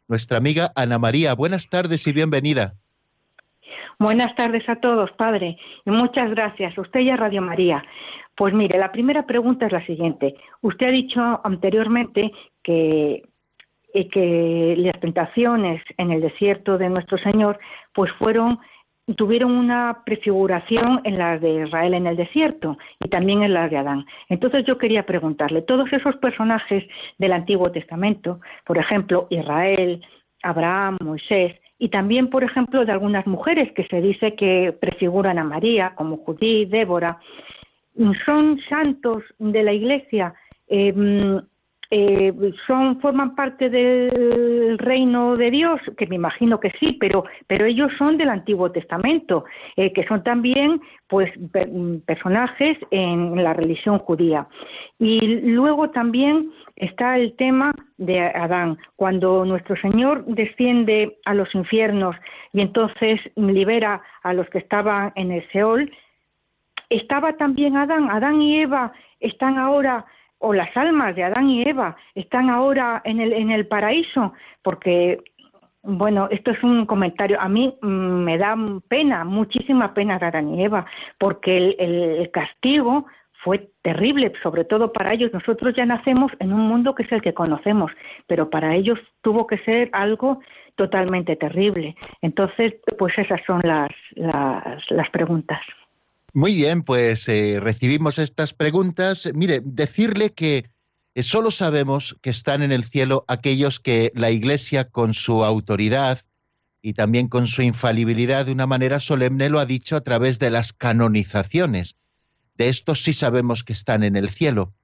Nuestra 0.09 0.37
amiga 0.37 0.73
Ana 0.77 0.99
María, 0.99 1.35
buenas 1.35 1.71
tardes 1.71 2.07
y 2.07 2.13
bienvenida. 2.13 2.75
Buenas 3.99 4.37
tardes 4.37 4.69
a 4.69 4.77
todos, 4.77 5.11
padre, 5.13 5.57
y 5.87 5.91
muchas 5.91 6.29
gracias 6.33 6.77
usted 6.77 7.01
y 7.01 7.09
a 7.09 7.17
Radio 7.17 7.41
María. 7.41 7.83
Pues 8.37 8.53
mire, 8.53 8.79
la 8.79 8.93
primera 8.93 9.27
pregunta 9.27 9.67
es 9.67 9.73
la 9.73 9.85
siguiente. 9.87 10.35
Usted 10.61 10.87
ha 10.87 10.91
dicho 10.91 11.41
anteriormente 11.43 12.31
que, 12.63 13.23
eh, 13.95 14.09
que 14.09 14.75
las 14.77 15.01
tentaciones 15.01 15.83
en 15.97 16.11
el 16.13 16.21
desierto 16.21 16.77
de 16.77 16.91
nuestro 16.91 17.19
Señor 17.19 17.59
pues 17.95 18.13
fueron 18.19 18.59
tuvieron 19.15 19.53
una 19.53 20.03
prefiguración 20.05 21.01
en 21.05 21.17
las 21.17 21.41
de 21.41 21.63
Israel 21.63 21.95
en 21.95 22.09
el 22.09 22.17
desierto 22.17 22.77
y 22.99 23.09
también 23.09 23.43
en 23.45 23.55
las 23.55 23.71
de 23.71 23.77
Adán. 23.77 24.05
Entonces 24.29 24.65
yo 24.67 24.79
quería 24.79 25.07
preguntarle, 25.07 25.63
todos 25.63 25.93
esos 25.93 26.17
personajes 26.17 26.85
del 27.19 27.33
Antiguo 27.33 27.71
Testamento, 27.71 28.41
por 28.65 28.79
ejemplo, 28.79 29.29
Israel, 29.31 30.05
Abraham, 30.43 30.97
Moisés, 31.01 31.55
y 31.79 31.91
también, 31.91 32.31
por 32.31 32.43
ejemplo, 32.43 32.85
de 32.85 32.93
algunas 32.93 33.27
mujeres 33.27 33.71
que 33.73 33.87
se 33.87 34.01
dice 34.01 34.35
que 34.35 34.75
prefiguran 34.81 35.39
a 35.39 35.45
María, 35.45 35.93
como 35.95 36.17
Judí, 36.17 36.65
Débora, 36.65 37.19
son 38.25 38.59
santos 38.69 39.23
de 39.39 39.63
la 39.63 39.73
Iglesia. 39.73 40.35
Eh, 40.69 41.41
eh, 41.91 42.33
son 42.67 43.01
forman 43.01 43.37
parte 43.37 43.71
del 43.71 44.77
reino 44.79 45.37
de 45.37 45.53
Dios, 45.53 45.81
que 45.97 46.07
me 46.09 46.17
imagino 46.17 46.59
que 46.59 46.73
sí, 46.81 46.97
pero 46.99 47.25
pero 47.47 47.65
ellos 47.65 47.93
son 47.97 48.19
del 48.19 48.31
Antiguo 48.31 48.73
Testamento, 48.73 49.45
eh, 49.77 49.93
que 49.93 50.05
son 50.07 50.25
también 50.25 50.81
pues 51.07 51.31
personajes 52.07 52.77
en 52.91 53.43
la 53.43 53.53
religión 53.53 54.01
judía. 54.01 54.49
Y 54.99 55.21
luego 55.43 55.91
también 55.91 56.51
está 56.75 57.17
el 57.17 57.37
tema 57.37 57.73
de 57.99 58.21
Adán, 58.21 58.79
cuando 58.97 59.45
nuestro 59.45 59.77
Señor 59.77 60.25
desciende 60.27 61.19
a 61.25 61.35
los 61.35 61.55
infiernos 61.55 62.17
y 62.53 62.63
entonces 62.63 63.21
libera 63.37 64.03
a 64.25 64.35
los 64.35 64.49
que 64.51 64.59
estaban 64.59 65.13
en 65.15 65.31
el 65.31 65.49
Seol, 65.53 65.89
estaba 66.91 67.33
también 67.35 67.77
Adán, 67.77 68.11
Adán 68.11 68.43
y 68.43 68.61
Eva 68.61 68.93
están 69.21 69.59
ahora 69.59 70.05
o 70.39 70.53
las 70.53 70.75
almas 70.77 71.17
de 71.17 71.25
Adán 71.25 71.49
y 71.49 71.63
Eva 71.63 71.97
están 72.15 72.51
ahora 72.51 73.01
en 73.05 73.21
el, 73.21 73.33
en 73.33 73.51
el 73.51 73.67
paraíso, 73.67 74.35
porque, 74.63 75.19
bueno, 75.83 76.29
esto 76.31 76.51
es 76.51 76.63
un 76.63 76.87
comentario, 76.87 77.41
a 77.41 77.49
mí 77.49 77.75
mm, 77.81 77.87
me 77.87 78.39
da 78.39 78.55
pena, 78.89 79.25
muchísima 79.25 79.95
pena 79.95 80.19
de 80.19 80.27
Adán 80.27 80.55
y 80.55 80.65
Eva, 80.65 80.87
porque 81.19 81.57
el, 81.57 81.77
el 81.79 82.31
castigo 82.31 83.07
fue 83.43 83.71
terrible, 83.83 84.33
sobre 84.43 84.65
todo 84.65 84.93
para 84.93 85.13
ellos. 85.15 85.33
Nosotros 85.33 85.73
ya 85.77 85.87
nacemos 85.87 86.33
en 86.41 86.53
un 86.53 86.63
mundo 86.63 86.95
que 86.95 87.05
es 87.05 87.13
el 87.13 87.23
que 87.23 87.33
conocemos, 87.33 87.93
pero 88.27 88.51
para 88.51 88.75
ellos 88.75 88.99
tuvo 89.23 89.47
que 89.47 89.59
ser 89.59 89.89
algo 89.93 90.41
totalmente 90.75 91.37
terrible. 91.37 91.95
Entonces, 92.23 92.75
pues 92.99 93.17
esas 93.17 93.41
son 93.47 93.61
las, 93.63 93.91
las, 94.17 94.91
las 94.91 95.11
preguntas. 95.11 95.61
Muy 96.37 96.55
bien, 96.55 96.83
pues 96.83 97.27
eh, 97.29 97.61
recibimos 97.61 98.19
estas 98.19 98.53
preguntas. 98.53 99.27
Mire, 99.33 99.63
decirle 99.65 100.35
que 100.35 100.69
eh, 101.15 101.23
solo 101.23 101.51
sabemos 101.51 102.15
que 102.21 102.29
están 102.29 102.61
en 102.61 102.73
el 102.73 102.85
cielo 102.85 103.25
aquellos 103.27 103.81
que 103.81 104.13
la 104.15 104.31
Iglesia, 104.31 104.91
con 104.91 105.15
su 105.15 105.45
autoridad 105.45 106.27
y 106.83 106.93
también 106.93 107.29
con 107.29 107.47
su 107.47 107.63
infalibilidad, 107.63 108.45
de 108.45 108.53
una 108.53 108.67
manera 108.67 109.01
solemne 109.01 109.49
lo 109.49 109.61
ha 109.61 109.65
dicho 109.65 109.97
a 109.97 110.03
través 110.03 110.39
de 110.39 110.51
las 110.51 110.75
canonizaciones. 110.75 111.97
De 112.59 112.69
estos 112.69 113.03
sí 113.03 113.15
sabemos 113.15 113.65
que 113.65 113.73
están 113.73 114.03
en 114.03 114.15
el 114.15 114.29
cielo. 114.29 114.75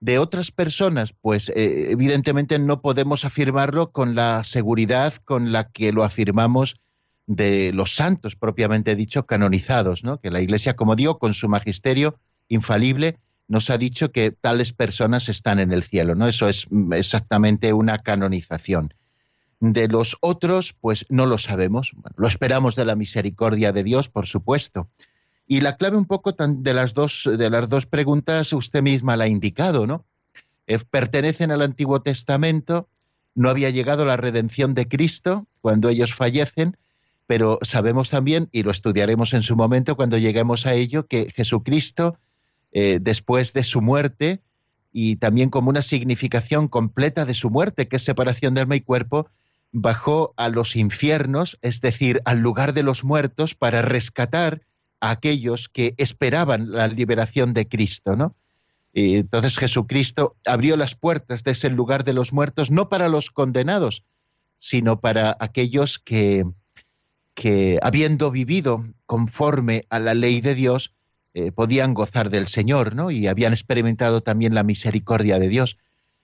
De 0.00 0.18
otras 0.18 0.50
personas, 0.50 1.12
pues 1.12 1.48
eh, 1.50 1.92
evidentemente 1.92 2.58
no 2.58 2.82
podemos 2.82 3.24
afirmarlo 3.24 3.92
con 3.92 4.16
la 4.16 4.42
seguridad 4.42 5.14
con 5.24 5.52
la 5.52 5.70
que 5.70 5.92
lo 5.92 6.02
afirmamos 6.02 6.80
de 7.28 7.72
los 7.74 7.94
santos 7.94 8.36
propiamente 8.36 8.96
dicho 8.96 9.26
canonizados, 9.26 10.02
¿no? 10.02 10.18
Que 10.18 10.30
la 10.30 10.40
Iglesia, 10.40 10.74
como 10.74 10.96
digo, 10.96 11.18
con 11.18 11.34
su 11.34 11.48
magisterio 11.48 12.16
infalible 12.48 13.18
nos 13.48 13.68
ha 13.70 13.78
dicho 13.78 14.10
que 14.12 14.30
tales 14.30 14.72
personas 14.72 15.28
están 15.28 15.58
en 15.58 15.72
el 15.72 15.82
cielo, 15.82 16.14
¿no? 16.14 16.26
Eso 16.26 16.48
es 16.48 16.66
exactamente 16.92 17.72
una 17.74 17.98
canonización. 17.98 18.94
De 19.60 19.88
los 19.88 20.16
otros, 20.20 20.74
pues 20.80 21.04
no 21.10 21.26
lo 21.26 21.36
sabemos. 21.36 21.92
lo 22.16 22.28
esperamos 22.28 22.76
de 22.76 22.86
la 22.86 22.96
misericordia 22.96 23.72
de 23.72 23.84
Dios, 23.84 24.08
por 24.08 24.26
supuesto. 24.26 24.88
Y 25.46 25.60
la 25.60 25.76
clave 25.76 25.98
un 25.98 26.06
poco 26.06 26.32
de 26.32 26.74
las 26.74 26.94
dos 26.94 27.28
de 27.30 27.50
las 27.50 27.68
dos 27.68 27.84
preguntas 27.86 28.52
usted 28.52 28.82
misma 28.82 29.16
la 29.16 29.24
ha 29.24 29.28
indicado, 29.28 29.86
¿no? 29.86 30.04
Eh, 30.66 30.78
pertenecen 30.78 31.50
al 31.50 31.62
Antiguo 31.62 32.00
Testamento, 32.00 32.88
no 33.34 33.50
había 33.50 33.70
llegado 33.70 34.06
la 34.06 34.16
redención 34.16 34.74
de 34.74 34.88
Cristo 34.88 35.46
cuando 35.60 35.88
ellos 35.90 36.14
fallecen, 36.14 36.76
pero 37.28 37.58
sabemos 37.60 38.08
también, 38.08 38.48
y 38.52 38.62
lo 38.62 38.70
estudiaremos 38.70 39.34
en 39.34 39.42
su 39.42 39.54
momento 39.54 39.96
cuando 39.96 40.16
lleguemos 40.16 40.64
a 40.64 40.72
ello, 40.72 41.06
que 41.06 41.30
Jesucristo, 41.36 42.16
eh, 42.72 43.00
después 43.02 43.52
de 43.52 43.64
su 43.64 43.82
muerte, 43.82 44.40
y 44.94 45.16
también 45.16 45.50
como 45.50 45.68
una 45.68 45.82
significación 45.82 46.68
completa 46.68 47.26
de 47.26 47.34
su 47.34 47.50
muerte, 47.50 47.86
que 47.86 47.96
es 47.96 48.02
separación 48.02 48.54
de 48.54 48.62
alma 48.62 48.76
y 48.76 48.80
cuerpo, 48.80 49.28
bajó 49.72 50.32
a 50.38 50.48
los 50.48 50.74
infiernos, 50.74 51.58
es 51.60 51.82
decir, 51.82 52.22
al 52.24 52.38
lugar 52.38 52.72
de 52.72 52.82
los 52.82 53.04
muertos, 53.04 53.54
para 53.54 53.82
rescatar 53.82 54.62
a 55.00 55.10
aquellos 55.10 55.68
que 55.68 55.92
esperaban 55.98 56.72
la 56.72 56.88
liberación 56.88 57.52
de 57.52 57.68
Cristo, 57.68 58.16
¿no? 58.16 58.36
Y 58.94 59.16
entonces 59.16 59.58
Jesucristo 59.58 60.34
abrió 60.46 60.78
las 60.78 60.94
puertas 60.94 61.44
de 61.44 61.50
ese 61.50 61.68
lugar 61.68 62.04
de 62.04 62.14
los 62.14 62.32
muertos, 62.32 62.70
no 62.70 62.88
para 62.88 63.10
los 63.10 63.30
condenados, 63.30 64.02
sino 64.56 64.98
para 64.98 65.36
aquellos 65.38 65.98
que, 65.98 66.46
que 67.38 67.78
habiendo 67.82 68.32
vivido 68.32 68.84
conforme 69.06 69.86
a 69.90 70.00
la 70.00 70.12
ley 70.12 70.40
de 70.40 70.56
Dios, 70.56 70.92
eh, 71.34 71.52
podían 71.52 71.94
gozar 71.94 72.30
del 72.30 72.48
Señor, 72.48 72.96
¿no? 72.96 73.12
Y 73.12 73.28
habían 73.28 73.52
experimentado 73.52 74.22
también 74.22 74.56
la 74.56 74.64
misericordia 74.64 75.38
de 75.38 75.48
Dios. 75.48 75.78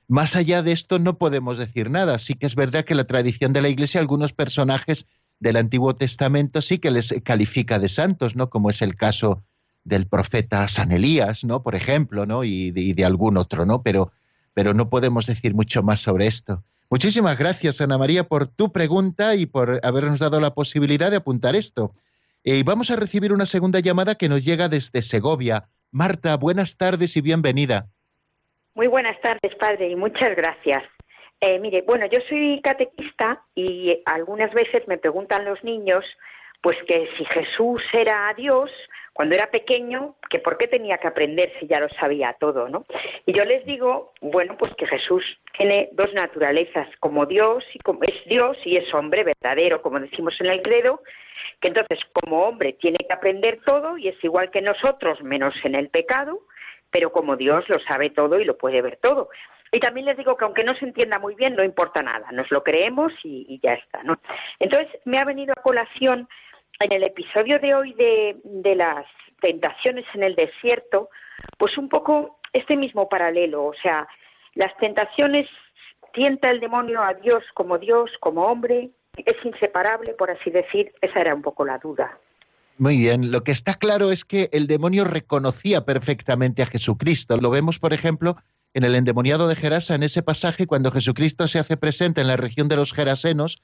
Más 0.09 0.35
allá 0.35 0.61
de 0.62 0.73
esto 0.73 0.99
no 0.99 1.17
podemos 1.17 1.57
decir 1.57 1.89
nada. 1.89 2.19
Sí 2.19 2.35
que 2.35 2.47
es 2.47 2.57
verdad 2.57 2.85
que 2.85 2.97
la 2.97 3.05
tradición 3.05 3.53
de 3.53 3.62
la 3.62 3.69
Iglesia, 3.69 4.01
algunos 4.01 4.33
personajes 4.33 5.07
del 5.39 5.55
Antiguo 5.55 5.95
Testamento 5.95 6.61
sí 6.61 6.79
que 6.79 6.91
les 6.91 7.15
califica 7.23 7.79
de 7.79 7.89
santos, 7.89 8.35
¿no? 8.35 8.51
Como 8.51 8.69
es 8.69 8.83
el 8.83 8.97
caso 8.97 9.45
del 9.85 10.09
profeta 10.09 10.67
San 10.67 10.91
Elías, 10.91 11.45
¿no? 11.45 11.62
Por 11.62 11.77
ejemplo, 11.77 12.27
¿no? 12.27 12.43
Y 12.43 12.73
de, 12.73 12.81
y 12.81 12.93
de 12.93 13.05
algún 13.05 13.37
otro, 13.37 13.65
¿no? 13.65 13.83
Pero, 13.83 14.11
pero 14.53 14.75
no 14.75 14.91
podemos 14.91 15.27
decir 15.27 15.55
mucho 15.55 15.85
más 15.85 16.01
sobre 16.01 16.27
esto. 16.27 16.65
Muchísimas 16.91 17.39
gracias, 17.39 17.80
Ana 17.80 17.99
María, 17.99 18.24
por 18.24 18.47
tu 18.47 18.70
pregunta 18.72 19.35
y 19.35 19.47
por 19.47 19.80
habernos 19.82 20.18
dado 20.20 20.41
la 20.41 20.55
posibilidad 20.55 21.11
de 21.11 21.16
apuntar 21.16 21.57
esto. 21.57 21.93
Y 22.43 22.62
vamos 22.62 22.91
a 22.91 22.97
recibir 22.97 23.32
una 23.32 23.47
segunda 23.47 23.80
llamada 23.80 24.16
que 24.16 24.28
nos 24.28 24.45
llega 24.45 24.68
desde 24.68 25.03
Segovia. 25.03 25.64
Marta, 25.91 26.37
buenas 26.37 26.76
tardes 26.76 27.16
y 27.16 27.20
bienvenida. 27.20 27.87
Muy 28.74 28.87
buenas 28.87 29.18
tardes, 29.20 29.55
padre, 29.59 29.89
y 29.91 29.97
muchas 29.97 30.37
gracias. 30.37 30.82
Eh, 31.41 31.59
mire, 31.59 31.82
bueno, 31.82 32.07
yo 32.07 32.20
soy 32.28 32.61
catequista 32.62 33.43
y 33.55 34.03
algunas 34.07 34.53
veces 34.53 34.87
me 34.89 34.99
preguntan 34.99 35.45
los 35.45 35.62
niños, 35.62 36.05
pues 36.62 36.76
que 36.87 37.09
si 37.16 37.24
Jesús 37.24 37.82
era 37.93 38.32
Dios, 38.37 38.70
cuando 39.15 39.37
era 39.37 39.47
pequeño, 39.47 40.17
que 40.29 40.41
por 40.41 40.59
qué 40.59 40.67
tenía 40.67 40.99
que 40.99 41.07
aprender 41.07 41.53
si 41.61 41.69
ya 41.69 41.79
lo 41.79 41.89
sabía 42.01 42.37
todo, 42.41 42.69
¿no? 42.69 42.85
Y 43.25 43.33
yo 43.33 43.45
les 43.45 43.65
digo, 43.65 44.12
bueno, 44.21 44.57
pues 44.59 44.75
que 44.75 44.89
Jesús 44.89 45.25
tiene 45.57 45.89
dos 45.93 46.12
naturalezas, 46.15 46.89
como 46.99 47.25
Dios 47.25 47.65
y 47.73 47.79
como 47.79 48.01
es 48.03 48.25
Dios 48.27 48.57
y 48.65 48.77
es 48.77 48.93
hombre 48.93 49.23
verdadero, 49.23 49.81
como 49.83 50.01
decimos 50.01 50.35
en 50.41 50.47
el 50.47 50.62
credo, 50.62 51.01
que 51.61 51.69
entonces 51.69 52.01
como 52.12 52.45
hombre 52.45 52.73
tiene 52.73 52.99
que 52.99 53.15
aprender 53.15 53.61
todo 53.65 53.97
y 53.97 54.09
es 54.09 54.25
igual 54.25 54.51
que 54.51 54.61
nosotros, 54.61 55.23
menos 55.23 55.55
en 55.62 55.77
el 55.77 55.91
pecado, 55.91 56.41
pero 56.91 57.12
como 57.12 57.37
Dios 57.37 57.65
lo 57.69 57.79
sabe 57.89 58.11
todo 58.11 58.41
y 58.41 58.45
lo 58.45 58.59
puede 58.59 58.83
ver 58.83 58.99
todo. 59.01 59.29
Y 59.71 59.79
también 59.79 60.07
les 60.07 60.17
digo 60.17 60.37
que 60.37 60.45
aunque 60.45 60.65
no 60.65 60.75
se 60.75 60.87
entienda 60.87 61.21
muy 61.21 61.37
bien, 61.37 61.55
no 61.55 61.62
importa 61.62 62.03
nada, 62.03 62.33
nos 62.33 62.51
lo 62.51 62.65
creemos 62.65 63.12
y, 63.23 63.47
y 63.49 63.61
ya 63.61 63.75
está, 63.75 64.03
¿no? 64.03 64.19
Entonces 64.59 64.89
me 65.05 65.19
ha 65.19 65.25
venido 65.25 65.53
a 65.57 65.62
colación 65.62 66.29
en 66.81 66.93
el 66.93 67.05
episodio 67.05 67.59
de 67.59 67.75
hoy 67.75 67.95
de, 67.95 68.75
las 68.75 69.07
tentaciones 69.41 70.05
en 70.14 70.22
el 70.22 70.35
desierto, 70.35 71.11
pues 71.59 71.77
un 71.79 71.89
poco 71.89 72.39
este 72.53 72.77
mismo 72.77 73.09
paralelo, 73.09 73.64
o 73.64 73.75
sea, 73.83 74.07
las 74.55 74.77
tentaciones 74.79 75.49
tienta 76.12 76.51
el 76.51 76.61
demonio 76.61 77.03
a 77.03 77.14
Dios 77.14 77.43
como 77.55 77.79
Dios, 77.79 78.11
como 78.20 78.47
hombre, 78.47 78.91
es 79.16 79.45
inseparable, 79.45 80.14
por 80.14 80.31
así 80.31 80.51
decir, 80.51 80.93
esa 81.01 81.20
era 81.20 81.35
un 81.35 81.43
poco 81.43 81.64
la 81.64 81.79
duda. 81.79 82.18
Muy 82.77 82.99
bien, 82.99 83.31
lo 83.31 83.45
que 83.45 83.53
está 83.53 83.75
claro 83.75 84.11
es 84.11 84.25
que 84.25 84.49
el 84.53 84.66
demonio 84.66 85.05
reconocía 85.05 85.85
perfectamente 85.85 86.62
a 86.62 86.66
Jesucristo. 86.66 87.37
Lo 87.37 87.51
vemos, 87.51 87.79
por 87.79 87.93
ejemplo, 87.93 88.37
en 88.72 88.83
el 88.83 88.97
endemoniado 88.97 89.47
de 89.47 89.55
Gerasa, 89.55 89.95
en 89.95 90.03
ese 90.03 90.22
pasaje, 90.22 90.66
cuando 90.66 90.91
Jesucristo 90.91 91.47
se 91.47 91.61
hace 91.61 91.77
presente 91.77 92.20
en 92.20 92.27
la 92.27 92.37
región 92.37 92.66
de 92.66 92.75
los 92.77 92.93
Gerasenos, 92.93 93.62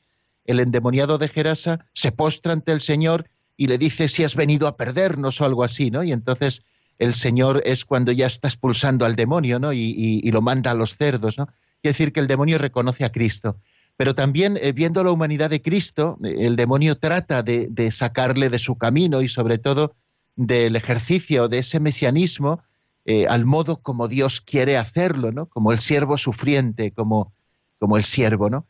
el 0.50 0.60
endemoniado 0.60 1.16
de 1.18 1.28
Gerasa 1.28 1.86
se 1.92 2.12
postra 2.12 2.52
ante 2.52 2.72
el 2.72 2.80
Señor 2.80 3.28
y 3.56 3.68
le 3.68 3.78
dice 3.78 4.08
si 4.08 4.24
has 4.24 4.34
venido 4.34 4.66
a 4.66 4.76
perdernos 4.76 5.40
o 5.40 5.44
algo 5.44 5.64
así, 5.64 5.90
¿no? 5.90 6.02
Y 6.02 6.12
entonces 6.12 6.62
el 6.98 7.14
Señor 7.14 7.62
es 7.64 7.84
cuando 7.84 8.10
ya 8.10 8.26
está 8.26 8.48
expulsando 8.48 9.04
al 9.06 9.16
demonio, 9.16 9.58
¿no? 9.58 9.72
Y, 9.72 10.22
lo 10.30 10.42
manda 10.42 10.72
a 10.72 10.74
los 10.74 10.96
cerdos, 10.96 11.38
¿no? 11.38 11.46
Quiere 11.46 11.92
decir 11.94 12.12
que 12.12 12.20
el 12.20 12.26
demonio 12.26 12.58
reconoce 12.58 13.04
a 13.04 13.12
Cristo. 13.12 13.56
Pero 13.96 14.14
también 14.14 14.58
eh, 14.60 14.72
viendo 14.72 15.04
la 15.04 15.12
humanidad 15.12 15.50
de 15.50 15.62
Cristo, 15.62 16.18
eh, 16.24 16.34
el 16.40 16.56
demonio 16.56 16.98
trata 16.98 17.42
de, 17.42 17.90
sacarle 17.90 18.48
de 18.48 18.58
su 18.58 18.76
camino 18.76 19.22
y 19.22 19.28
sobre 19.28 19.58
todo 19.58 19.94
del 20.36 20.74
ejercicio 20.74 21.48
de 21.48 21.58
ese 21.58 21.80
mesianismo 21.80 22.62
eh, 23.04 23.26
al 23.28 23.44
modo 23.44 23.82
como 23.82 24.08
Dios 24.08 24.40
quiere 24.40 24.76
hacerlo, 24.76 25.32
¿no? 25.32 25.46
Como 25.46 25.72
el 25.72 25.80
siervo 25.80 26.18
sufriente, 26.18 26.92
como, 26.92 27.32
como 27.78 27.96
el 27.96 28.04
siervo, 28.04 28.50
¿no? 28.50 28.66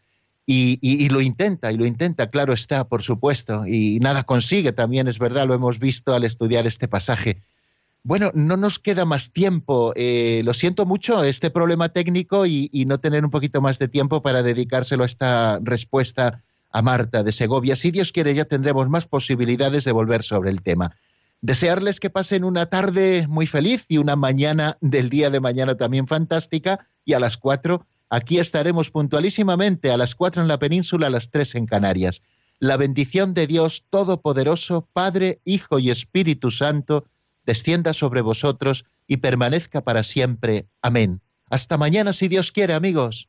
Y, 0.52 1.08
lo 1.10 1.20
intenta, 1.20 1.70
y 1.70 1.76
lo 1.76 1.86
intenta, 1.86 2.28
claro 2.28 2.52
está, 2.52 2.82
por 2.82 3.04
supuesto, 3.04 3.68
y 3.68 4.00
nada 4.00 4.24
consigue, 4.24 4.72
también 4.72 5.06
es 5.06 5.20
verdad, 5.20 5.46
lo 5.46 5.54
hemos 5.54 5.78
visto 5.78 6.12
al 6.12 6.24
estudiar 6.24 6.66
este 6.66 6.88
pasaje. 6.88 7.40
Bueno, 8.02 8.32
no 8.34 8.56
nos 8.56 8.80
queda 8.80 9.04
más 9.04 9.30
tiempo. 9.30 9.92
Eh, 9.94 10.42
lo 10.44 10.52
siento 10.52 10.86
mucho, 10.86 11.22
este 11.22 11.50
problema 11.50 11.90
técnico 11.90 12.46
y, 12.46 12.68
no 12.84 12.98
tener 12.98 13.24
un 13.24 13.30
poquito 13.30 13.60
más 13.60 13.78
de 13.78 13.86
tiempo 13.86 14.22
para 14.22 14.42
dedicárselo 14.42 15.04
a 15.04 15.06
esta 15.06 15.60
respuesta 15.62 16.42
a 16.72 16.82
Marta 16.82 17.22
de 17.22 17.30
Segovia. 17.30 17.76
Si 17.76 17.92
Dios 17.92 18.10
quiere, 18.10 18.34
ya 18.34 18.44
tendremos 18.44 18.88
más 18.88 19.06
posibilidades 19.06 19.84
de 19.84 19.92
volver 19.92 20.24
sobre 20.24 20.50
el 20.50 20.62
tema. 20.62 20.96
Desearles 21.42 22.00
que 22.00 22.10
pasen 22.10 22.42
una 22.42 22.66
tarde 22.66 23.28
muy 23.28 23.46
feliz 23.46 23.84
y 23.86 23.98
una 23.98 24.16
mañana 24.16 24.78
del 24.80 25.10
día 25.10 25.30
de 25.30 25.38
mañana 25.38 25.76
también 25.76 26.08
fantástica 26.08 26.88
y 27.04 27.12
a 27.12 27.20
las 27.20 27.36
cuatro 27.36 27.86
Aquí 28.10 28.40
estaremos 28.40 28.90
puntualísimamente 28.90 29.92
a 29.92 29.96
las 29.96 30.16
cuatro 30.16 30.42
en 30.42 30.48
la 30.48 30.58
península, 30.58 31.06
a 31.06 31.10
las 31.10 31.30
tres 31.30 31.54
en 31.54 31.66
Canarias. 31.66 32.22
La 32.58 32.76
bendición 32.76 33.34
de 33.34 33.46
Dios 33.46 33.84
Todopoderoso, 33.88 34.88
Padre, 34.92 35.40
Hijo 35.44 35.78
y 35.78 35.90
Espíritu 35.90 36.50
Santo, 36.50 37.06
descienda 37.46 37.94
sobre 37.94 38.20
vosotros 38.20 38.84
y 39.06 39.18
permanezca 39.18 39.82
para 39.82 40.02
siempre. 40.02 40.66
Amén. 40.82 41.22
Hasta 41.48 41.78
mañana 41.78 42.12
si 42.12 42.26
Dios 42.28 42.50
quiere, 42.52 42.74
amigos. 42.74 43.28